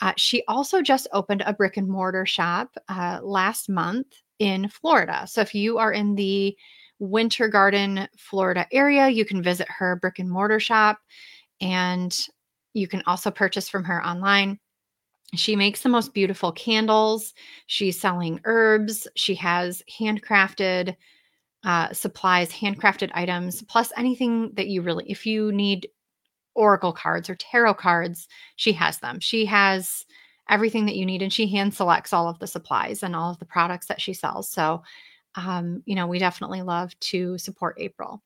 Uh, 0.02 0.14
she 0.18 0.44
also 0.48 0.82
just 0.82 1.08
opened 1.14 1.44
a 1.46 1.54
brick 1.54 1.78
and 1.78 1.88
mortar 1.88 2.26
shop 2.26 2.76
uh, 2.90 3.20
last 3.24 3.70
month 3.70 4.08
in 4.40 4.68
Florida. 4.68 5.26
So 5.28 5.42
if 5.42 5.56
you 5.56 5.78
are 5.78 5.94
in 5.94 6.16
the 6.16 6.58
Winter 7.00 7.47
Garden, 7.47 8.08
Florida 8.18 8.68
area, 8.72 9.08
you 9.08 9.26
can 9.26 9.41
visit 9.41 9.68
her 9.70 9.95
brick 9.95 10.20
and 10.20 10.30
mortar 10.30 10.60
shop 10.60 11.00
and 11.62 12.28
you 12.74 12.88
can 12.88 13.02
also 13.08 13.32
purchase 13.32 13.68
from 13.70 13.84
her 13.84 14.06
online. 14.06 14.60
She 15.36 15.56
makes 15.56 15.82
the 15.82 15.89
most 15.89 16.14
beautiful 16.14 16.52
candles. 16.52 17.34
She's 17.68 18.00
selling 18.00 18.39
herbs. 18.45 19.08
She 19.16 19.36
has 19.36 19.84
handcrafted 20.00 20.95
uh, 21.64 21.93
supplies, 21.93 22.52
handcrafted 22.52 23.12
items, 23.14 23.62
plus 23.64 23.91
anything 23.97 24.52
that 24.56 24.68
you 24.68 24.82
really, 24.82 25.06
if 25.10 25.26
you 25.26 25.52
need 25.52 25.89
oracle 26.56 26.93
cards 26.93 27.30
or 27.30 27.36
tarot 27.36 27.76
cards, 27.76 28.28
she 28.56 28.72
has 28.74 29.00
them. 29.00 29.20
She 29.20 29.45
has 29.45 30.06
everything 30.50 30.86
that 30.88 30.95
you 30.95 31.06
need 31.06 31.22
and 31.22 31.32
she 31.32 31.47
hand 31.47 31.74
selects 31.74 32.12
all 32.12 32.28
of 32.28 32.39
the 32.39 32.47
supplies 32.47 33.04
and 33.04 33.16
all 33.16 33.30
of 33.32 33.39
the 33.39 33.45
products 33.45 33.88
that 33.88 34.02
she 34.02 34.14
sells. 34.14 34.50
So 34.50 34.82
um, 35.36 35.84
you 35.86 35.95
know, 35.95 36.07
we 36.07 36.19
definitely 36.19 36.61
love 36.61 36.97
to 36.99 37.38
support 37.38 37.77
April. 37.80 38.21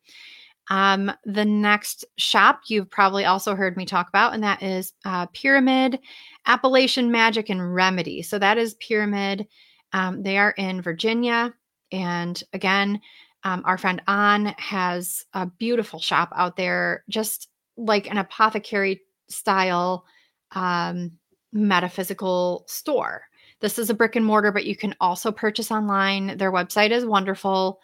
Um, 0.69 1.11
the 1.25 1.43
next 1.43 2.05
shop 2.17 2.61
you've 2.67 2.89
probably 2.89 3.25
also 3.25 3.53
heard 3.53 3.75
me 3.75 3.85
talk 3.85 4.07
about, 4.07 4.33
and 4.33 4.43
that 4.43 4.63
is 4.63 4.93
uh, 5.05 5.25
Pyramid 5.27 5.99
Appalachian 6.45 7.11
Magic 7.11 7.49
and 7.49 7.73
Remedy. 7.75 8.21
So 8.21 8.39
that 8.39 8.57
is 8.57 8.75
Pyramid. 8.75 9.47
Um, 9.91 10.23
they 10.23 10.37
are 10.37 10.51
in 10.51 10.81
Virginia. 10.81 11.53
And 11.91 12.41
again, 12.53 13.01
um, 13.43 13.61
our 13.65 13.77
friend 13.77 14.01
An 14.07 14.55
has 14.57 15.25
a 15.33 15.45
beautiful 15.45 15.99
shop 15.99 16.31
out 16.35 16.55
there, 16.55 17.03
just 17.09 17.49
like 17.75 18.09
an 18.09 18.17
apothecary 18.17 19.01
style 19.27 20.05
um, 20.53 21.11
metaphysical 21.51 22.63
store. 22.67 23.23
This 23.63 23.79
is 23.79 23.89
a 23.89 23.93
brick 23.93 24.17
and 24.17 24.25
mortar, 24.25 24.51
but 24.51 24.65
you 24.65 24.75
can 24.75 24.93
also 24.99 25.31
purchase 25.31 25.71
online. 25.71 26.35
Their 26.37 26.51
website 26.51 26.91
is 26.91 27.05
wonderful. 27.05 27.79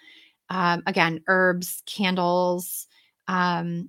Um, 0.49 0.83
again, 0.85 1.21
herbs, 1.27 1.81
candles, 1.85 2.85
um, 3.29 3.87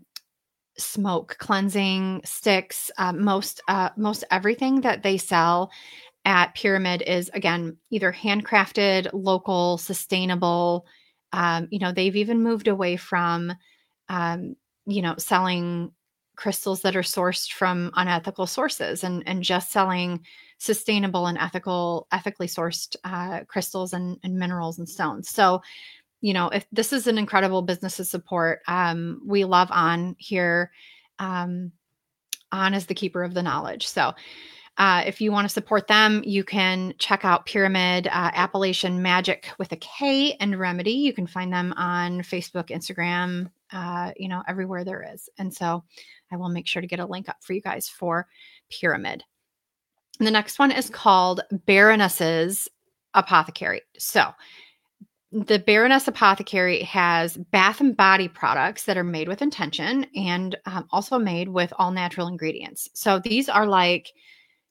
smoke 0.79 1.37
cleansing 1.41 2.23
sticks. 2.25 2.93
Uh, 2.97 3.13
most 3.13 3.61
uh, 3.67 3.91
most 3.97 4.23
everything 4.31 4.83
that 4.83 5.03
they 5.03 5.17
sell 5.19 5.73
at 6.25 6.55
Pyramid 6.55 7.03
is 7.09 7.29
again 7.35 7.77
either 7.91 8.13
handcrafted, 8.13 9.11
local, 9.13 9.77
sustainable. 9.77 10.87
Um, 11.33 11.67
you 11.73 11.81
know, 11.81 11.91
they've 11.91 12.15
even 12.15 12.41
moved 12.41 12.69
away 12.69 12.99
from, 12.99 13.53
um, 14.09 14.55
you 14.87 15.03
know, 15.03 15.17
selling 15.19 15.91
crystals 16.41 16.81
that 16.81 16.97
are 16.97 17.03
sourced 17.03 17.53
from 17.53 17.91
unethical 17.95 18.47
sources 18.47 19.05
and 19.05 19.23
and 19.27 19.45
just 19.45 19.71
selling 19.71 20.21
sustainable 20.59 21.27
and 21.27 21.39
ethical, 21.39 22.07
ethically 22.13 22.47
sourced 22.47 22.95
uh, 23.05 23.41
crystals 23.45 23.95
and, 23.95 24.19
and 24.25 24.39
minerals 24.39 24.79
and 24.79 24.89
stones. 24.89 25.29
So, 25.29 25.63
you 26.21 26.35
know, 26.35 26.49
if 26.49 26.67
this 26.71 26.93
is 26.93 27.07
an 27.07 27.17
incredible 27.17 27.63
business 27.63 27.97
to 27.97 28.05
support, 28.05 28.61
um, 28.69 29.23
we 29.25 29.45
love 29.45 29.69
on 29.71 30.17
here. 30.19 30.71
Um, 31.19 31.73
An 32.53 32.75
is 32.75 32.87
the 32.87 32.95
keeper 32.95 33.23
of 33.23 33.33
the 33.33 33.43
knowledge. 33.43 33.87
So, 33.87 34.13
uh, 34.77 35.03
if 35.07 35.21
you 35.21 35.33
want 35.33 35.47
to 35.47 35.53
support 35.53 35.87
them, 35.87 36.23
you 36.25 36.45
can 36.45 36.95
check 36.99 37.25
out 37.25 37.47
Pyramid 37.47 38.07
uh, 38.07 38.31
Appalachian 38.35 39.03
Magic 39.03 39.51
with 39.59 39.73
a 39.73 39.77
K 39.77 40.37
and 40.41 40.59
Remedy. 40.59 40.93
You 40.93 41.13
can 41.13 41.27
find 41.27 41.53
them 41.53 41.73
on 41.77 42.21
Facebook, 42.21 42.69
Instagram, 42.69 43.51
uh, 43.73 44.13
you 44.17 44.29
know, 44.29 44.43
everywhere 44.47 44.85
there 44.85 45.07
is. 45.15 45.29
And 45.39 45.53
so 45.53 45.85
I 46.31 46.37
will 46.37 46.49
make 46.49 46.67
sure 46.67 46.83
to 46.83 46.89
get 46.89 47.01
a 47.01 47.07
link 47.07 47.29
up 47.29 47.43
for 47.43 47.53
you 47.53 47.61
guys 47.61 47.89
for 47.89 48.27
Pyramid. 48.71 49.25
The 50.19 50.31
next 50.31 50.59
one 50.59 50.71
is 50.71 50.91
called 50.91 51.41
Baroness's 51.67 52.69
Apothecary. 53.15 53.83
So, 53.99 54.33
the 55.33 55.61
Baroness 55.61 56.09
Apothecary 56.09 56.83
has 56.83 57.37
bath 57.37 57.81
and 57.81 57.97
body 57.97 58.27
products 58.27 58.85
that 58.85 58.99
are 58.99 59.05
made 59.05 59.29
with 59.29 59.43
intention 59.43 60.05
and 60.17 60.57
um, 60.67 60.89
also 60.91 61.21
made 61.21 61.49
with 61.49 61.73
all 61.79 61.93
natural 61.93 62.27
ingredients. 62.27 62.89
So, 62.95 63.19
these 63.19 63.49
are 63.49 63.67
like 63.67 64.13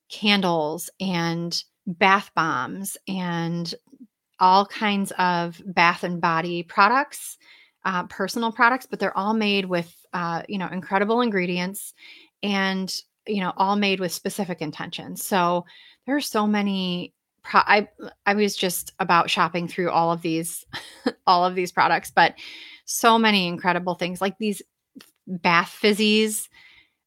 candles 0.09 0.89
and 0.99 1.63
bath 1.87 2.31
bombs 2.35 2.97
and 3.07 3.73
all 4.39 4.65
kinds 4.65 5.11
of 5.17 5.61
bath 5.65 6.03
and 6.03 6.21
body 6.21 6.63
products, 6.63 7.37
uh, 7.85 8.03
personal 8.07 8.51
products, 8.51 8.85
but 8.85 8.99
they're 8.99 9.17
all 9.17 9.33
made 9.33 9.65
with, 9.65 9.93
uh, 10.13 10.43
you 10.47 10.57
know, 10.57 10.67
incredible 10.67 11.21
ingredients 11.21 11.93
and 12.43 13.01
you 13.29 13.41
know, 13.41 13.53
all 13.57 13.75
made 13.75 13.99
with 13.99 14.11
specific 14.11 14.61
intentions. 14.61 15.23
So 15.23 15.65
there 16.05 16.15
are 16.15 16.21
so 16.21 16.47
many 16.47 17.13
pro- 17.43 17.61
I 17.61 17.87
I 18.25 18.33
was 18.33 18.55
just 18.55 18.93
about 18.99 19.29
shopping 19.29 19.67
through 19.67 19.91
all 19.91 20.11
of 20.11 20.21
these 20.21 20.65
all 21.27 21.45
of 21.45 21.55
these 21.55 21.71
products, 21.71 22.11
but 22.11 22.35
so 22.85 23.19
many 23.19 23.47
incredible 23.47 23.95
things 23.95 24.19
like 24.19 24.37
these 24.39 24.61
bath 25.27 25.77
fizzies. 25.81 26.47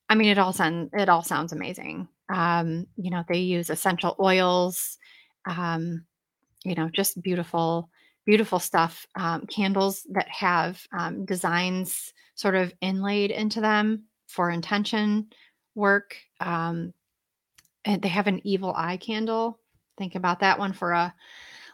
I 0.08 0.14
mean, 0.14 0.28
it 0.28 0.38
all 0.38 0.52
sounds 0.52 0.90
it 0.92 1.08
all 1.08 1.22
sounds 1.22 1.52
amazing. 1.52 2.08
Um, 2.28 2.86
you 2.96 3.10
know, 3.10 3.24
they 3.28 3.38
use 3.38 3.68
essential 3.68 4.16
oils, 4.20 4.98
um, 5.44 6.06
you 6.64 6.74
know, 6.74 6.88
just 6.88 7.20
beautiful, 7.20 7.90
beautiful 8.24 8.58
stuff. 8.58 9.06
Um, 9.14 9.46
candles 9.46 10.06
that 10.10 10.28
have 10.28 10.80
um, 10.92 11.24
designs 11.24 12.12
sort 12.34 12.54
of 12.54 12.72
inlaid 12.80 13.30
into 13.30 13.60
them 13.60 14.04
for 14.26 14.50
intention 14.50 15.28
work. 15.74 16.16
Um, 16.40 16.92
and 17.84 18.00
they 18.00 18.08
have 18.08 18.26
an 18.26 18.40
evil 18.46 18.72
eye 18.76 18.96
candle. 18.96 19.58
Think 19.98 20.14
about 20.14 20.40
that 20.40 20.58
one 20.58 20.72
for 20.72 20.92
a 20.92 21.14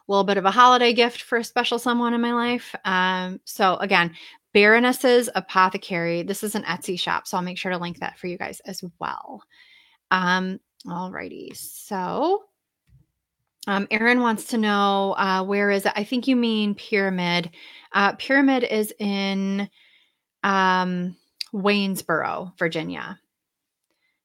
little 0.09 0.25
bit 0.25 0.39
of 0.39 0.45
a 0.45 0.51
holiday 0.51 0.93
gift 0.93 1.23
for 1.23 1.39
a 1.39 1.45
special 1.45 1.79
someone 1.79 2.15
in 2.15 2.21
my 2.21 2.33
life. 2.33 2.75
Um, 2.85 3.41
so 3.45 3.77
again, 3.77 4.15
Baroness's 4.55 5.29
Apothecary. 5.35 6.23
This 6.23 6.43
is 6.43 6.55
an 6.55 6.65
Etsy 6.65 6.99
shop, 6.99 7.27
so 7.27 7.37
I'll 7.37 7.43
make 7.43 7.59
sure 7.59 7.71
to 7.71 7.79
link 7.79 8.01
that 8.01 8.19
for 8.19 8.27
you 8.27 8.39
guys 8.39 8.61
as 8.61 8.83
well. 8.99 9.43
Um, 10.11 10.59
alrighty, 10.87 11.55
so 11.55 12.45
Um, 13.69 13.87
Aaron 13.91 14.23
wants 14.23 14.45
to 14.45 14.57
know 14.57 15.15
uh, 15.19 15.45
where 15.45 15.71
is 15.71 15.85
it? 15.85 15.93
I 15.95 16.03
think 16.03 16.27
you 16.27 16.37
mean 16.37 16.75
Pyramid. 16.75 17.51
Uh, 17.93 18.15
Pyramid 18.15 18.65
is 18.65 18.95
in 18.99 19.69
um, 20.43 21.15
Waynesboro, 21.53 22.55
Virginia. 22.59 23.21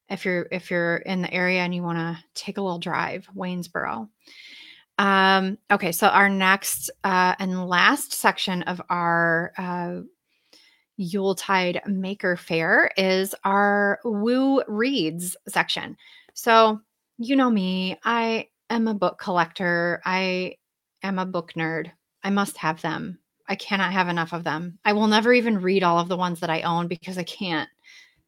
If 0.10 0.24
you're 0.24 0.48
if 0.50 0.72
you're 0.72 0.96
in 0.96 1.22
the 1.22 1.34
area 1.34 1.60
and 1.60 1.76
you 1.76 1.84
want 1.84 1.98
to 1.98 2.24
take 2.36 2.58
a 2.58 2.62
little 2.62 2.80
drive, 2.80 3.28
Waynesboro. 3.36 4.08
Um, 4.98 5.58
okay, 5.70 5.92
so 5.92 6.08
our 6.08 6.30
next 6.30 6.90
uh, 7.04 7.36
and 7.38 7.68
last 7.68 8.14
section 8.14 8.64
of 8.64 8.82
our 8.90 9.52
uh, 9.58 10.02
Yuletide 10.96 11.82
Maker 11.86 12.38
Fair 12.38 12.92
is 12.96 13.36
our 13.44 14.00
Woo 14.06 14.64
Reads 14.70 15.36
section. 15.50 15.98
So, 16.34 16.80
you 17.18 17.36
know 17.36 17.50
me, 17.50 17.98
I 18.06 18.48
am 18.70 18.88
a 18.88 18.94
book 18.94 19.18
collector. 19.20 20.02
I 20.06 20.56
am 21.02 21.20
a 21.20 21.26
book 21.26 21.54
nerd. 21.54 21.92
I 22.24 22.30
must 22.30 22.58
have 22.58 22.82
them. 22.82 23.20
I 23.48 23.56
cannot 23.56 23.92
have 23.92 24.08
enough 24.08 24.34
of 24.34 24.44
them. 24.44 24.80
I 24.86 24.94
will 24.94 25.08
never 25.08 25.34
even 25.34 25.62
read 25.62 25.84
all 25.84 26.00
of 26.00 26.08
the 26.08 26.18
ones 26.18 26.40
that 26.40 26.50
I 26.50 26.62
own 26.62 26.88
because 26.88 27.18
I 27.18 27.24
can't. 27.24 27.70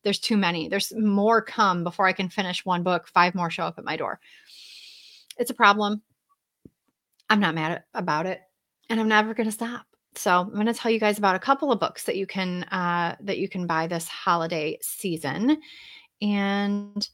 There's 0.04 0.20
too 0.20 0.38
many. 0.38 0.68
There's 0.68 0.94
more 0.96 1.42
come 1.42 1.84
before 1.84 2.06
I 2.06 2.14
can 2.14 2.30
finish 2.30 2.66
one 2.66 2.84
book. 2.84 3.08
Five 3.08 3.34
more 3.34 3.50
show 3.50 3.64
up 3.64 3.80
at 3.80 3.86
my 3.86 3.96
door. 3.96 4.20
It's 5.38 5.52
a 5.52 5.56
problem. 5.56 6.02
I'm 7.30 7.40
not 7.40 7.56
mad 7.56 7.84
about 7.94 8.28
it, 8.28 8.42
and 8.90 9.00
I'm 9.00 9.08
never 9.08 9.34
going 9.34 9.48
to 9.48 9.52
stop. 9.52 9.86
So 10.16 10.42
I'm 10.42 10.54
going 10.54 10.68
to 10.68 10.74
tell 10.74 10.92
you 10.92 11.00
guys 11.00 11.18
about 11.18 11.36
a 11.36 11.40
couple 11.40 11.72
of 11.72 11.80
books 11.80 12.04
that 12.04 12.18
you 12.18 12.28
can 12.28 12.64
uh, 12.66 13.16
that 13.22 13.40
you 13.40 13.50
can 13.50 13.66
buy 13.66 13.88
this 13.88 14.08
holiday 14.08 14.78
season, 14.82 15.60
and 16.22 17.10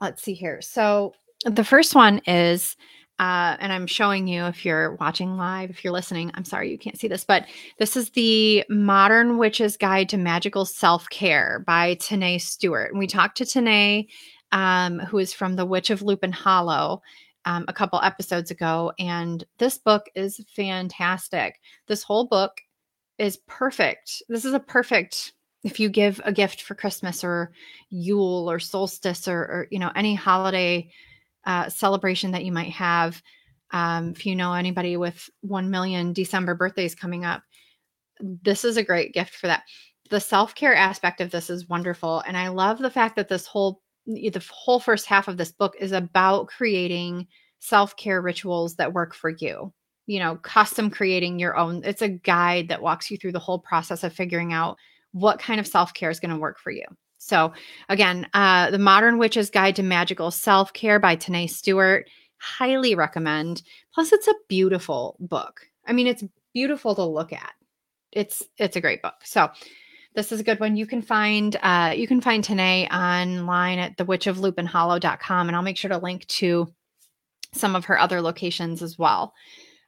let's 0.00 0.22
see 0.22 0.34
here. 0.34 0.60
So 0.62 1.14
the 1.44 1.64
first 1.64 1.94
one 1.94 2.18
is, 2.26 2.76
uh, 3.18 3.56
and 3.60 3.72
I'm 3.72 3.86
showing 3.86 4.26
you 4.26 4.44
if 4.44 4.64
you're 4.64 4.96
watching 4.96 5.36
live, 5.36 5.70
if 5.70 5.84
you're 5.84 5.92
listening, 5.92 6.30
I'm 6.34 6.44
sorry 6.44 6.70
you 6.70 6.78
can't 6.78 6.98
see 6.98 7.08
this, 7.08 7.24
but 7.24 7.46
this 7.78 7.96
is 7.96 8.10
the 8.10 8.64
Modern 8.68 9.38
Witch's 9.38 9.76
Guide 9.76 10.08
to 10.10 10.16
Magical 10.16 10.64
Self 10.64 11.08
Care 11.10 11.62
by 11.66 11.94
Tenae 11.96 12.40
Stewart. 12.40 12.90
And 12.90 12.98
we 12.98 13.06
talked 13.06 13.36
to 13.38 13.44
Tenae, 13.44 14.08
um, 14.52 14.98
who 14.98 15.18
is 15.18 15.32
from 15.32 15.54
The 15.54 15.66
Witch 15.66 15.90
of 15.90 16.02
Lupine 16.02 16.32
Hollow. 16.32 17.02
Um, 17.46 17.66
a 17.68 17.74
couple 17.74 18.00
episodes 18.02 18.50
ago, 18.50 18.90
and 18.98 19.44
this 19.58 19.76
book 19.76 20.06
is 20.14 20.40
fantastic. 20.56 21.60
This 21.86 22.02
whole 22.02 22.24
book 22.24 22.52
is 23.18 23.36
perfect. 23.46 24.22
This 24.30 24.46
is 24.46 24.54
a 24.54 24.60
perfect 24.60 25.34
if 25.64 25.80
you 25.80 25.88
give 25.88 26.20
a 26.24 26.32
gift 26.32 26.62
for 26.62 26.74
Christmas 26.74 27.24
or 27.24 27.50
Yule 27.90 28.50
or 28.50 28.58
solstice 28.58 29.26
or, 29.26 29.38
or 29.38 29.68
you 29.70 29.78
know 29.78 29.90
any 29.96 30.14
holiday 30.14 30.90
uh, 31.46 31.68
celebration 31.68 32.30
that 32.32 32.44
you 32.44 32.52
might 32.52 32.72
have. 32.72 33.22
Um, 33.72 34.10
if 34.10 34.24
you 34.24 34.36
know 34.36 34.52
anybody 34.52 34.96
with 34.96 35.28
1 35.40 35.70
million 35.70 36.12
December 36.12 36.54
birthdays 36.54 36.94
coming 36.94 37.24
up, 37.24 37.42
this 38.20 38.64
is 38.64 38.76
a 38.76 38.84
great 38.84 39.12
gift 39.12 39.34
for 39.34 39.46
that. 39.48 39.64
The 40.10 40.20
self 40.20 40.54
care 40.54 40.74
aspect 40.74 41.20
of 41.20 41.30
this 41.30 41.50
is 41.50 41.68
wonderful. 41.68 42.22
And 42.26 42.36
I 42.36 42.48
love 42.48 42.78
the 42.78 42.90
fact 42.90 43.16
that 43.16 43.28
this 43.28 43.46
whole 43.46 43.80
the 44.06 44.44
whole 44.50 44.80
first 44.80 45.06
half 45.06 45.28
of 45.28 45.38
this 45.38 45.50
book 45.50 45.74
is 45.80 45.92
about 45.92 46.48
creating 46.48 47.26
self-care 47.60 48.20
rituals 48.20 48.76
that 48.76 48.92
work 48.92 49.14
for 49.14 49.30
you 49.30 49.72
you 50.06 50.18
know 50.18 50.36
custom 50.36 50.90
creating 50.90 51.38
your 51.38 51.56
own 51.56 51.82
it's 51.84 52.02
a 52.02 52.08
guide 52.08 52.68
that 52.68 52.82
walks 52.82 53.10
you 53.10 53.16
through 53.16 53.32
the 53.32 53.38
whole 53.38 53.58
process 53.58 54.04
of 54.04 54.12
figuring 54.12 54.52
out 54.52 54.76
what 55.12 55.38
kind 55.38 55.58
of 55.58 55.66
self-care 55.66 56.10
is 56.10 56.20
going 56.20 56.30
to 56.30 56.40
work 56.40 56.58
for 56.58 56.70
you 56.70 56.84
so, 57.24 57.54
again, 57.88 58.28
uh, 58.34 58.70
The 58.70 58.78
Modern 58.78 59.16
Witch's 59.16 59.48
Guide 59.48 59.76
to 59.76 59.82
Magical 59.82 60.30
Self 60.30 60.74
Care 60.74 61.00
by 61.00 61.16
Tenae 61.16 61.48
Stewart. 61.48 62.06
Highly 62.36 62.94
recommend. 62.94 63.62
Plus, 63.94 64.12
it's 64.12 64.28
a 64.28 64.34
beautiful 64.46 65.16
book. 65.18 65.62
I 65.86 65.94
mean, 65.94 66.06
it's 66.06 66.22
beautiful 66.52 66.94
to 66.94 67.02
look 67.02 67.32
at. 67.32 67.54
It's 68.12 68.42
it's 68.58 68.76
a 68.76 68.80
great 68.80 69.00
book. 69.00 69.14
So, 69.24 69.48
this 70.14 70.32
is 70.32 70.40
a 70.40 70.44
good 70.44 70.60
one. 70.60 70.76
You 70.76 70.86
can 70.86 71.00
find 71.00 71.56
uh, 71.62 71.94
you 71.96 72.06
can 72.06 72.20
find 72.20 72.44
Tenae 72.44 72.92
online 72.92 73.78
at 73.78 73.96
thewitchoflupinehollow.com, 73.96 75.48
and 75.48 75.56
I'll 75.56 75.62
make 75.62 75.78
sure 75.78 75.88
to 75.88 75.98
link 75.98 76.26
to 76.26 76.70
some 77.54 77.74
of 77.74 77.86
her 77.86 77.98
other 77.98 78.20
locations 78.20 78.82
as 78.82 78.98
well. 78.98 79.32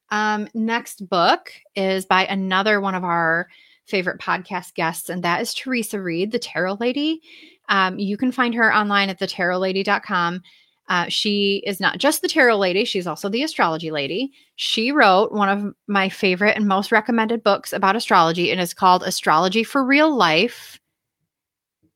Um, 0.09 0.49
next 0.55 1.07
book 1.11 1.53
is 1.75 2.07
by 2.07 2.25
another 2.25 2.81
one 2.81 2.95
of 2.95 3.05
our 3.05 3.49
favorite 3.87 4.21
podcast 4.21 4.75
guests, 4.75 5.09
and 5.09 5.23
that 5.23 5.41
is 5.41 5.55
Theresa 5.55 6.01
Reed, 6.01 6.33
the 6.33 6.39
Tarot 6.39 6.77
Lady. 6.81 7.21
Um, 7.69 7.99
you 7.99 8.17
can 8.17 8.33
find 8.33 8.55
her 8.55 8.75
online 8.75 9.09
at 9.09 9.19
thetarotlady.com. 9.19 10.43
Uh, 10.89 11.07
she 11.09 11.63
is 11.67 11.81
not 11.81 11.99
just 11.99 12.23
the 12.23 12.29
tarot 12.29 12.57
lady, 12.59 12.85
she's 12.85 13.09
also 13.09 13.29
the 13.29 13.43
astrology 13.43 13.91
lady. 13.91 14.31
She 14.55 14.93
wrote 14.93 15.33
one 15.33 15.49
of 15.49 15.75
my 15.89 16.09
favorite 16.09 16.57
and 16.57 16.69
most 16.69 16.93
recommended 16.93 17.43
books 17.43 17.73
about 17.73 17.97
astrology, 17.97 18.53
and 18.53 18.61
it's 18.61 18.75
called 18.75 19.03
Astrology 19.03 19.65
for 19.65 19.85
Real 19.85 20.15
Life, 20.15 20.79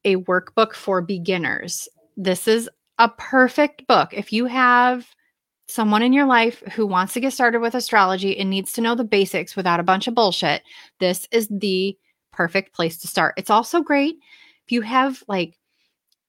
a 0.05 0.17
workbook 0.17 0.75
for 0.75 1.01
beginners. 1.03 1.89
This 2.17 2.49
is 2.49 2.69
a 2.99 3.09
perfect 3.11 3.87
book. 3.87 4.13
If 4.13 4.33
you 4.33 4.47
have 4.47 5.07
someone 5.71 6.03
in 6.03 6.13
your 6.13 6.27
life 6.27 6.63
who 6.73 6.87
wants 6.87 7.13
to 7.15 7.21
get 7.21 7.33
started 7.33 7.61
with 7.61 7.75
astrology 7.75 8.39
and 8.39 8.51
needs 8.51 8.73
to 8.73 8.81
know 8.81 8.95
the 8.95 9.05
basics 9.05 9.57
without 9.57 9.81
a 9.81 9.85
bunch 9.85 10.07
of 10.09 10.15
bullshit, 10.15 10.63
this 10.99 11.29
is 11.31 11.49
the 11.51 11.97
perfect 12.33 12.75
place 12.75 12.99
to 12.99 13.09
start. 13.09 13.35
It's 13.37 13.51
also 13.51 13.81
great 13.81 14.17
if 14.65 14.73
you 14.73 14.83
have 14.83 15.23
like 15.29 15.59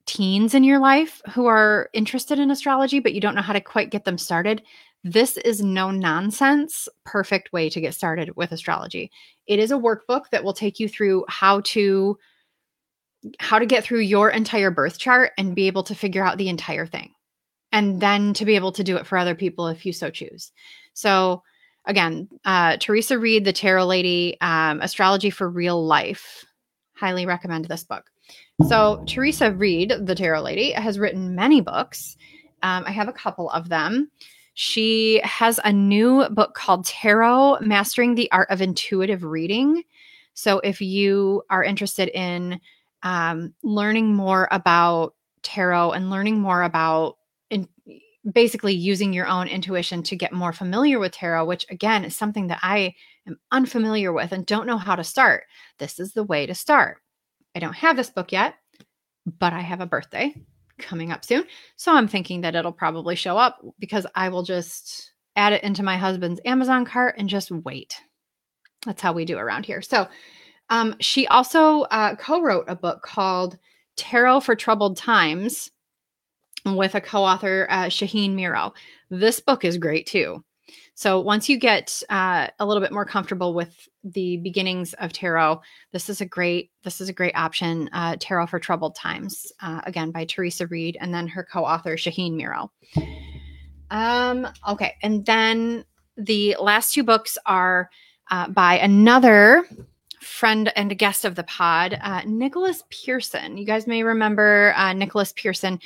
teens 0.05 0.53
in 0.53 0.63
your 0.63 0.79
life 0.79 1.21
who 1.33 1.45
are 1.45 1.89
interested 1.93 2.39
in 2.39 2.51
astrology, 2.51 2.99
but 2.99 3.13
you 3.13 3.21
don't 3.21 3.35
know 3.35 3.41
how 3.41 3.53
to 3.53 3.61
quite 3.61 3.91
get 3.91 4.05
them 4.05 4.17
started. 4.17 4.61
This 5.03 5.37
is 5.37 5.61
no 5.61 5.89
nonsense, 5.89 6.87
perfect 7.05 7.53
way 7.53 7.69
to 7.69 7.81
get 7.81 7.93
started 7.93 8.35
with 8.35 8.51
astrology. 8.51 9.11
It 9.47 9.59
is 9.59 9.71
a 9.71 9.75
workbook 9.75 10.23
that 10.31 10.43
will 10.43 10.53
take 10.53 10.79
you 10.79 10.87
through 10.87 11.25
how 11.27 11.61
to 11.61 12.17
how 13.39 13.59
to 13.59 13.67
get 13.67 13.83
through 13.83 13.99
your 13.99 14.31
entire 14.31 14.71
birth 14.71 14.97
chart 14.97 15.31
and 15.37 15.55
be 15.55 15.67
able 15.67 15.83
to 15.83 15.93
figure 15.93 16.23
out 16.23 16.39
the 16.39 16.49
entire 16.49 16.87
thing 16.87 17.13
and 17.71 18.01
then 18.01 18.33
to 18.33 18.45
be 18.45 18.55
able 18.55 18.71
to 18.73 18.83
do 18.83 18.97
it 18.97 19.05
for 19.05 19.17
other 19.17 19.35
people 19.35 19.67
if 19.67 19.85
you 19.85 19.93
so 19.93 20.09
choose. 20.09 20.51
So, 20.93 21.43
again, 21.85 22.29
uh, 22.45 22.77
Theresa 22.77 23.17
Reed, 23.17 23.45
the 23.45 23.53
Tarot 23.53 23.85
Lady, 23.85 24.37
um, 24.41 24.81
Astrology 24.81 25.29
for 25.29 25.49
Real 25.49 25.85
Life. 25.85 26.45
Highly 26.93 27.25
recommend 27.25 27.65
this 27.65 27.83
book. 27.83 28.09
So, 28.67 29.03
Theresa 29.07 29.51
Reed, 29.51 29.93
the 30.01 30.15
Tarot 30.15 30.41
Lady, 30.41 30.71
has 30.71 30.99
written 30.99 31.35
many 31.35 31.61
books. 31.61 32.17
Um, 32.61 32.83
I 32.85 32.91
have 32.91 33.07
a 33.07 33.13
couple 33.13 33.49
of 33.49 33.69
them. 33.69 34.11
She 34.53 35.21
has 35.23 35.59
a 35.63 35.71
new 35.71 36.27
book 36.29 36.53
called 36.53 36.85
Tarot 36.85 37.59
Mastering 37.61 38.15
the 38.15 38.31
Art 38.31 38.49
of 38.51 38.61
Intuitive 38.61 39.23
Reading. 39.23 39.83
So, 40.33 40.59
if 40.59 40.81
you 40.81 41.43
are 41.49 41.63
interested 41.63 42.09
in 42.09 42.59
um, 43.03 43.53
learning 43.63 44.13
more 44.13 44.47
about 44.51 45.15
tarot 45.41 45.91
and 45.91 46.09
learning 46.09 46.39
more 46.39 46.63
about 46.63 47.17
basically 48.29 48.73
using 48.73 49.13
your 49.13 49.27
own 49.27 49.47
intuition 49.47 50.03
to 50.03 50.15
get 50.15 50.33
more 50.33 50.53
familiar 50.53 50.99
with 50.99 51.13
tarot, 51.13 51.45
which 51.45 51.65
again 51.69 52.05
is 52.05 52.15
something 52.15 52.47
that 52.47 52.59
I 52.61 52.93
am 53.27 53.39
unfamiliar 53.51 54.13
with 54.13 54.31
and 54.31 54.45
don't 54.45 54.67
know 54.67 54.77
how 54.77 54.95
to 54.95 55.03
start. 55.03 55.43
This 55.79 55.99
is 55.99 56.13
the 56.13 56.23
way 56.23 56.45
to 56.45 56.53
start. 56.53 56.97
I 57.55 57.59
don't 57.59 57.73
have 57.73 57.95
this 57.95 58.09
book 58.09 58.31
yet, 58.31 58.55
but 59.39 59.53
I 59.53 59.61
have 59.61 59.81
a 59.81 59.85
birthday 59.85 60.35
coming 60.77 61.11
up 61.11 61.25
soon. 61.25 61.45
So 61.75 61.93
I'm 61.93 62.07
thinking 62.07 62.41
that 62.41 62.55
it'll 62.55 62.71
probably 62.71 63.15
show 63.15 63.37
up 63.37 63.59
because 63.79 64.05
I 64.15 64.29
will 64.29 64.43
just 64.43 65.13
add 65.35 65.53
it 65.53 65.63
into 65.63 65.83
my 65.83 65.97
husband's 65.97 66.41
Amazon 66.45 66.85
cart 66.85 67.15
and 67.17 67.29
just 67.29 67.51
wait. 67.51 67.95
That's 68.85 69.01
how 69.01 69.13
we 69.13 69.25
do 69.25 69.37
around 69.37 69.65
here. 69.65 69.81
So 69.81 70.07
um, 70.69 70.95
she 70.99 71.27
also 71.27 71.81
uh, 71.83 72.15
co 72.15 72.41
wrote 72.41 72.65
a 72.67 72.75
book 72.75 73.01
called 73.03 73.57
Tarot 73.95 74.41
for 74.41 74.55
Troubled 74.55 74.97
Times 74.97 75.69
with 76.65 76.95
a 76.95 77.01
co-author 77.01 77.67
uh, 77.69 77.85
Shaheen 77.85 78.33
Miro. 78.33 78.73
This 79.09 79.39
book 79.39 79.65
is 79.65 79.77
great 79.77 80.05
too. 80.07 80.43
So 80.93 81.19
once 81.19 81.49
you 81.49 81.57
get 81.57 82.01
uh, 82.09 82.47
a 82.59 82.65
little 82.65 82.81
bit 82.81 82.91
more 82.91 83.05
comfortable 83.05 83.53
with 83.53 83.87
the 84.03 84.37
beginnings 84.37 84.93
of 84.95 85.11
tarot, 85.13 85.61
this 85.91 86.09
is 86.09 86.21
a 86.21 86.25
great 86.25 86.71
this 86.83 87.01
is 87.01 87.09
a 87.09 87.13
great 87.13 87.35
option. 87.35 87.89
Uh, 87.93 88.17
tarot 88.19 88.47
for 88.47 88.59
Troubled 88.59 88.95
Times, 88.95 89.51
uh, 89.61 89.81
again 89.85 90.11
by 90.11 90.25
Theresa 90.25 90.67
Reed, 90.67 90.97
and 90.99 91.13
then 91.13 91.27
her 91.27 91.43
co-author 91.43 91.95
Shaheen 91.95 92.35
Miro. 92.35 92.71
Um, 93.89 94.47
okay, 94.67 94.95
and 95.01 95.25
then 95.25 95.85
the 96.17 96.55
last 96.59 96.93
two 96.93 97.03
books 97.03 97.37
are 97.45 97.89
uh, 98.29 98.47
by 98.49 98.77
another 98.77 99.67
friend 100.21 100.71
and 100.75 100.97
guest 100.97 101.25
of 101.25 101.35
the 101.35 101.43
pod, 101.43 101.99
uh, 102.01 102.21
Nicholas 102.25 102.83
Pearson. 102.89 103.57
You 103.57 103.65
guys 103.65 103.87
may 103.87 104.03
remember 104.03 104.73
uh, 104.77 104.93
Nicholas 104.93 105.33
Pearson 105.33 105.79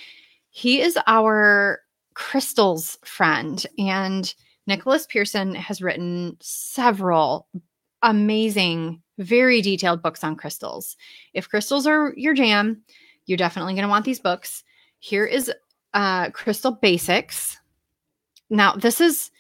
he 0.56 0.80
is 0.80 0.98
our 1.06 1.82
crystals 2.14 2.98
friend. 3.04 3.66
And 3.78 4.34
Nicholas 4.68 5.06
Pearson 5.06 5.54
has 5.54 5.82
written 5.82 6.38
several 6.40 7.50
amazing, 8.02 9.02
very 9.18 9.62
detailed 9.62 10.02
books 10.02 10.24
on 10.24 10.38
crystals. 10.38 10.96
If 11.34 11.50
crystals 11.50 11.86
are 11.86 12.14
your 12.16 12.34
jam, 12.34 12.82
you're 13.26 13.38
definitely 13.38 13.74
going 13.74 13.84
to 13.84 13.90
want 13.90 14.06
these 14.06 14.22
books. 14.22 14.64
Here 15.00 15.26
is 15.26 15.52
uh, 15.94 16.30
Crystal 16.30 16.72
Basics. 16.72 17.60
Now, 18.50 18.76
this 18.76 19.02
is 19.02 19.32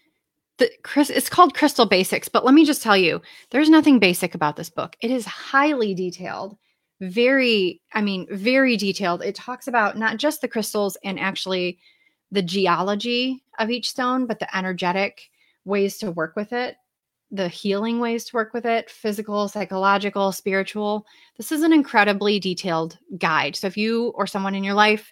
the 0.57 0.69
Chris 0.83 1.09
it's 1.09 1.29
called 1.29 1.55
Crystal 1.55 1.85
Basics, 1.85 2.27
but 2.27 2.43
let 2.43 2.53
me 2.53 2.65
just 2.65 2.83
tell 2.83 2.97
you, 2.97 3.21
there's 3.51 3.69
nothing 3.69 3.99
basic 3.99 4.35
about 4.35 4.57
this 4.57 4.69
book. 4.69 4.97
It 4.99 5.11
is 5.11 5.25
highly 5.25 5.93
detailed, 5.93 6.57
very, 7.01 7.81
I 7.93 8.01
mean, 8.01 8.27
very 8.31 8.77
detailed. 8.77 9.21
It 9.21 9.35
talks 9.35 9.67
about 9.67 9.97
not 9.97 10.17
just 10.17 10.41
the 10.41 10.47
crystals 10.47 10.97
and 11.03 11.19
actually 11.19 11.79
the 12.31 12.41
geology 12.41 13.43
of 13.59 13.69
each 13.69 13.89
stone, 13.89 14.25
but 14.25 14.39
the 14.39 14.57
energetic 14.57 15.29
ways 15.65 15.97
to 15.97 16.11
work 16.11 16.35
with 16.35 16.53
it, 16.53 16.77
the 17.31 17.47
healing 17.47 17.99
ways 17.99 18.25
to 18.25 18.35
work 18.35 18.53
with 18.53 18.65
it, 18.65 18.89
physical, 18.89 19.47
psychological, 19.47 20.31
spiritual. 20.31 21.05
This 21.37 21.51
is 21.51 21.63
an 21.63 21.73
incredibly 21.73 22.39
detailed 22.39 22.97
guide. 23.17 23.55
So 23.55 23.67
if 23.67 23.77
you 23.77 24.09
or 24.15 24.27
someone 24.27 24.55
in 24.55 24.63
your 24.63 24.73
life 24.73 25.11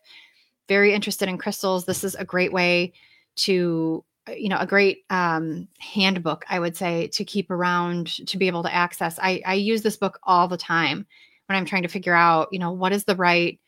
very 0.68 0.94
interested 0.94 1.28
in 1.28 1.38
crystals, 1.38 1.86
this 1.86 2.04
is 2.04 2.16
a 2.16 2.26
great 2.26 2.54
way 2.54 2.94
to 3.36 4.04
you 4.38 4.48
know 4.48 4.58
a 4.60 4.66
great 4.66 5.04
um, 5.10 5.68
handbook 5.80 6.46
i 6.50 6.58
would 6.58 6.78
say 6.78 7.08
to 7.08 7.26
keep 7.26 7.52
around 7.52 8.08
to 8.26 8.38
be 8.38 8.48
able 8.48 8.64
to 8.64 8.74
access 8.74 9.20
I, 9.22 9.42
I 9.46 9.56
use 9.56 9.82
this 9.82 9.98
book 9.98 10.20
all 10.24 10.48
the 10.48 10.58
time 10.58 11.06
when 11.48 11.58
i'm 11.58 11.66
trying 11.66 11.84
to 11.84 11.88
figure 11.88 12.14
out 12.14 12.48
you 12.52 12.60
know 12.60 12.72
what 12.72 12.92
is 12.92 13.04
the 13.06 13.16
right 13.16 13.60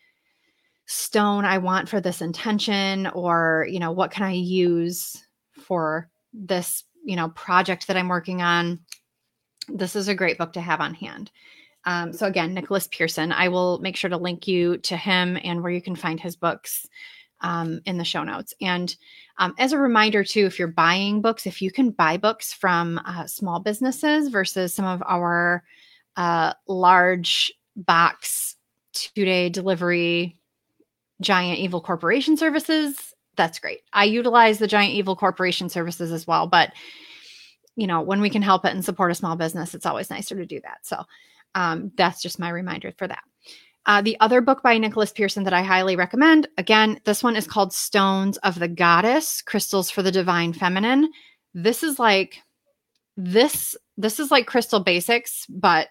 stone 0.86 1.46
i 1.46 1.58
want 1.58 1.90
for 1.90 2.00
this 2.00 2.22
intention 2.22 3.08
or 3.08 3.68
you 3.70 3.80
know 3.80 3.92
what 3.92 4.12
can 4.12 4.24
i 4.24 4.32
use 4.32 5.26
for 5.54 6.10
this 6.34 6.84
you 7.04 7.16
know 7.16 7.30
project 7.30 7.88
that 7.88 7.98
i'm 7.98 8.10
working 8.10 8.42
on 8.42 8.80
this 9.68 9.96
is 9.96 10.08
a 10.08 10.16
great 10.16 10.38
book 10.38 10.54
to 10.54 10.62
have 10.62 10.80
on 10.82 10.94
hand 10.94 11.32
um, 11.86 12.14
so 12.14 12.28
again 12.28 12.54
nicholas 12.54 12.88
pearson 12.88 13.32
i 13.32 13.48
will 13.48 13.80
make 13.80 13.96
sure 13.96 14.10
to 14.10 14.18
link 14.18 14.48
you 14.48 14.78
to 14.78 14.96
him 14.96 15.38
and 15.44 15.62
where 15.62 15.72
you 15.72 15.82
can 15.82 15.96
find 15.96 16.20
his 16.20 16.36
books 16.36 16.88
um, 17.42 17.80
in 17.86 17.98
the 17.98 18.04
show 18.04 18.24
notes. 18.24 18.54
And 18.62 18.96
um, 19.38 19.54
as 19.58 19.74
a 19.74 19.78
reminder, 19.78 20.24
too, 20.24 20.46
if 20.46 20.58
you're 20.58 20.68
buying 20.68 21.22
books, 21.22 21.46
if 21.46 21.62
you 21.62 21.72
can 21.72 21.92
buy 21.92 22.18
books 22.18 22.54
from 22.54 23.00
uh, 23.06 23.28
small 23.28 23.60
businesses 23.60 24.30
versus 24.30 24.74
some 24.74 24.86
of 24.86 25.04
our 25.06 25.64
uh, 26.16 26.54
large 26.68 27.54
box 27.76 28.56
two 28.94 29.26
day 29.26 29.50
delivery 29.50 30.38
giant 31.22 31.60
evil 31.60 31.82
corporation 31.82 32.38
services, 32.38 33.14
that's 33.36 33.60
great. 33.60 33.82
I 33.94 34.06
utilize 34.06 34.58
the 34.58 34.68
giant 34.68 34.94
evil 34.94 35.16
corporation 35.16 35.70
services 35.70 36.12
as 36.12 36.26
well, 36.28 36.48
but 36.48 36.72
you 37.76 37.88
know, 37.88 38.02
when 38.02 38.22
we 38.22 38.30
can 38.30 38.42
help 38.42 38.66
it 38.66 38.74
and 38.74 38.86
support 38.86 39.12
a 39.12 39.16
small 39.16 39.36
business, 39.36 39.76
it's 39.76 39.86
always 39.86 40.10
nicer 40.10 40.36
to 40.36 40.46
do 40.46 40.62
that. 40.62 40.86
So 40.86 41.04
um, 41.56 41.92
that's 41.98 42.22
just 42.22 42.40
my 42.40 42.50
reminder 42.50 42.94
for 42.98 43.08
that. 43.08 43.24
Uh, 43.86 44.02
the 44.02 44.18
other 44.20 44.42
book 44.42 44.64
by 44.64 44.78
Nicholas 44.78 45.12
Pearson 45.12 45.44
that 45.44 45.54
I 45.54 45.62
highly 45.62 45.96
recommend, 45.96 46.48
again, 46.58 47.00
this 47.06 47.22
one 47.22 47.36
is 47.36 47.46
called 47.46 47.74
Stones 47.74 48.38
of 48.38 48.58
the 48.58 48.68
Goddess 48.68 49.42
Crystals 49.42 49.92
for 49.92 50.02
the 50.02 50.12
Divine 50.12 50.54
Feminine. 50.54 51.12
This 51.54 51.84
is 51.84 52.00
like 52.00 52.40
this 53.18 53.78
this 53.98 54.20
is 54.20 54.30
like 54.30 54.46
crystal 54.46 54.82
basics 54.82 55.46
but 55.48 55.88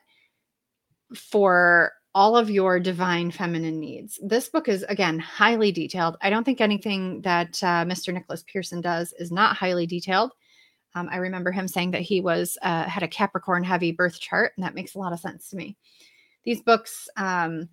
for 1.14 1.92
all 2.14 2.36
of 2.36 2.48
your 2.48 2.78
divine 2.78 3.30
feminine 3.30 3.80
needs. 3.80 4.20
This 4.22 4.48
book 4.48 4.68
is 4.68 4.84
again 4.84 5.18
highly 5.18 5.72
detailed. 5.72 6.16
I 6.22 6.30
don't 6.30 6.44
think 6.44 6.60
anything 6.60 7.22
that 7.22 7.62
uh, 7.62 7.84
Mr. 7.84 8.14
Nicholas 8.14 8.44
Pearson 8.46 8.80
does 8.80 9.12
is 9.18 9.32
not 9.32 9.56
highly 9.56 9.86
detailed. 9.86 10.32
Um, 10.94 11.08
I 11.10 11.16
remember 11.16 11.50
him 11.50 11.66
saying 11.66 11.90
that 11.90 12.02
he 12.02 12.20
was 12.20 12.56
uh, 12.62 12.84
had 12.84 13.02
a 13.02 13.08
Capricorn 13.08 13.64
heavy 13.64 13.90
birth 13.90 14.20
chart, 14.20 14.52
and 14.56 14.64
that 14.64 14.76
makes 14.76 14.94
a 14.94 14.98
lot 14.98 15.12
of 15.12 15.18
sense 15.18 15.50
to 15.50 15.56
me. 15.56 15.76
These 16.44 16.62
books 16.62 17.08
um, 17.16 17.68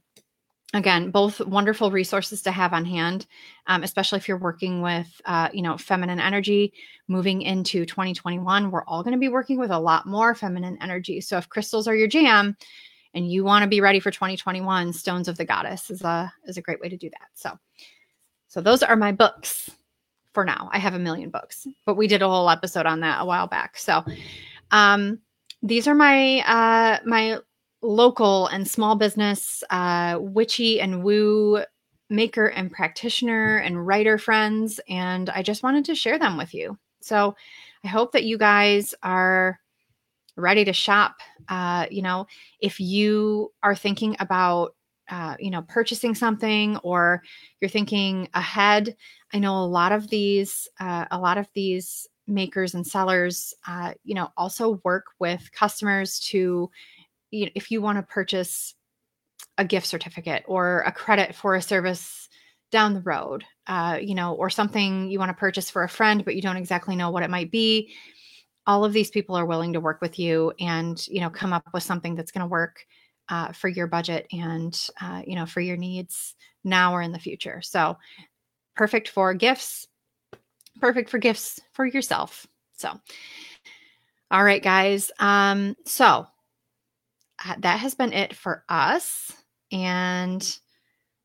again 0.73 1.11
both 1.11 1.41
wonderful 1.41 1.91
resources 1.91 2.41
to 2.41 2.51
have 2.51 2.73
on 2.73 2.85
hand 2.85 3.27
um, 3.67 3.83
especially 3.83 4.17
if 4.17 4.27
you're 4.27 4.37
working 4.37 4.81
with 4.81 5.21
uh, 5.25 5.49
you 5.53 5.61
know 5.61 5.77
feminine 5.77 6.19
energy 6.19 6.73
moving 7.07 7.41
into 7.41 7.85
2021 7.85 8.71
we're 8.71 8.85
all 8.85 9.03
going 9.03 9.13
to 9.13 9.19
be 9.19 9.27
working 9.27 9.59
with 9.59 9.71
a 9.71 9.79
lot 9.79 10.07
more 10.07 10.33
feminine 10.33 10.77
energy 10.81 11.19
so 11.19 11.37
if 11.37 11.49
crystals 11.49 11.87
are 11.87 11.95
your 11.95 12.07
jam 12.07 12.55
and 13.13 13.31
you 13.31 13.43
want 13.43 13.63
to 13.63 13.69
be 13.69 13.81
ready 13.81 13.99
for 13.99 14.11
2021 14.11 14.93
stones 14.93 15.27
of 15.27 15.37
the 15.37 15.45
goddess 15.45 15.89
is 15.89 16.01
a 16.01 16.31
is 16.45 16.57
a 16.57 16.61
great 16.61 16.79
way 16.79 16.89
to 16.89 16.97
do 16.97 17.09
that 17.09 17.29
so 17.33 17.57
so 18.47 18.61
those 18.61 18.83
are 18.83 18.95
my 18.95 19.11
books 19.11 19.69
for 20.33 20.45
now 20.45 20.69
i 20.71 20.77
have 20.77 20.93
a 20.93 20.99
million 20.99 21.29
books 21.29 21.67
but 21.85 21.95
we 21.95 22.07
did 22.07 22.21
a 22.21 22.27
whole 22.27 22.49
episode 22.49 22.85
on 22.85 22.99
that 23.01 23.21
a 23.21 23.25
while 23.25 23.47
back 23.47 23.77
so 23.77 24.03
um 24.71 25.19
these 25.63 25.87
are 25.87 25.95
my 25.95 26.39
uh 26.47 26.99
my 27.05 27.37
local 27.81 28.47
and 28.47 28.67
small 28.67 28.95
business 28.95 29.63
uh, 29.69 30.17
witchy 30.19 30.79
and 30.79 31.03
woo 31.03 31.63
maker 32.09 32.47
and 32.47 32.71
practitioner 32.71 33.57
and 33.57 33.87
writer 33.87 34.17
friends. 34.17 34.79
And 34.89 35.29
I 35.29 35.41
just 35.41 35.63
wanted 35.63 35.85
to 35.85 35.95
share 35.95 36.19
them 36.19 36.37
with 36.37 36.53
you. 36.53 36.77
So 37.01 37.35
I 37.83 37.87
hope 37.87 38.11
that 38.11 38.25
you 38.25 38.37
guys 38.37 38.93
are 39.01 39.59
ready 40.35 40.65
to 40.65 40.73
shop. 40.73 41.17
Uh, 41.49 41.85
you 41.91 42.01
know, 42.01 42.27
if 42.59 42.79
you 42.79 43.51
are 43.63 43.75
thinking 43.75 44.15
about, 44.19 44.75
uh, 45.09 45.35
you 45.39 45.51
know, 45.51 45.61
purchasing 45.63 46.15
something 46.15 46.77
or 46.77 47.21
you're 47.59 47.69
thinking 47.69 48.29
ahead, 48.33 48.95
I 49.33 49.39
know 49.39 49.57
a 49.57 49.65
lot 49.65 49.91
of 49.91 50.09
these, 50.09 50.67
uh, 50.79 51.05
a 51.11 51.19
lot 51.19 51.37
of 51.37 51.47
these 51.53 52.07
makers 52.27 52.73
and 52.75 52.85
sellers, 52.85 53.53
uh, 53.67 53.93
you 54.03 54.15
know, 54.15 54.29
also 54.37 54.79
work 54.83 55.05
with 55.19 55.51
customers 55.51 56.19
to 56.19 56.69
you 57.31 57.45
know, 57.45 57.51
if 57.55 57.71
you 57.71 57.81
want 57.81 57.97
to 57.97 58.03
purchase 58.03 58.75
a 59.57 59.65
gift 59.65 59.87
certificate 59.87 60.43
or 60.47 60.81
a 60.81 60.91
credit 60.91 61.35
for 61.35 61.55
a 61.55 61.61
service 61.61 62.29
down 62.71 62.93
the 62.93 63.01
road, 63.01 63.43
uh, 63.67 63.97
you 64.01 64.15
know, 64.15 64.33
or 64.33 64.49
something 64.49 65.09
you 65.09 65.19
want 65.19 65.29
to 65.29 65.39
purchase 65.39 65.69
for 65.69 65.83
a 65.83 65.89
friend, 65.89 66.23
but 66.23 66.35
you 66.35 66.41
don't 66.41 66.57
exactly 66.57 66.95
know 66.95 67.09
what 67.09 67.23
it 67.23 67.29
might 67.29 67.51
be. 67.51 67.93
All 68.67 68.85
of 68.85 68.93
these 68.93 69.09
people 69.09 69.35
are 69.35 69.45
willing 69.45 69.73
to 69.73 69.79
work 69.79 70.01
with 70.01 70.19
you 70.19 70.53
and, 70.59 71.05
you 71.07 71.19
know, 71.19 71.29
come 71.29 71.53
up 71.53 71.65
with 71.73 71.83
something 71.83 72.15
that's 72.15 72.31
going 72.31 72.41
to 72.41 72.47
work 72.47 72.85
uh, 73.29 73.51
for 73.53 73.67
your 73.67 73.87
budget 73.87 74.27
and, 74.31 74.87
uh, 75.01 75.21
you 75.25 75.35
know, 75.35 75.45
for 75.45 75.61
your 75.61 75.77
needs 75.77 76.35
now 76.63 76.93
or 76.93 77.01
in 77.01 77.11
the 77.11 77.19
future. 77.19 77.61
So 77.61 77.97
perfect 78.75 79.09
for 79.09 79.33
gifts, 79.33 79.87
perfect 80.79 81.09
for 81.09 81.17
gifts 81.17 81.59
for 81.73 81.85
yourself. 81.85 82.45
So, 82.73 82.99
all 84.29 84.43
right, 84.43 84.63
guys. 84.63 85.11
Um, 85.19 85.75
so 85.85 86.27
uh, 87.45 87.55
that 87.59 87.79
has 87.79 87.95
been 87.95 88.13
it 88.13 88.35
for 88.35 88.63
us. 88.69 89.31
And 89.71 90.57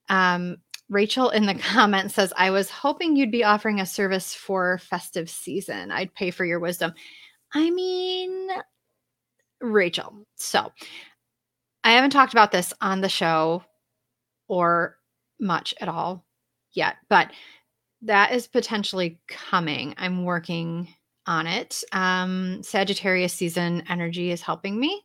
um, 0.08 0.58
Rachel 0.88 1.30
in 1.30 1.46
the 1.46 1.54
comments 1.72 2.14
says, 2.14 2.32
I 2.36 2.50
was 2.50 2.70
hoping 2.70 3.16
you'd 3.16 3.30
be 3.30 3.44
offering 3.44 3.80
a 3.80 3.86
service 3.86 4.34
for 4.34 4.78
festive 4.78 5.28
season. 5.28 5.90
I'd 5.90 6.14
pay 6.14 6.30
for 6.30 6.44
your 6.44 6.60
wisdom. 6.60 6.94
I 7.56 7.70
mean, 7.70 8.50
Rachel. 9.62 10.26
So 10.36 10.70
I 11.82 11.92
haven't 11.92 12.10
talked 12.10 12.34
about 12.34 12.52
this 12.52 12.74
on 12.82 13.00
the 13.00 13.08
show 13.08 13.64
or 14.46 14.98
much 15.40 15.72
at 15.80 15.88
all 15.88 16.26
yet, 16.72 16.96
but 17.08 17.30
that 18.02 18.32
is 18.32 18.46
potentially 18.46 19.18
coming. 19.26 19.94
I'm 19.96 20.24
working 20.24 20.88
on 21.26 21.46
it. 21.46 21.82
Um, 21.92 22.62
Sagittarius 22.62 23.32
season 23.32 23.82
energy 23.88 24.30
is 24.30 24.42
helping 24.42 24.78
me 24.78 25.02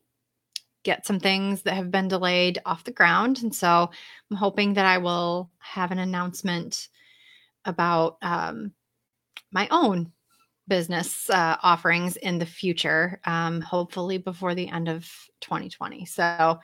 get 0.84 1.06
some 1.06 1.22
things 1.22 1.62
that 1.62 1.76
have 1.76 1.90
been 1.90 2.10
delayed 2.10 2.60
off 2.66 2.84
the 2.84 2.92
ground. 2.92 3.44
And 3.44 3.56
so 3.56 3.90
I'm 4.30 4.38
hoping 4.38 4.74
that 4.74 4.86
I 4.86 4.98
will 4.98 5.50
have 5.60 5.92
an 5.92 6.00
announcement 6.00 6.90
about 7.64 8.18
um, 8.22 8.74
my 9.54 9.70
own 9.72 10.12
business 10.72 11.30
uh, 11.30 11.58
offerings 11.64 12.16
in 12.16 12.40
the 12.40 12.46
future, 12.46 13.20
um, 13.26 13.60
hopefully 13.60 14.18
before 14.18 14.56
the 14.56 14.70
end 14.70 14.88
of 14.88 15.04
2020. 15.42 16.06
So 16.06 16.24
um, 16.24 16.60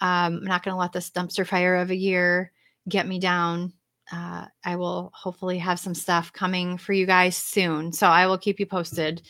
I'm 0.00 0.44
not 0.44 0.62
going 0.62 0.76
to 0.76 0.78
let 0.78 0.92
this 0.92 1.10
dumpster 1.10 1.44
fire 1.44 1.74
of 1.74 1.90
a 1.90 1.96
year 1.96 2.52
get 2.88 3.08
me 3.08 3.18
down. 3.18 3.72
Uh, 4.12 4.46
I 4.64 4.76
will 4.76 5.10
hopefully 5.12 5.58
have 5.58 5.80
some 5.80 5.96
stuff 5.96 6.32
coming 6.32 6.78
for 6.78 6.92
you 6.92 7.04
guys 7.04 7.36
soon. 7.36 7.90
So 7.92 8.06
I 8.06 8.28
will 8.28 8.38
keep 8.38 8.60
you 8.60 8.66
posted. 8.66 9.22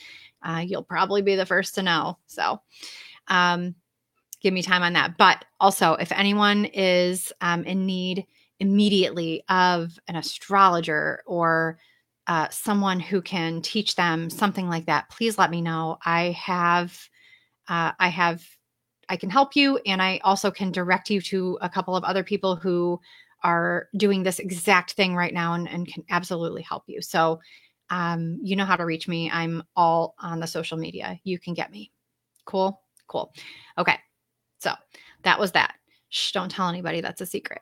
Uh, 0.43 0.63
you'll 0.63 0.83
probably 0.83 1.23
be 1.23 1.35
the 1.35 1.47
first 1.47 1.73
to 1.73 1.81
know. 1.81 2.19
So, 2.27 2.61
um, 3.29 3.73
give 4.41 4.53
me 4.53 4.61
time 4.61 4.83
on 4.83 4.93
that. 4.93 5.17
But 5.17 5.43
also, 5.59 5.93
if 5.93 6.11
anyone 6.11 6.65
is 6.65 7.33
um, 7.41 7.63
in 7.63 7.87
need 7.87 8.27
immediately 8.59 9.43
of 9.49 9.97
an 10.07 10.17
astrologer 10.17 11.23
or 11.25 11.79
uh, 12.29 12.47
someone 12.49 12.99
who 12.99 13.23
can 13.23 13.59
teach 13.59 13.95
them 13.95 14.29
something 14.29 14.69
like 14.69 14.85
that, 14.85 15.09
please 15.09 15.39
let 15.39 15.49
me 15.49 15.61
know. 15.61 15.97
I 16.05 16.29
have, 16.31 16.95
uh, 17.67 17.91
I 17.99 18.07
have, 18.09 18.45
I 19.09 19.17
can 19.17 19.31
help 19.31 19.55
you, 19.55 19.77
and 19.87 19.99
I 19.99 20.21
also 20.23 20.51
can 20.51 20.71
direct 20.71 21.09
you 21.09 21.21
to 21.21 21.57
a 21.61 21.67
couple 21.67 21.95
of 21.95 22.03
other 22.03 22.23
people 22.23 22.55
who 22.55 23.01
are 23.43 23.87
doing 23.97 24.21
this 24.21 24.37
exact 24.37 24.93
thing 24.93 25.15
right 25.15 25.33
now 25.33 25.55
and, 25.55 25.67
and 25.67 25.91
can 25.91 26.03
absolutely 26.11 26.61
help 26.61 26.83
you. 26.85 27.01
So, 27.01 27.39
um, 27.89 28.37
you 28.43 28.55
know 28.55 28.65
how 28.65 28.75
to 28.75 28.85
reach 28.85 29.07
me. 29.07 29.31
I'm 29.31 29.63
all 29.75 30.13
on 30.19 30.39
the 30.39 30.45
social 30.45 30.77
media. 30.77 31.19
You 31.23 31.39
can 31.39 31.55
get 31.55 31.71
me. 31.71 31.91
Cool. 32.45 32.79
Cool. 33.07 33.33
Okay. 33.79 33.97
So 34.59 34.73
that 35.23 35.39
was 35.39 35.53
that. 35.53 35.73
Shh, 36.09 36.31
don't 36.33 36.51
tell 36.51 36.69
anybody 36.69 37.01
that's 37.01 37.21
a 37.21 37.25
secret. 37.25 37.61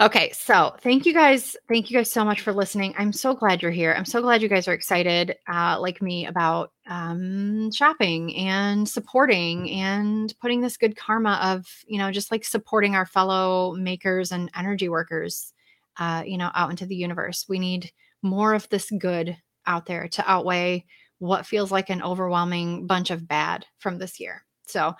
Okay, 0.00 0.32
so 0.32 0.74
thank 0.80 1.06
you 1.06 1.14
guys. 1.14 1.56
Thank 1.68 1.88
you 1.88 1.96
guys 1.96 2.10
so 2.10 2.24
much 2.24 2.40
for 2.40 2.52
listening. 2.52 2.94
I'm 2.98 3.12
so 3.12 3.32
glad 3.32 3.62
you're 3.62 3.70
here. 3.70 3.94
I'm 3.96 4.04
so 4.04 4.20
glad 4.20 4.42
you 4.42 4.48
guys 4.48 4.66
are 4.66 4.72
excited, 4.72 5.36
uh, 5.46 5.78
like 5.80 6.02
me, 6.02 6.26
about 6.26 6.72
um, 6.88 7.70
shopping 7.70 8.34
and 8.34 8.88
supporting 8.88 9.70
and 9.70 10.34
putting 10.40 10.60
this 10.60 10.76
good 10.76 10.96
karma 10.96 11.38
of, 11.40 11.64
you 11.86 11.98
know, 11.98 12.10
just 12.10 12.32
like 12.32 12.44
supporting 12.44 12.96
our 12.96 13.06
fellow 13.06 13.72
makers 13.76 14.32
and 14.32 14.50
energy 14.56 14.88
workers, 14.88 15.52
uh, 15.98 16.24
you 16.26 16.38
know, 16.38 16.50
out 16.56 16.70
into 16.70 16.86
the 16.86 16.96
universe. 16.96 17.46
We 17.48 17.60
need 17.60 17.92
more 18.20 18.52
of 18.52 18.68
this 18.70 18.90
good 18.98 19.36
out 19.64 19.86
there 19.86 20.08
to 20.08 20.28
outweigh 20.28 20.86
what 21.18 21.46
feels 21.46 21.70
like 21.70 21.88
an 21.88 22.02
overwhelming 22.02 22.88
bunch 22.88 23.12
of 23.12 23.28
bad 23.28 23.64
from 23.78 23.98
this 23.98 24.18
year. 24.18 24.44
So, 24.66 24.94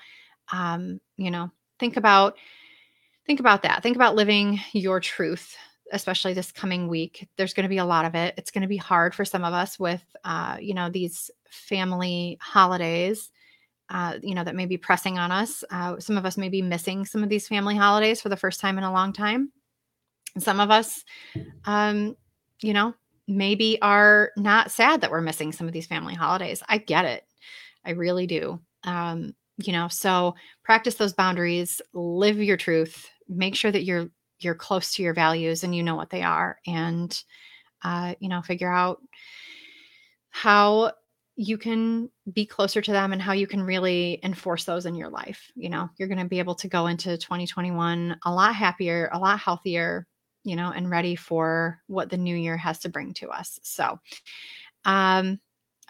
um, 0.52 1.00
you 1.16 1.32
know, 1.32 1.50
think 1.80 1.96
about 1.96 2.36
think 3.26 3.40
about 3.40 3.62
that. 3.62 3.82
Think 3.82 3.96
about 3.96 4.14
living 4.14 4.60
your 4.72 5.00
truth, 5.00 5.56
especially 5.92 6.34
this 6.34 6.52
coming 6.52 6.88
week. 6.88 7.28
There's 7.36 7.54
going 7.54 7.64
to 7.64 7.68
be 7.68 7.78
a 7.78 7.84
lot 7.84 8.04
of 8.04 8.14
it. 8.14 8.34
It's 8.36 8.50
going 8.50 8.62
to 8.62 8.68
be 8.68 8.76
hard 8.76 9.14
for 9.14 9.24
some 9.24 9.44
of 9.44 9.54
us 9.54 9.78
with, 9.78 10.04
uh, 10.24 10.58
you 10.60 10.74
know, 10.74 10.90
these 10.90 11.30
family 11.50 12.38
holidays. 12.40 13.30
Uh, 13.90 14.14
you 14.22 14.34
know 14.34 14.42
that 14.42 14.54
may 14.54 14.64
be 14.64 14.78
pressing 14.78 15.18
on 15.18 15.30
us. 15.30 15.62
Uh, 15.70 16.00
some 16.00 16.16
of 16.16 16.24
us 16.24 16.38
may 16.38 16.48
be 16.48 16.62
missing 16.62 17.04
some 17.04 17.22
of 17.22 17.28
these 17.28 17.46
family 17.46 17.76
holidays 17.76 18.18
for 18.18 18.30
the 18.30 18.36
first 18.36 18.58
time 18.58 18.78
in 18.78 18.84
a 18.84 18.92
long 18.92 19.12
time. 19.12 19.52
some 20.38 20.58
of 20.58 20.70
us, 20.70 21.04
um, 21.66 22.16
you 22.62 22.72
know, 22.72 22.94
maybe 23.28 23.80
are 23.82 24.30
not 24.36 24.70
sad 24.70 25.00
that 25.00 25.10
we're 25.10 25.20
missing 25.20 25.52
some 25.52 25.66
of 25.66 25.72
these 25.72 25.86
family 25.86 26.14
holidays. 26.14 26.62
I 26.68 26.78
get 26.78 27.04
it. 27.04 27.24
I 27.84 27.90
really 27.90 28.26
do. 28.26 28.58
Um, 28.84 29.34
you 29.58 29.72
know, 29.72 29.88
so 29.88 30.34
practice 30.64 30.96
those 30.96 31.12
boundaries, 31.12 31.80
live 31.92 32.38
your 32.38 32.56
truth, 32.56 33.08
make 33.28 33.54
sure 33.56 33.70
that 33.70 33.84
you're 33.84 34.08
you're 34.40 34.54
close 34.54 34.94
to 34.94 35.02
your 35.02 35.14
values 35.14 35.64
and 35.64 35.74
you 35.74 35.82
know 35.82 35.94
what 35.96 36.10
they 36.10 36.22
are 36.22 36.58
and 36.66 37.22
uh, 37.82 38.14
you 38.20 38.28
know 38.28 38.42
figure 38.42 38.72
out 38.72 39.00
how 40.30 40.92
you 41.36 41.58
can 41.58 42.10
be 42.32 42.46
closer 42.46 42.80
to 42.80 42.92
them 42.92 43.12
and 43.12 43.20
how 43.20 43.32
you 43.32 43.46
can 43.46 43.60
really 43.62 44.20
enforce 44.22 44.64
those 44.64 44.86
in 44.86 44.94
your 44.94 45.08
life. 45.08 45.50
You 45.54 45.68
know 45.70 45.90
you're 45.96 46.08
going 46.08 46.18
to 46.18 46.24
be 46.26 46.38
able 46.38 46.54
to 46.56 46.68
go 46.68 46.86
into 46.86 47.16
2021 47.16 48.18
a 48.24 48.32
lot 48.32 48.54
happier 48.54 49.10
a 49.12 49.18
lot 49.18 49.38
healthier 49.38 50.06
you 50.44 50.56
know 50.56 50.70
and 50.70 50.90
ready 50.90 51.16
for 51.16 51.80
what 51.86 52.10
the 52.10 52.16
new 52.16 52.36
year 52.36 52.56
has 52.56 52.80
to 52.80 52.88
bring 52.88 53.14
to 53.14 53.28
us. 53.30 53.58
So 53.62 53.98
um 54.84 55.40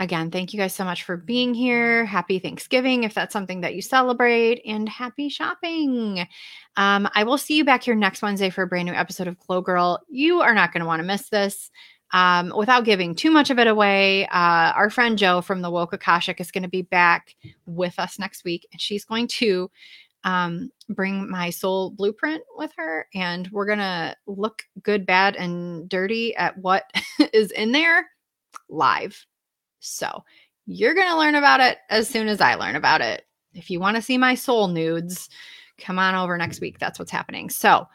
Again, 0.01 0.32
thank 0.32 0.53
you 0.53 0.59
guys 0.59 0.74
so 0.74 0.84
much 0.84 1.05
for 1.05 1.16
being 1.16 1.55
here. 1.55 2.05
Happy 2.05 2.40
Thanksgiving 2.40 3.05
if 3.05 3.14
that's 3.14 3.32
something 3.32 3.61
that 3.61 3.76
you 3.76 3.82
celebrate, 3.82 4.61
and 4.66 4.88
happy 4.88 5.28
shopping. 5.28 6.26
Um, 6.76 7.09
I 7.14 7.22
will 7.22 7.38
see 7.38 7.57
you 7.57 7.64
back 7.64 7.84
here 7.84 7.95
next 7.95 8.20
Wednesday 8.20 8.51
for 8.51 8.62
a 8.62 8.66
brand 8.66 8.86
new 8.86 8.95
episode 8.95 9.28
of 9.28 9.38
Glow 9.38 9.61
Girl. 9.61 10.03
You 10.09 10.40
are 10.40 10.55
not 10.55 10.72
going 10.72 10.80
to 10.80 10.86
want 10.86 11.01
to 11.01 11.07
miss 11.07 11.28
this. 11.28 11.70
Um, 12.12 12.53
without 12.57 12.84
giving 12.84 13.14
too 13.14 13.30
much 13.30 13.51
of 13.51 13.59
it 13.59 13.66
away, 13.66 14.26
uh, 14.26 14.72
our 14.74 14.90
friend 14.90 15.16
Joe 15.16 15.40
from 15.40 15.62
the 15.62 15.70
Woke 15.70 15.92
Akashic 15.92 16.40
is 16.40 16.51
going 16.51 16.62
to 16.62 16.68
be 16.68 16.82
back 16.82 17.34
with 17.66 17.99
us 17.99 18.18
next 18.18 18.45
week, 18.45 18.66
and 18.72 18.80
she's 18.80 19.05
going 19.05 19.28
to 19.28 19.70
um, 20.24 20.70
bring 20.88 21.30
my 21.30 21.51
soul 21.51 21.90
blueprint 21.90 22.42
with 22.57 22.72
her, 22.76 23.07
and 23.14 23.49
we're 23.53 23.66
going 23.66 23.78
to 23.78 24.16
look 24.26 24.62
good, 24.82 25.07
bad, 25.07 25.36
and 25.36 25.88
dirty 25.88 26.34
at 26.34 26.59
what 26.59 26.90
is 27.32 27.53
in 27.53 27.70
there 27.70 28.09
live. 28.68 29.24
So 29.85 30.24
you're 30.66 30.95
going 30.95 31.09
to 31.09 31.18
learn 31.18 31.35
about 31.35 31.61
it 31.61 31.78
as 31.91 32.09
soon 32.09 32.28
as 32.28 32.41
I 32.41 32.55
learn 32.55 32.76
about 32.76 33.01
it. 33.01 33.26
If 33.55 33.70
you 33.70 33.80
want 33.80 33.97
to 33.97 34.03
see 34.03 34.18
my 34.18 34.35
soul 34.35 34.68
nudes, 34.68 35.28
come 35.78 35.99
on 35.99 36.14
over 36.14 36.37
next 36.37 36.61
week. 36.61 36.78
That's 36.78 36.99
what's 36.99 37.11
happening. 37.11 37.51
So 37.51 37.87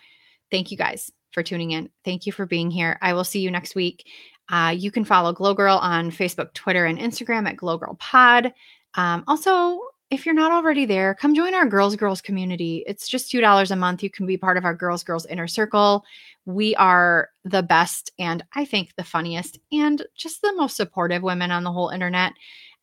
thank 0.52 0.72
you 0.72 0.78
guys 0.78 1.12
for 1.32 1.44
tuning 1.44 1.72
in. 1.72 1.90
Thank 2.06 2.26
you 2.26 2.32
for 2.32 2.46
being 2.46 2.72
here. 2.72 2.98
I 3.02 3.14
will 3.14 3.24
see 3.24 3.40
you 3.40 3.52
next 3.52 3.76
week. 3.76 4.08
Uh, 4.50 4.74
you 4.76 4.92
can 4.92 5.06
follow 5.06 5.32
Glow 5.32 5.54
Girl 5.54 5.78
on 5.78 6.12
Facebook, 6.12 6.54
Twitter, 6.54 6.86
and 6.86 6.98
Instagram 6.98 7.48
at 7.48 7.58
Glow 7.58 7.78
Girl 7.78 7.96
Pod. 8.00 8.54
Um, 8.96 9.24
also, 9.28 9.80
if 10.10 10.26
you're 10.26 10.34
not 10.34 10.52
already 10.52 10.86
there, 10.86 11.14
come 11.14 11.36
join 11.36 11.54
our 11.54 11.68
Girls 11.68 11.96
Girls 11.96 12.20
community. 12.20 12.84
It's 12.88 13.08
just 13.08 13.32
$2 13.32 13.72
a 13.72 13.76
month. 13.76 14.02
You 14.02 14.10
can 14.10 14.26
be 14.26 14.38
part 14.38 14.58
of 14.58 14.66
our 14.66 14.74
Girls 14.74 15.04
Girls 15.04 15.28
inner 15.28 15.48
circle. 15.48 16.04
We 16.50 16.74
are 16.78 17.30
the 17.46 17.62
best 17.62 18.12
and 18.18 18.44
I 18.56 18.66
think 18.66 18.96
the 18.96 19.04
funniest 19.04 19.60
and 19.72 20.04
just 20.18 20.42
the 20.42 20.52
most 20.56 20.76
supportive 20.76 21.22
women 21.22 21.52
on 21.52 21.64
the 21.64 21.72
whole 21.72 21.90
internet. 21.90 22.34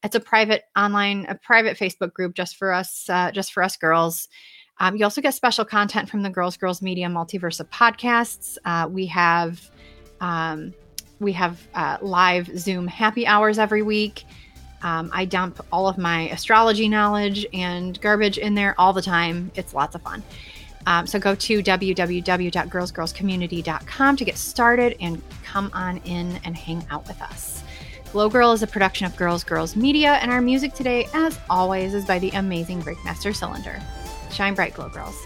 It's 0.05 0.15
a 0.15 0.21
private 0.21 0.63
online, 0.77 1.27
a 1.29 1.35
private 1.35 1.77
Facebook 1.77 2.13
group 2.13 2.37
just 2.37 2.59
for 2.59 2.73
us, 2.73 3.11
uh, 3.11 3.33
just 3.33 3.53
for 3.53 3.65
us 3.65 3.77
girls. 3.77 4.29
Um, 4.79 4.95
you 4.95 5.03
also 5.03 5.21
get 5.21 5.35
special 5.35 5.65
content 5.65 6.09
from 6.09 6.23
the 6.23 6.31
Girls 6.31 6.57
Girls 6.57 6.81
Media 6.81 7.09
Multiverse 7.09 7.59
of 7.59 7.69
podcasts. 7.71 8.57
Uh, 8.65 8.87
we 8.89 9.05
have 9.07 9.61
um, 10.21 10.73
we 11.19 11.33
have 11.33 11.67
uh, 11.75 11.99
live 12.01 12.47
Zoom 12.57 12.87
happy 12.87 13.27
hours 13.27 13.59
every 13.59 13.83
week. 13.83 14.27
Um, 14.83 15.11
I 15.13 15.25
dump 15.25 15.61
all 15.73 15.89
of 15.89 15.99
my 15.99 16.29
astrology 16.29 16.89
knowledge 16.89 17.45
and 17.53 18.01
garbage 18.01 18.39
in 18.39 18.55
there 18.55 18.77
all 18.79 18.93
the 18.93 19.03
time. 19.03 19.51
It's 19.57 19.75
lots 19.75 19.97
of 19.97 20.03
fun. 20.03 20.23
Um, 20.87 21.07
so 21.07 21.19
go 21.19 21.35
to 21.35 21.63
www.girlsgirlscommunity.com 21.63 24.17
to 24.17 24.25
get 24.25 24.39
started 24.39 24.97
and 25.01 25.21
come 25.45 25.71
on 25.75 25.99
in 26.05 26.39
and 26.45 26.57
hang 26.57 26.87
out 26.91 27.07
with 27.09 27.21
us. 27.21 27.63
Glow 28.13 28.29
Girl 28.29 28.53
is 28.53 28.63
a 28.63 28.67
production 28.67 29.07
of 29.07 29.17
Girls 29.17 29.45
Girls 29.45 29.77
Media, 29.77 30.15
and 30.23 30.31
our 30.31 30.41
music 30.41 30.73
today, 30.73 31.07
as 31.13 31.39
always, 31.51 31.93
is 31.93 32.05
by 32.05 32.19
the 32.19 32.31
amazing 32.31 32.83
Breakmaster 32.83 33.35
Cylinder. 33.35 33.83
Shine 34.31 34.55
bright, 34.55 34.75
Glow 34.75 34.89
Girls. 34.89 35.17